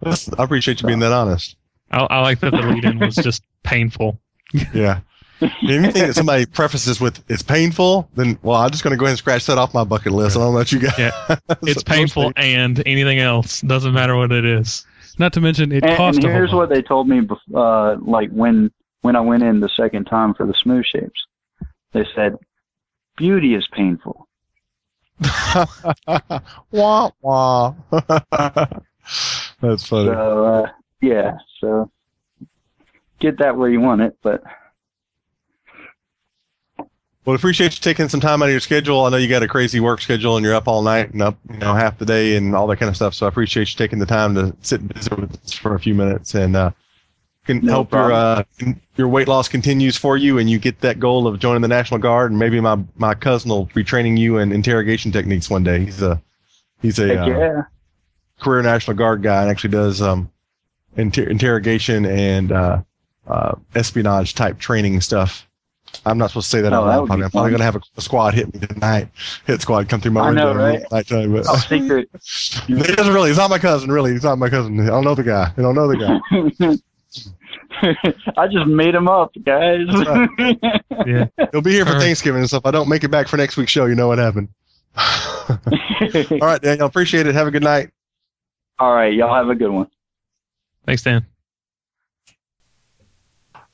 That's- 0.00 0.30
I 0.38 0.44
appreciate 0.44 0.80
you 0.82 0.86
being 0.86 1.00
that 1.00 1.12
honest. 1.12 1.56
I, 1.90 2.00
I 2.04 2.20
like 2.20 2.40
that 2.40 2.50
the 2.50 2.62
lead 2.62 2.84
in 2.84 2.98
was 2.98 3.14
just 3.16 3.42
painful. 3.62 4.20
Yeah. 4.72 5.00
Anything 5.68 6.06
that 6.06 6.14
somebody 6.14 6.46
prefaces 6.46 7.00
with 7.00 7.22
"it's 7.28 7.42
painful," 7.42 8.08
then 8.14 8.38
well, 8.42 8.56
I'm 8.56 8.70
just 8.70 8.84
going 8.84 8.92
to 8.92 8.96
go 8.96 9.04
ahead 9.04 9.14
and 9.14 9.18
scratch 9.18 9.46
that 9.46 9.58
off 9.58 9.74
my 9.74 9.82
bucket 9.82 10.12
list. 10.12 10.36
I 10.36 10.40
don't 10.40 10.52
know 10.52 10.58
about 10.58 10.70
you 10.70 10.78
guys. 10.78 10.96
Yeah. 10.96 11.36
It's 11.62 11.82
painful 11.82 12.32
and 12.36 12.80
anything 12.86 13.18
else. 13.18 13.60
Doesn't 13.62 13.92
matter 13.92 14.16
what 14.16 14.30
it 14.30 14.44
is. 14.44 14.86
Not 15.18 15.32
to 15.32 15.40
mention 15.40 15.72
it 15.72 15.82
And, 15.84 15.96
cost 15.96 16.16
and 16.18 16.24
a 16.24 16.28
whole 16.28 16.36
here's 16.36 16.52
lot. 16.52 16.58
what 16.58 16.68
they 16.68 16.82
told 16.82 17.08
me, 17.08 17.26
uh, 17.52 17.96
like 18.00 18.30
when 18.30 18.70
when 19.04 19.16
I 19.16 19.20
went 19.20 19.42
in 19.42 19.60
the 19.60 19.68
second 19.76 20.06
time 20.06 20.32
for 20.32 20.46
the 20.46 20.54
SmoothShapes. 20.64 21.10
They 21.92 22.06
said, 22.16 22.36
"Beauty 23.18 23.54
is 23.54 23.68
painful." 23.70 24.26
wah 26.70 27.10
wah. 27.20 27.74
That's 29.60 29.86
funny. 29.86 30.08
So 30.08 30.46
uh, 30.46 30.70
yeah, 31.02 31.36
so 31.60 31.90
get 33.18 33.38
that 33.40 33.58
where 33.58 33.68
you 33.68 33.80
want 33.80 34.00
it, 34.00 34.16
but 34.22 34.42
Well, 37.26 37.36
appreciate 37.36 37.74
you 37.74 37.80
taking 37.82 38.08
some 38.08 38.20
time 38.20 38.42
out 38.42 38.46
of 38.46 38.52
your 38.52 38.60
schedule. 38.60 39.04
I 39.04 39.10
know 39.10 39.18
you 39.18 39.28
got 39.28 39.42
a 39.42 39.48
crazy 39.48 39.80
work 39.80 40.00
schedule 40.00 40.38
and 40.38 40.46
you're 40.46 40.54
up 40.54 40.66
all 40.66 40.80
night 40.80 41.12
and 41.12 41.20
up, 41.20 41.36
you 41.50 41.58
know, 41.58 41.74
half 41.74 41.98
the 41.98 42.06
day 42.06 42.36
and 42.36 42.56
all 42.56 42.66
that 42.68 42.78
kind 42.78 42.88
of 42.88 42.96
stuff. 42.96 43.12
So 43.12 43.26
I 43.26 43.28
appreciate 43.28 43.68
you 43.68 43.76
taking 43.76 43.98
the 43.98 44.06
time 44.06 44.34
to 44.34 44.56
sit 44.62 44.80
and 44.80 44.90
visit 44.94 45.18
with 45.18 45.44
us 45.44 45.52
for 45.52 45.74
a 45.74 45.78
few 45.78 45.94
minutes 45.94 46.34
and 46.34 46.56
uh, 46.56 46.70
can 47.44 47.60
No 47.60 47.72
help 47.72 47.92
your 47.92 48.12
uh, 48.12 48.42
problem. 48.56 48.80
Your 48.96 49.08
weight 49.08 49.28
loss 49.28 49.48
continues 49.48 49.96
for 49.96 50.16
you 50.16 50.38
and 50.38 50.48
you 50.48 50.58
get 50.58 50.80
that 50.80 51.00
goal 51.00 51.26
of 51.26 51.38
joining 51.38 51.62
the 51.62 51.68
National 51.68 51.98
Guard 51.98 52.30
and 52.30 52.38
maybe 52.38 52.60
my 52.60 52.78
my 52.96 53.14
cousin 53.14 53.50
will 53.50 53.66
be 53.74 53.84
training 53.84 54.16
you 54.16 54.38
in 54.38 54.52
interrogation 54.52 55.10
techniques 55.12 55.50
one 55.50 55.64
day. 55.64 55.84
He's 55.84 56.02
a 56.02 56.22
he's 56.80 56.98
a 56.98 57.22
uh, 57.22 57.26
yeah. 57.26 57.62
career 58.40 58.62
National 58.62 58.96
Guard 58.96 59.22
guy 59.22 59.42
and 59.42 59.50
actually 59.50 59.70
does 59.70 60.00
um, 60.00 60.30
inter- 60.96 61.24
interrogation 61.28 62.06
and 62.06 62.52
uh, 62.52 62.82
uh, 63.26 63.54
espionage 63.74 64.34
type 64.34 64.58
training 64.58 65.00
stuff. 65.00 65.48
I'm 66.06 66.18
not 66.18 66.30
supposed 66.30 66.50
to 66.50 66.56
say 66.56 66.60
that 66.62 66.72
Oh, 66.72 66.76
out 66.82 66.86
loud. 66.86 67.06
Probably. 67.06 67.24
I'm 67.24 67.30
probably 67.30 67.50
going 67.50 67.60
to 67.60 67.64
have 67.64 67.76
a, 67.76 67.80
a 67.96 68.00
squad 68.00 68.34
hit 68.34 68.52
me 68.52 68.66
tonight. 68.66 69.08
Hit 69.46 69.60
squad 69.60 69.88
come 69.88 70.00
through 70.00 70.10
my 70.10 70.22
I 70.22 70.26
window 70.28 70.52
know, 70.52 70.60
right? 70.60 70.82
nighttime. 70.90 71.32
But 71.32 71.44
Top 71.44 71.58
secret. 71.58 72.08
he 72.66 72.74
doesn't 72.74 73.14
really. 73.14 73.28
He's 73.28 73.38
not 73.38 73.48
my 73.48 73.60
cousin. 73.60 73.92
Really, 73.92 74.10
he's 74.12 74.24
not 74.24 74.38
my 74.38 74.50
cousin. 74.50 74.80
I 74.80 74.86
don't 74.86 75.04
know 75.04 75.14
the 75.14 75.22
guy. 75.22 75.52
I 75.56 75.62
don't 75.62 75.74
know 75.76 75.86
the 75.88 75.96
guy. 75.96 76.76
I 78.36 78.46
just 78.46 78.66
made 78.66 78.94
him 78.94 79.08
up, 79.08 79.32
guys. 79.44 79.86
Yeah. 81.06 81.26
He'll 81.50 81.60
be 81.60 81.72
here 81.72 81.84
for 81.84 81.90
All 81.90 81.96
right. 81.96 82.04
Thanksgiving 82.04 82.40
and 82.40 82.48
stuff. 82.48 82.64
I 82.64 82.70
don't 82.70 82.88
make 82.88 83.04
it 83.04 83.10
back 83.10 83.28
for 83.28 83.36
next 83.36 83.56
week's 83.56 83.72
show. 83.72 83.84
You 83.86 83.94
know 83.94 84.08
what 84.08 84.18
happened. 84.18 84.48
All 84.96 85.58
right, 86.40 86.62
Daniel. 86.62 86.86
Appreciate 86.86 87.26
it. 87.26 87.34
Have 87.34 87.46
a 87.46 87.50
good 87.50 87.64
night. 87.64 87.90
All 88.78 88.94
right, 88.94 89.12
y'all 89.12 89.34
have 89.34 89.48
a 89.48 89.54
good 89.54 89.70
one. 89.70 89.88
Thanks, 90.86 91.02
Dan. 91.02 91.26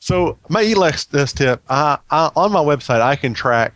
So 0.01 0.39
my 0.49 0.63
eat 0.63 0.77
less 0.77 1.05
this 1.05 1.33
tip. 1.33 1.63
I, 1.69 1.99
I, 2.11 2.31
on 2.35 2.53
my 2.53 2.61
website, 2.61 3.01
I 3.01 3.17
can 3.17 3.35
track 3.35 3.75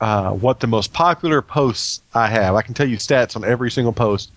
uh, 0.00 0.30
what 0.30 0.60
the 0.60 0.66
most 0.66 0.92
popular 0.92 1.42
posts 1.42 2.02
I 2.14 2.28
have. 2.28 2.54
I 2.54 2.62
can 2.62 2.74
tell 2.74 2.88
you 2.88 2.96
stats 2.96 3.36
on 3.36 3.44
every 3.44 3.70
single 3.70 3.92
post. 3.92 4.30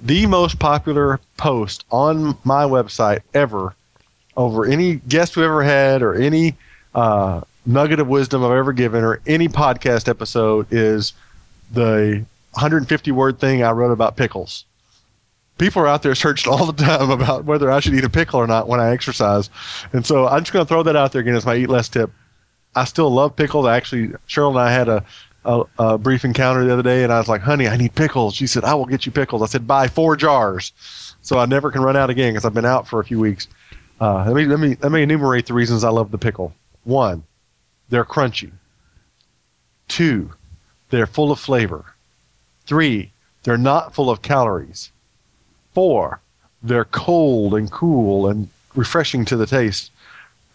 The 0.00 0.26
most 0.26 0.58
popular 0.58 1.20
post 1.36 1.84
on 1.90 2.36
my 2.44 2.64
website 2.64 3.20
ever, 3.32 3.74
over 4.36 4.64
any 4.64 4.96
guest 4.96 5.36
we've 5.36 5.44
ever 5.44 5.62
had 5.62 6.02
or 6.02 6.14
any 6.14 6.56
uh, 6.94 7.42
nugget 7.66 8.00
of 8.00 8.08
wisdom 8.08 8.44
I've 8.44 8.52
ever 8.52 8.72
given 8.72 9.04
or 9.04 9.20
any 9.26 9.48
podcast 9.48 10.08
episode, 10.08 10.66
is 10.70 11.12
the 11.72 12.24
150 12.52 13.10
word 13.12 13.38
thing 13.38 13.62
I 13.62 13.72
wrote 13.72 13.92
about 13.92 14.16
pickles 14.16 14.64
people 15.58 15.82
are 15.82 15.88
out 15.88 16.02
there 16.02 16.14
searching 16.14 16.52
all 16.52 16.66
the 16.66 16.84
time 16.84 17.10
about 17.10 17.44
whether 17.44 17.70
I 17.70 17.80
should 17.80 17.94
eat 17.94 18.04
a 18.04 18.10
pickle 18.10 18.40
or 18.40 18.46
not 18.46 18.68
when 18.68 18.80
I 18.80 18.90
exercise. 18.90 19.50
And 19.92 20.04
so 20.04 20.26
I'm 20.26 20.40
just 20.40 20.52
going 20.52 20.64
to 20.64 20.68
throw 20.68 20.82
that 20.84 20.96
out 20.96 21.12
there 21.12 21.20
again 21.20 21.34
as 21.34 21.46
my 21.46 21.56
eat 21.56 21.68
less 21.68 21.88
tip. 21.88 22.10
I 22.74 22.84
still 22.84 23.10
love 23.10 23.36
pickles. 23.36 23.66
I 23.66 23.76
actually, 23.76 24.08
Cheryl 24.28 24.50
and 24.50 24.58
I 24.58 24.72
had 24.72 24.88
a, 24.88 25.04
a, 25.44 25.64
a 25.78 25.98
brief 25.98 26.24
encounter 26.24 26.64
the 26.64 26.72
other 26.72 26.82
day, 26.82 27.04
and 27.04 27.12
I 27.12 27.18
was 27.18 27.28
like, 27.28 27.42
honey, 27.42 27.68
I 27.68 27.76
need 27.76 27.94
pickles. 27.94 28.34
She 28.34 28.48
said, 28.48 28.64
I 28.64 28.74
will 28.74 28.86
get 28.86 29.06
you 29.06 29.12
pickles. 29.12 29.42
I 29.42 29.46
said, 29.46 29.66
buy 29.66 29.86
four 29.86 30.16
jars. 30.16 30.72
So 31.22 31.38
I 31.38 31.46
never 31.46 31.70
can 31.70 31.82
run 31.82 31.96
out 31.96 32.10
again 32.10 32.32
because 32.32 32.44
I've 32.44 32.52
been 32.52 32.64
out 32.64 32.88
for 32.88 33.00
a 33.00 33.04
few 33.04 33.20
weeks. 33.20 33.46
Uh, 34.00 34.24
let, 34.26 34.34
me, 34.34 34.44
let, 34.46 34.58
me, 34.58 34.76
let 34.82 34.92
me 34.92 35.02
enumerate 35.02 35.46
the 35.46 35.54
reasons 35.54 35.84
I 35.84 35.90
love 35.90 36.10
the 36.10 36.18
pickle. 36.18 36.54
One, 36.84 37.24
they're 37.88 38.04
crunchy. 38.04 38.52
Two, 39.88 40.32
they're 40.90 41.06
full 41.06 41.30
of 41.30 41.38
flavor. 41.38 41.94
Three, 42.66 43.12
they're 43.42 43.56
not 43.56 43.94
full 43.94 44.10
of 44.10 44.22
calories. 44.22 44.90
Four, 45.72 46.20
they're 46.62 46.84
cold 46.86 47.54
and 47.54 47.70
cool 47.70 48.28
and 48.28 48.48
refreshing 48.74 49.24
to 49.26 49.36
the 49.36 49.46
taste. 49.46 49.90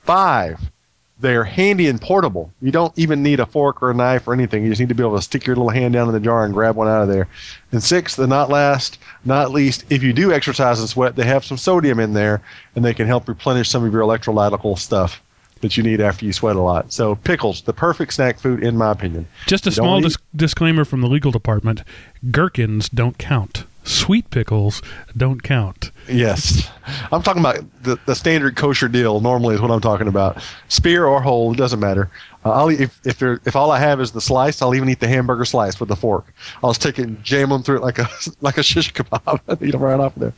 Five, 0.03 0.71
they're 1.19 1.43
handy 1.43 1.87
and 1.87 1.99
portable. 1.99 2.51
You 2.61 2.71
don't 2.71 2.97
even 2.97 3.21
need 3.21 3.39
a 3.39 3.45
fork 3.45 3.83
or 3.83 3.91
a 3.91 3.93
knife 3.93 4.27
or 4.27 4.33
anything. 4.33 4.63
You 4.63 4.69
just 4.69 4.79
need 4.79 4.89
to 4.89 4.95
be 4.95 5.03
able 5.03 5.17
to 5.17 5.21
stick 5.21 5.45
your 5.45 5.55
little 5.55 5.69
hand 5.69 5.93
down 5.93 6.07
in 6.07 6.13
the 6.13 6.19
jar 6.19 6.45
and 6.45 6.53
grab 6.53 6.75
one 6.75 6.87
out 6.87 7.01
of 7.01 7.09
there. 7.09 7.27
And 7.71 7.83
six, 7.83 8.15
the 8.15 8.27
not 8.27 8.49
last, 8.49 8.97
not 9.25 9.51
least, 9.51 9.85
if 9.89 10.01
you 10.01 10.13
do 10.13 10.31
exercise 10.31 10.79
and 10.79 10.87
sweat, 10.87 11.15
they 11.15 11.25
have 11.25 11.43
some 11.43 11.57
sodium 11.57 11.99
in 11.99 12.13
there 12.13 12.41
and 12.75 12.85
they 12.85 12.93
can 12.93 13.07
help 13.07 13.27
replenish 13.27 13.69
some 13.69 13.83
of 13.83 13.91
your 13.91 14.01
electrolytical 14.01 14.77
stuff 14.77 15.21
that 15.61 15.75
you 15.75 15.83
need 15.83 15.99
after 15.99 16.25
you 16.25 16.31
sweat 16.31 16.55
a 16.55 16.61
lot. 16.61 16.93
So 16.93 17.15
pickles, 17.15 17.61
the 17.61 17.73
perfect 17.73 18.13
snack 18.13 18.39
food 18.39 18.63
in 18.63 18.77
my 18.77 18.91
opinion. 18.91 19.27
Just 19.45 19.67
a 19.67 19.71
small 19.71 19.99
dis- 19.99 20.17
disclaimer 20.33 20.85
from 20.85 21.01
the 21.01 21.07
legal 21.07 21.31
department: 21.31 21.83
gherkins 22.31 22.87
don't 22.87 23.17
count. 23.17 23.65
Sweet 23.89 24.29
pickles 24.29 24.83
don't 25.17 25.41
count. 25.41 25.91
Yes, 26.07 26.69
I'm 27.11 27.23
talking 27.23 27.39
about 27.39 27.65
the, 27.81 27.99
the 28.05 28.13
standard 28.13 28.55
kosher 28.55 28.87
deal. 28.87 29.19
Normally, 29.19 29.55
is 29.55 29.61
what 29.61 29.71
I'm 29.71 29.81
talking 29.81 30.07
about. 30.07 30.43
Spear 30.67 31.07
or 31.07 31.19
whole, 31.23 31.53
it 31.53 31.57
doesn't 31.57 31.79
matter. 31.79 32.11
Uh, 32.45 32.51
I'll 32.51 32.69
if 32.69 33.01
if 33.03 33.17
there, 33.17 33.41
if 33.45 33.55
all 33.55 33.71
I 33.71 33.79
have 33.79 33.99
is 33.99 34.11
the 34.11 34.21
slice, 34.21 34.61
I'll 34.61 34.75
even 34.75 34.89
eat 34.89 34.99
the 34.99 35.07
hamburger 35.07 35.43
slice 35.43 35.79
with 35.79 35.89
a 35.89 35.95
fork. 35.95 36.31
I'll 36.63 36.69
just 36.69 36.83
take 36.83 36.99
it 36.99 37.07
and 37.07 37.23
jam 37.23 37.49
them 37.49 37.63
through 37.63 37.77
it 37.77 37.81
like 37.81 37.97
a 37.97 38.07
like 38.41 38.59
a 38.59 38.63
shish 38.63 38.93
kebab. 38.93 39.39
and 39.47 39.61
eat 39.67 39.71
them 39.71 39.81
right 39.81 39.99
off 39.99 40.13
there. 40.13 40.33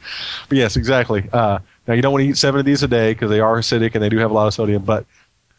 But 0.47 0.57
yes, 0.57 0.77
exactly. 0.77 1.27
Uh, 1.33 1.59
now 1.87 1.93
you 1.93 2.01
don't 2.01 2.13
want 2.13 2.23
to 2.23 2.29
eat 2.29 2.37
seven 2.37 2.61
of 2.61 2.65
these 2.65 2.83
a 2.83 2.87
day 2.87 3.11
because 3.11 3.29
they 3.29 3.41
are 3.41 3.57
acidic 3.57 3.95
and 3.95 4.01
they 4.01 4.09
do 4.09 4.17
have 4.19 4.31
a 4.31 4.33
lot 4.33 4.47
of 4.47 4.53
sodium. 4.53 4.85
But 4.85 5.05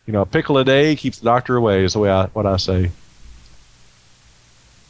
you 0.07 0.15
know, 0.15 0.23
a 0.23 0.27
pickle 0.27 0.57
a 0.57 0.65
day 0.65 0.97
keeps 0.97 1.19
the 1.19 1.27
doctor 1.27 1.57
away. 1.57 1.85
Is 1.85 1.93
the 1.93 1.99
way 1.99 2.11
I 2.11 2.25
what 2.29 2.47
I 2.47 2.57
say. 2.57 2.91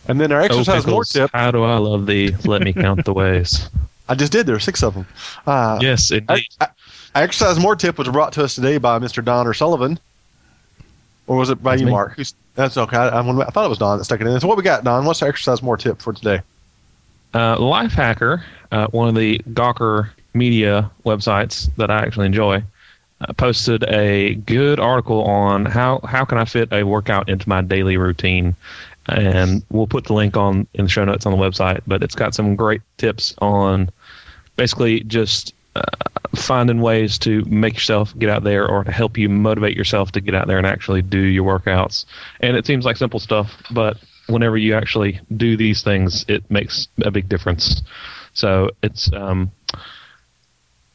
And 0.09 0.21
then 0.21 0.33
our 0.33 0.41
Oh, 0.41 0.45
exercise 0.45 0.87
more 0.87 1.05
tip. 1.05 1.31
How 1.33 1.51
do 1.51 1.63
I 1.63 1.77
love 1.79 2.07
thee? 2.07 2.35
Let 2.45 2.63
me 2.63 2.73
count 2.73 3.05
the 3.05 3.13
ways. 3.13 3.69
I 4.09 4.15
just 4.15 4.33
did. 4.33 4.47
There 4.47 4.57
are 4.57 4.61
six 4.61 4.83
of 4.83 4.95
them. 4.95 5.07
Uh, 5.47 5.79
Yes, 5.81 6.11
indeed. 6.11 6.47
I, 6.61 6.69
I 7.15 7.23
exercise 7.23 7.59
more 7.59 7.77
tip 7.77 7.99
was 7.99 8.09
brought 8.09 8.33
to 8.35 8.45
us 8.45 8.55
today 8.55 8.79
by 8.79 8.99
Mr. 8.99 9.25
Donner 9.25 9.55
Sullivan, 9.55 9.99
or 11.27 11.37
was 11.37 11.51
it 11.51 11.63
by 11.63 11.73
That's 11.73 11.81
you, 11.83 11.87
me. 11.87 11.93
Mark? 11.93 12.17
Who's, 12.17 12.35
that's 12.55 12.77
okay. 12.77 12.97
I, 12.97 13.09
I, 13.09 13.47
I 13.47 13.51
thought 13.51 13.65
it 13.65 13.69
was 13.69 13.79
Don 13.79 13.99
that 13.99 14.05
stuck 14.05 14.21
it 14.21 14.27
in. 14.27 14.41
So 14.41 14.49
what 14.49 14.57
we 14.57 14.63
got, 14.63 14.83
Don? 14.85 15.05
What's 15.05 15.23
our 15.23 15.29
exercise 15.29 15.63
more 15.63 15.77
tip 15.77 16.03
for 16.03 16.13
today? 16.13 16.41
Uh, 17.33 17.57
Lifehacker, 17.57 18.43
uh, 18.73 18.89
one 18.89 19.09
of 19.09 19.15
the 19.15 19.39
Gawker 19.51 20.11
media 20.35 20.91
websites 21.07 21.71
that 21.77 21.91
I 21.91 21.99
actually 22.03 22.27
enjoy, 22.27 22.63
uh, 23.23 23.33
posted 23.35 23.85
a 23.85 24.35
good 24.35 24.79
article 24.81 25.23
on 25.25 25.65
how 25.65 26.01
how 26.05 26.25
can 26.25 26.37
I 26.39 26.45
fit 26.45 26.71
a 26.73 26.83
workout 26.83 27.29
into 27.31 27.49
my 27.49 27.63
daily 27.63 27.97
routine, 27.97 28.55
and 29.09 29.65
we'll 29.71 29.87
put 29.87 30.05
the 30.05 30.13
link 30.13 30.37
on 30.37 30.67
in 30.75 30.85
the 30.85 30.91
show 30.91 31.05
notes 31.05 31.27
on 31.27 31.33
the 31.33 31.39
website. 31.39 31.81
But 31.87 32.03
it's 32.03 32.15
got 32.15 32.35
some 32.35 32.57
great 32.57 32.83
tips 32.99 33.35
on 33.39 33.91
basically 34.57 35.01
just 35.01 35.55
uh, 35.75 35.83
finding 36.35 36.81
ways 36.81 37.19
to 37.19 37.45
make 37.47 37.75
yourself 37.75 38.17
get 38.19 38.29
out 38.29 38.45
there 38.45 38.69
or 38.69 38.85
to 38.85 38.93
help 38.93 39.17
you 39.19 39.29
motivate 39.29 39.77
yourself 39.77 40.13
to 40.13 40.21
get 40.21 40.35
out 40.35 40.47
there 40.47 40.59
and 40.59 40.67
actually 40.67 41.03
do 41.03 41.19
your 41.19 41.59
workouts. 41.59 42.05
And 42.41 42.57
it 42.57 42.67
seems 42.67 42.85
like 42.85 42.97
simple 42.97 43.21
stuff, 43.21 43.51
but 43.71 43.99
whenever 44.29 44.57
you 44.57 44.75
actually 44.75 45.21
do 45.37 45.57
these 45.57 45.83
things, 45.83 46.25
it 46.29 46.49
makes 46.51 46.89
a 47.05 47.11
big 47.11 47.29
difference. 47.29 47.83
So 48.35 48.71
it's 48.83 49.13
um, 49.13 49.51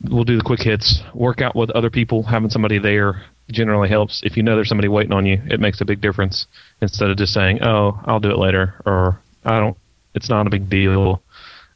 we'll 0.04 0.24
do 0.24 0.38
the 0.38 0.43
quick 0.43 0.62
hits. 0.62 1.02
Work 1.14 1.41
out 1.41 1.56
with 1.56 1.70
other 1.72 1.89
people. 1.89 2.24
Having 2.24 2.50
somebody 2.50 2.80
there 2.80 3.24
generally 3.52 3.89
helps. 3.89 4.22
If 4.24 4.38
you 4.38 4.43
know 4.43 4.56
there's 4.56 4.70
somebody 4.70 4.88
waiting 4.88 5.14
on 5.14 5.26
you, 5.26 5.41
it 5.50 5.60
makes 5.60 5.82
a 5.82 5.86
big 5.86 6.02
difference. 6.02 6.48
Instead 6.82 7.10
of 7.10 7.18
just 7.18 7.34
saying, 7.34 7.64
"Oh, 7.64 8.00
I'll 8.06 8.20
do 8.20 8.30
it 8.30 8.38
later," 8.38 8.76
or 8.86 9.20
"I 9.45 9.60
don't," 9.60 9.78
it's 10.14 10.30
not 10.30 10.48
a 10.48 10.50
big 10.50 10.70
deal. 10.70 11.22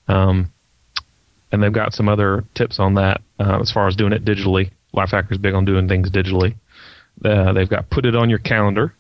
Um, 0.08 0.52
and 1.52 1.62
they've 1.62 1.74
got 1.74 1.94
some 1.94 2.08
other 2.08 2.44
tips 2.56 2.80
on 2.80 2.96
that 2.96 3.22
uh, 3.40 3.60
as 3.60 3.72
far 3.72 3.88
as 3.88 3.96
doing 3.96 4.14
it 4.14 4.26
digitally. 4.26 4.72
Lifehacker 4.96 5.32
is 5.32 5.38
big 5.38 5.54
on 5.54 5.66
doing 5.66 5.88
things 5.88 6.10
digitally. 6.10 6.56
Uh, 7.24 7.54
they've 7.54 7.70
got 7.70 7.90
put 7.90 8.06
it 8.06 8.16
on 8.16 8.30
your 8.30 8.40
calendar 8.40 8.94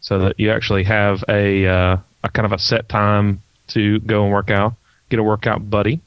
so 0.00 0.18
that 0.18 0.38
you 0.38 0.50
actually 0.50 0.84
have 0.84 1.22
a, 1.28 1.66
uh, 1.66 1.96
a 2.24 2.28
kind 2.30 2.46
of 2.46 2.52
a 2.52 2.58
set 2.58 2.88
time 2.88 3.40
to 3.68 4.00
go 4.00 4.24
and 4.24 4.32
work 4.32 4.50
out. 4.50 4.74
Get 5.10 5.18
a 5.18 5.22
workout 5.22 5.68
buddy 5.68 6.00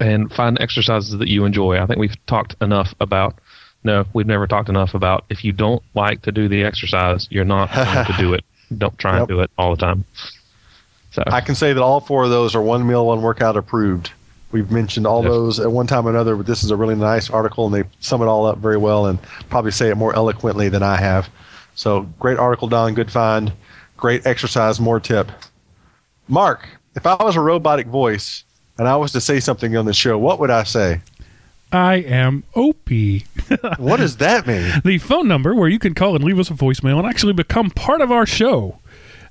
and 0.00 0.32
find 0.32 0.60
exercises 0.60 1.18
that 1.18 1.28
you 1.28 1.44
enjoy. 1.44 1.80
I 1.80 1.86
think 1.86 1.98
we've 1.98 2.26
talked 2.26 2.56
enough 2.60 2.94
about. 3.00 3.38
No, 3.82 4.06
we've 4.14 4.26
never 4.26 4.46
talked 4.46 4.68
enough 4.68 4.94
about 4.94 5.24
if 5.28 5.44
you 5.44 5.52
don't 5.52 5.82
like 5.94 6.22
to 6.22 6.32
do 6.32 6.48
the 6.48 6.64
exercise, 6.64 7.28
you're 7.30 7.44
not 7.44 7.72
going 7.74 8.06
to 8.06 8.14
do 8.18 8.34
it. 8.34 8.44
Don't 8.76 8.98
try 8.98 9.12
yep. 9.12 9.20
and 9.20 9.28
do 9.28 9.40
it 9.40 9.50
all 9.58 9.74
the 9.74 9.80
time. 9.80 10.04
So 11.10 11.22
I 11.26 11.40
can 11.40 11.54
say 11.54 11.72
that 11.72 11.82
all 11.82 12.00
four 12.00 12.24
of 12.24 12.30
those 12.30 12.54
are 12.54 12.62
one 12.62 12.86
meal, 12.86 13.06
one 13.06 13.22
workout 13.22 13.56
approved. 13.56 14.10
We've 14.50 14.70
mentioned 14.70 15.06
all 15.06 15.20
those 15.20 15.58
at 15.58 15.70
one 15.70 15.86
time 15.86 16.06
or 16.06 16.10
another, 16.10 16.36
but 16.36 16.46
this 16.46 16.62
is 16.62 16.70
a 16.70 16.76
really 16.76 16.94
nice 16.94 17.28
article, 17.28 17.66
and 17.66 17.74
they 17.74 17.88
sum 17.98 18.22
it 18.22 18.26
all 18.26 18.46
up 18.46 18.58
very 18.58 18.76
well 18.76 19.06
and 19.06 19.18
probably 19.48 19.72
say 19.72 19.90
it 19.90 19.96
more 19.96 20.14
eloquently 20.14 20.68
than 20.68 20.82
I 20.82 20.96
have. 20.96 21.28
So 21.74 22.02
great 22.20 22.38
article, 22.38 22.68
Don. 22.68 22.94
Good 22.94 23.10
find. 23.10 23.52
Great 23.96 24.26
exercise. 24.26 24.80
More 24.80 25.00
tip. 25.00 25.30
Mark, 26.28 26.68
if 26.94 27.06
I 27.06 27.16
was 27.22 27.36
a 27.36 27.40
robotic 27.40 27.88
voice 27.88 28.43
and 28.78 28.88
I 28.88 28.96
was 28.96 29.12
to 29.12 29.20
say 29.20 29.40
something 29.40 29.76
on 29.76 29.84
the 29.84 29.94
show, 29.94 30.18
what 30.18 30.38
would 30.40 30.50
I 30.50 30.64
say? 30.64 31.00
I 31.72 31.96
am 31.96 32.44
Opie. 32.54 33.26
what 33.78 33.96
does 33.96 34.18
that 34.18 34.46
mean? 34.46 34.70
The 34.84 34.98
phone 34.98 35.26
number 35.26 35.54
where 35.54 35.68
you 35.68 35.78
can 35.78 35.94
call 35.94 36.14
and 36.14 36.24
leave 36.24 36.38
us 36.38 36.50
a 36.50 36.54
voicemail 36.54 36.98
and 36.98 37.06
actually 37.06 37.32
become 37.32 37.70
part 37.70 38.00
of 38.00 38.12
our 38.12 38.26
show 38.26 38.78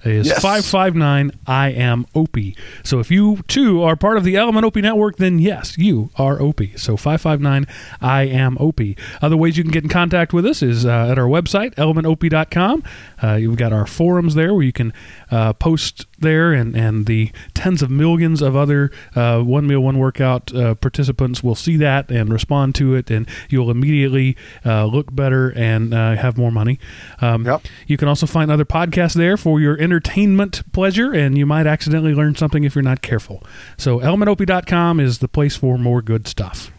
is 0.04 0.28
yes. 0.28 0.42
559 0.42 1.32
I 1.48 1.70
am 1.70 2.06
Opie. 2.14 2.56
So 2.84 3.00
if 3.00 3.10
you 3.10 3.44
too 3.48 3.84
are 3.84 3.96
part 3.96 4.18
of 4.18 4.24
the 4.24 4.36
Element 4.36 4.66
Opie 4.66 4.82
network, 4.82 5.18
then 5.18 5.40
yes, 5.40 5.78
you 5.78 6.10
are 6.18 6.42
Opie. 6.42 6.76
So 6.78 6.98
559 6.98 7.66
I 8.02 8.24
am 8.24 8.58
Opie. 8.60 8.98
Other 9.22 9.38
ways 9.38 9.58
you 9.58 9.64
can 9.64 9.72
get 9.72 9.84
in 9.84 9.90
contact 9.90 10.34
with 10.34 10.46
us 10.46 10.62
is 10.62 10.86
uh, 10.86 11.08
at 11.12 11.18
our 11.18 11.28
website, 11.28 11.76
elementopie.com. 11.76 12.84
Uh, 13.22 13.36
you've 13.36 13.58
got 13.58 13.72
our 13.72 13.86
forums 13.86 14.36
there 14.36 14.54
where 14.54 14.64
you 14.64 14.74
can 14.74 14.94
uh, 15.32 15.54
post 15.54 16.06
there, 16.24 16.52
and, 16.52 16.76
and 16.76 17.06
the 17.06 17.32
tens 17.54 17.82
of 17.84 17.92
millions 17.92 18.42
of 18.42 18.56
other 18.56 18.92
uh, 19.16 19.42
One 19.42 19.68
Meal, 19.68 19.82
One 19.82 20.00
Workout 20.00 20.54
uh, 20.56 20.74
participants 20.76 21.44
will 21.44 21.56
see 21.56 21.78
that 21.78 22.10
and 22.10 22.34
respond 22.34 22.74
to 22.76 22.96
it, 22.96 23.12
and 23.12 23.28
you'll 23.50 23.70
immediately 23.70 24.36
uh, 24.66 24.86
look 24.86 25.14
better 25.16 25.52
and 25.56 25.94
uh, 25.94 26.16
have 26.16 26.38
more 26.38 26.52
money. 26.52 26.80
Um, 27.22 27.46
yep. 27.46 27.62
You 27.86 27.98
can 27.98 28.08
also 28.08 28.26
find 28.26 28.50
other 28.50 28.66
podcasts 28.66 29.14
there 29.14 29.38
for 29.38 29.60
your 29.60 29.80
entertainment 29.80 30.64
pleasure, 30.74 31.14
and 31.14 31.38
you 31.38 31.46
might 31.46 31.68
accidentally 31.68 32.16
learn 32.16 32.36
something 32.36 32.64
if 32.64 32.74
you're 32.74 32.82
not 32.82 33.02
careful. 33.02 33.44
So, 33.78 34.00
elementopie.com 34.00 35.00
is 35.00 35.20
the 35.20 35.28
place 35.28 35.56
for 35.56 35.78
more 35.78 36.02
good 36.02 36.28
stuff. 36.28 36.72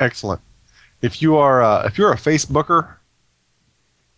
Excellent. 0.00 0.40
If 1.02 1.20
you 1.20 1.36
are 1.36 1.62
uh, 1.62 1.84
if 1.84 1.98
you're 1.98 2.12
a 2.12 2.16
Facebooker, 2.16 2.94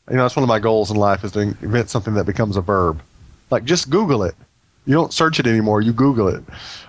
you 0.08 0.16
know 0.16 0.22
that's 0.22 0.36
one 0.36 0.44
of 0.44 0.48
my 0.48 0.60
goals 0.60 0.90
in 0.90 0.96
life 0.96 1.24
is 1.24 1.32
to 1.32 1.40
invent 1.40 1.90
something 1.90 2.14
that 2.14 2.26
becomes 2.26 2.56
a 2.56 2.60
verb. 2.60 3.02
Like 3.50 3.64
just 3.64 3.90
Google 3.90 4.22
it. 4.22 4.34
You 4.86 4.94
don't 4.94 5.12
search 5.12 5.40
it 5.40 5.46
anymore. 5.46 5.80
You 5.80 5.92
Google 5.92 6.28
it. 6.28 6.44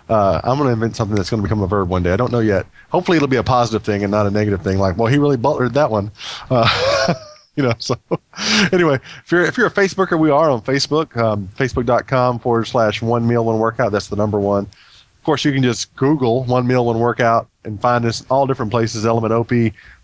Uh, 0.07 0.39
I'm 0.43 0.57
going 0.57 0.67
to 0.67 0.73
invent 0.73 0.95
something 0.95 1.15
that's 1.15 1.29
going 1.29 1.41
to 1.41 1.43
become 1.43 1.61
a 1.61 1.67
verb 1.67 1.89
one 1.89 2.03
day. 2.03 2.13
I 2.13 2.15
don't 2.15 2.31
know 2.31 2.39
yet. 2.39 2.65
Hopefully, 2.89 3.17
it'll 3.17 3.27
be 3.27 3.37
a 3.37 3.43
positive 3.43 3.83
thing 3.83 4.03
and 4.03 4.11
not 4.11 4.27
a 4.27 4.31
negative 4.31 4.61
thing. 4.61 4.77
Like, 4.77 4.97
well, 4.97 5.07
he 5.07 5.17
really 5.17 5.35
butlered 5.35 5.73
that 5.73 5.89
one. 5.89 6.11
Uh, 6.49 7.13
you 7.55 7.63
know. 7.63 7.73
So, 7.79 7.95
anyway, 8.71 8.99
if 9.25 9.31
you're 9.31 9.45
if 9.45 9.57
you're 9.57 9.67
a 9.67 9.71
Facebooker, 9.71 10.17
we 10.17 10.29
are 10.29 10.49
on 10.49 10.61
Facebook. 10.61 11.17
Um, 11.17 11.49
Facebook.com 11.57 12.39
forward 12.39 12.67
slash 12.67 13.01
one 13.01 13.27
meal 13.27 13.43
one 13.43 13.59
workout. 13.59 13.91
That's 13.91 14.07
the 14.07 14.15
number 14.15 14.39
one. 14.39 14.65
Of 14.65 15.23
course, 15.23 15.43
you 15.43 15.51
can 15.51 15.63
just 15.63 15.93
Google 15.95 16.45
one 16.45 16.67
meal 16.67 16.85
one 16.85 16.99
workout 16.99 17.49
and 17.65 17.81
find 17.81 18.05
us 18.05 18.23
all 18.29 18.47
different 18.47 18.71
places. 18.71 19.05
Element 19.05 19.33
OP, 19.33 19.51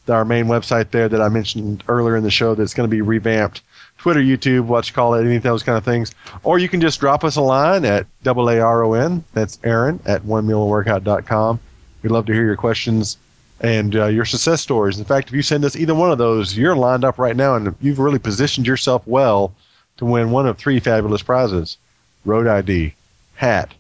our 0.10 0.26
main 0.26 0.46
website 0.48 0.92
there 0.92 1.08
that 1.08 1.22
I 1.22 1.30
mentioned 1.30 1.84
earlier 1.88 2.18
in 2.18 2.24
the 2.24 2.32
show 2.32 2.56
that's 2.56 2.74
going 2.74 2.90
to 2.90 2.92
be 2.94 3.02
revamped 3.02 3.62
Twitter, 4.04 4.20
YouTube, 4.20 4.66
what 4.66 4.86
you 4.86 4.94
call 4.94 5.14
it, 5.14 5.24
any 5.24 5.38
of 5.38 5.44
those 5.44 5.64
kind 5.64 5.78
of 5.78 5.86
things. 5.86 6.14
Or 6.44 6.60
you 6.60 6.68
can 6.68 6.82
just 6.82 7.00
drop 7.00 7.24
us 7.24 7.38
a 7.38 7.42
line 7.42 7.86
at 7.86 8.06
A-A-R-O-N. 8.26 9.24
That's 9.32 9.58
Aaron 9.64 10.02
at 10.06 10.24
onemealworkout.com. 10.24 11.60
We'd 12.02 12.12
love 12.12 12.26
to 12.26 12.34
hear 12.34 12.44
your 12.44 12.58
questions 12.58 13.16
and 13.62 13.96
uh, 13.96 14.08
your 14.08 14.26
success 14.26 14.62
stories. 14.62 15.00
In 15.00 15.06
fact, 15.06 15.30
if 15.30 15.34
you 15.34 15.42
send 15.42 15.64
us 15.64 15.78
either 15.78 15.96
one 15.96 16.12
of 16.12 16.18
those, 16.18 16.58
you're 16.58 16.76
lined 16.76 17.06
up 17.06 17.18
right 17.18 17.34
now 17.34 17.56
and 17.56 17.74
you've 17.80 17.98
really 17.98 18.20
positioned 18.20 18.68
yourself 18.68 19.08
well 19.08 19.56
to 19.96 20.04
win 20.04 20.32
one 20.32 20.48
of 20.48 20.58
three 20.58 20.82
fabulous 20.82 21.22
prizes 21.22 21.78
road 22.26 22.46
ID, 22.46 22.96
hat, 23.36 23.74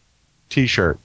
t 0.50 0.68
shirt. 0.68 1.00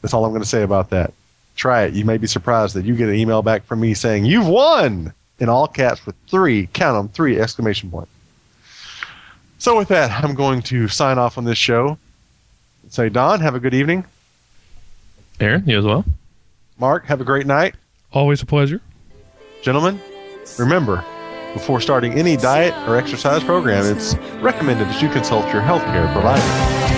That's 0.00 0.14
all 0.14 0.24
I'm 0.24 0.30
going 0.30 0.40
to 0.40 0.48
say 0.48 0.62
about 0.62 0.88
that. 0.88 1.12
Try 1.56 1.82
it. 1.82 1.92
You 1.92 2.06
may 2.06 2.16
be 2.16 2.26
surprised 2.26 2.74
that 2.74 2.86
you 2.86 2.96
get 2.96 3.10
an 3.10 3.16
email 3.16 3.42
back 3.42 3.64
from 3.66 3.80
me 3.80 3.92
saying, 3.92 4.24
You've 4.24 4.48
won! 4.48 5.12
In 5.38 5.50
all 5.50 5.68
caps 5.68 6.06
with 6.06 6.14
three, 6.26 6.70
count 6.72 6.96
them, 6.96 7.12
three 7.12 7.38
exclamation 7.38 7.90
points. 7.90 8.15
So 9.58 9.76
with 9.76 9.88
that, 9.88 10.24
I'm 10.24 10.34
going 10.34 10.62
to 10.62 10.88
sign 10.88 11.18
off 11.18 11.38
on 11.38 11.44
this 11.44 11.58
show. 11.58 11.98
Say, 12.88 13.08
Don, 13.08 13.40
have 13.40 13.54
a 13.54 13.60
good 13.60 13.74
evening. 13.74 14.04
Aaron, 15.40 15.64
you 15.66 15.78
as 15.78 15.84
well. 15.84 16.04
Mark, 16.78 17.06
have 17.06 17.20
a 17.20 17.24
great 17.24 17.46
night. 17.46 17.74
Always 18.12 18.42
a 18.42 18.46
pleasure. 18.46 18.80
Gentlemen, 19.62 20.00
remember, 20.58 21.04
before 21.52 21.80
starting 21.80 22.12
any 22.12 22.36
diet 22.36 22.74
or 22.88 22.96
exercise 22.96 23.42
program, 23.42 23.84
it's 23.86 24.14
recommended 24.40 24.88
that 24.88 25.02
you 25.02 25.08
consult 25.08 25.44
your 25.52 25.62
healthcare 25.62 26.10
provider. 26.12 26.95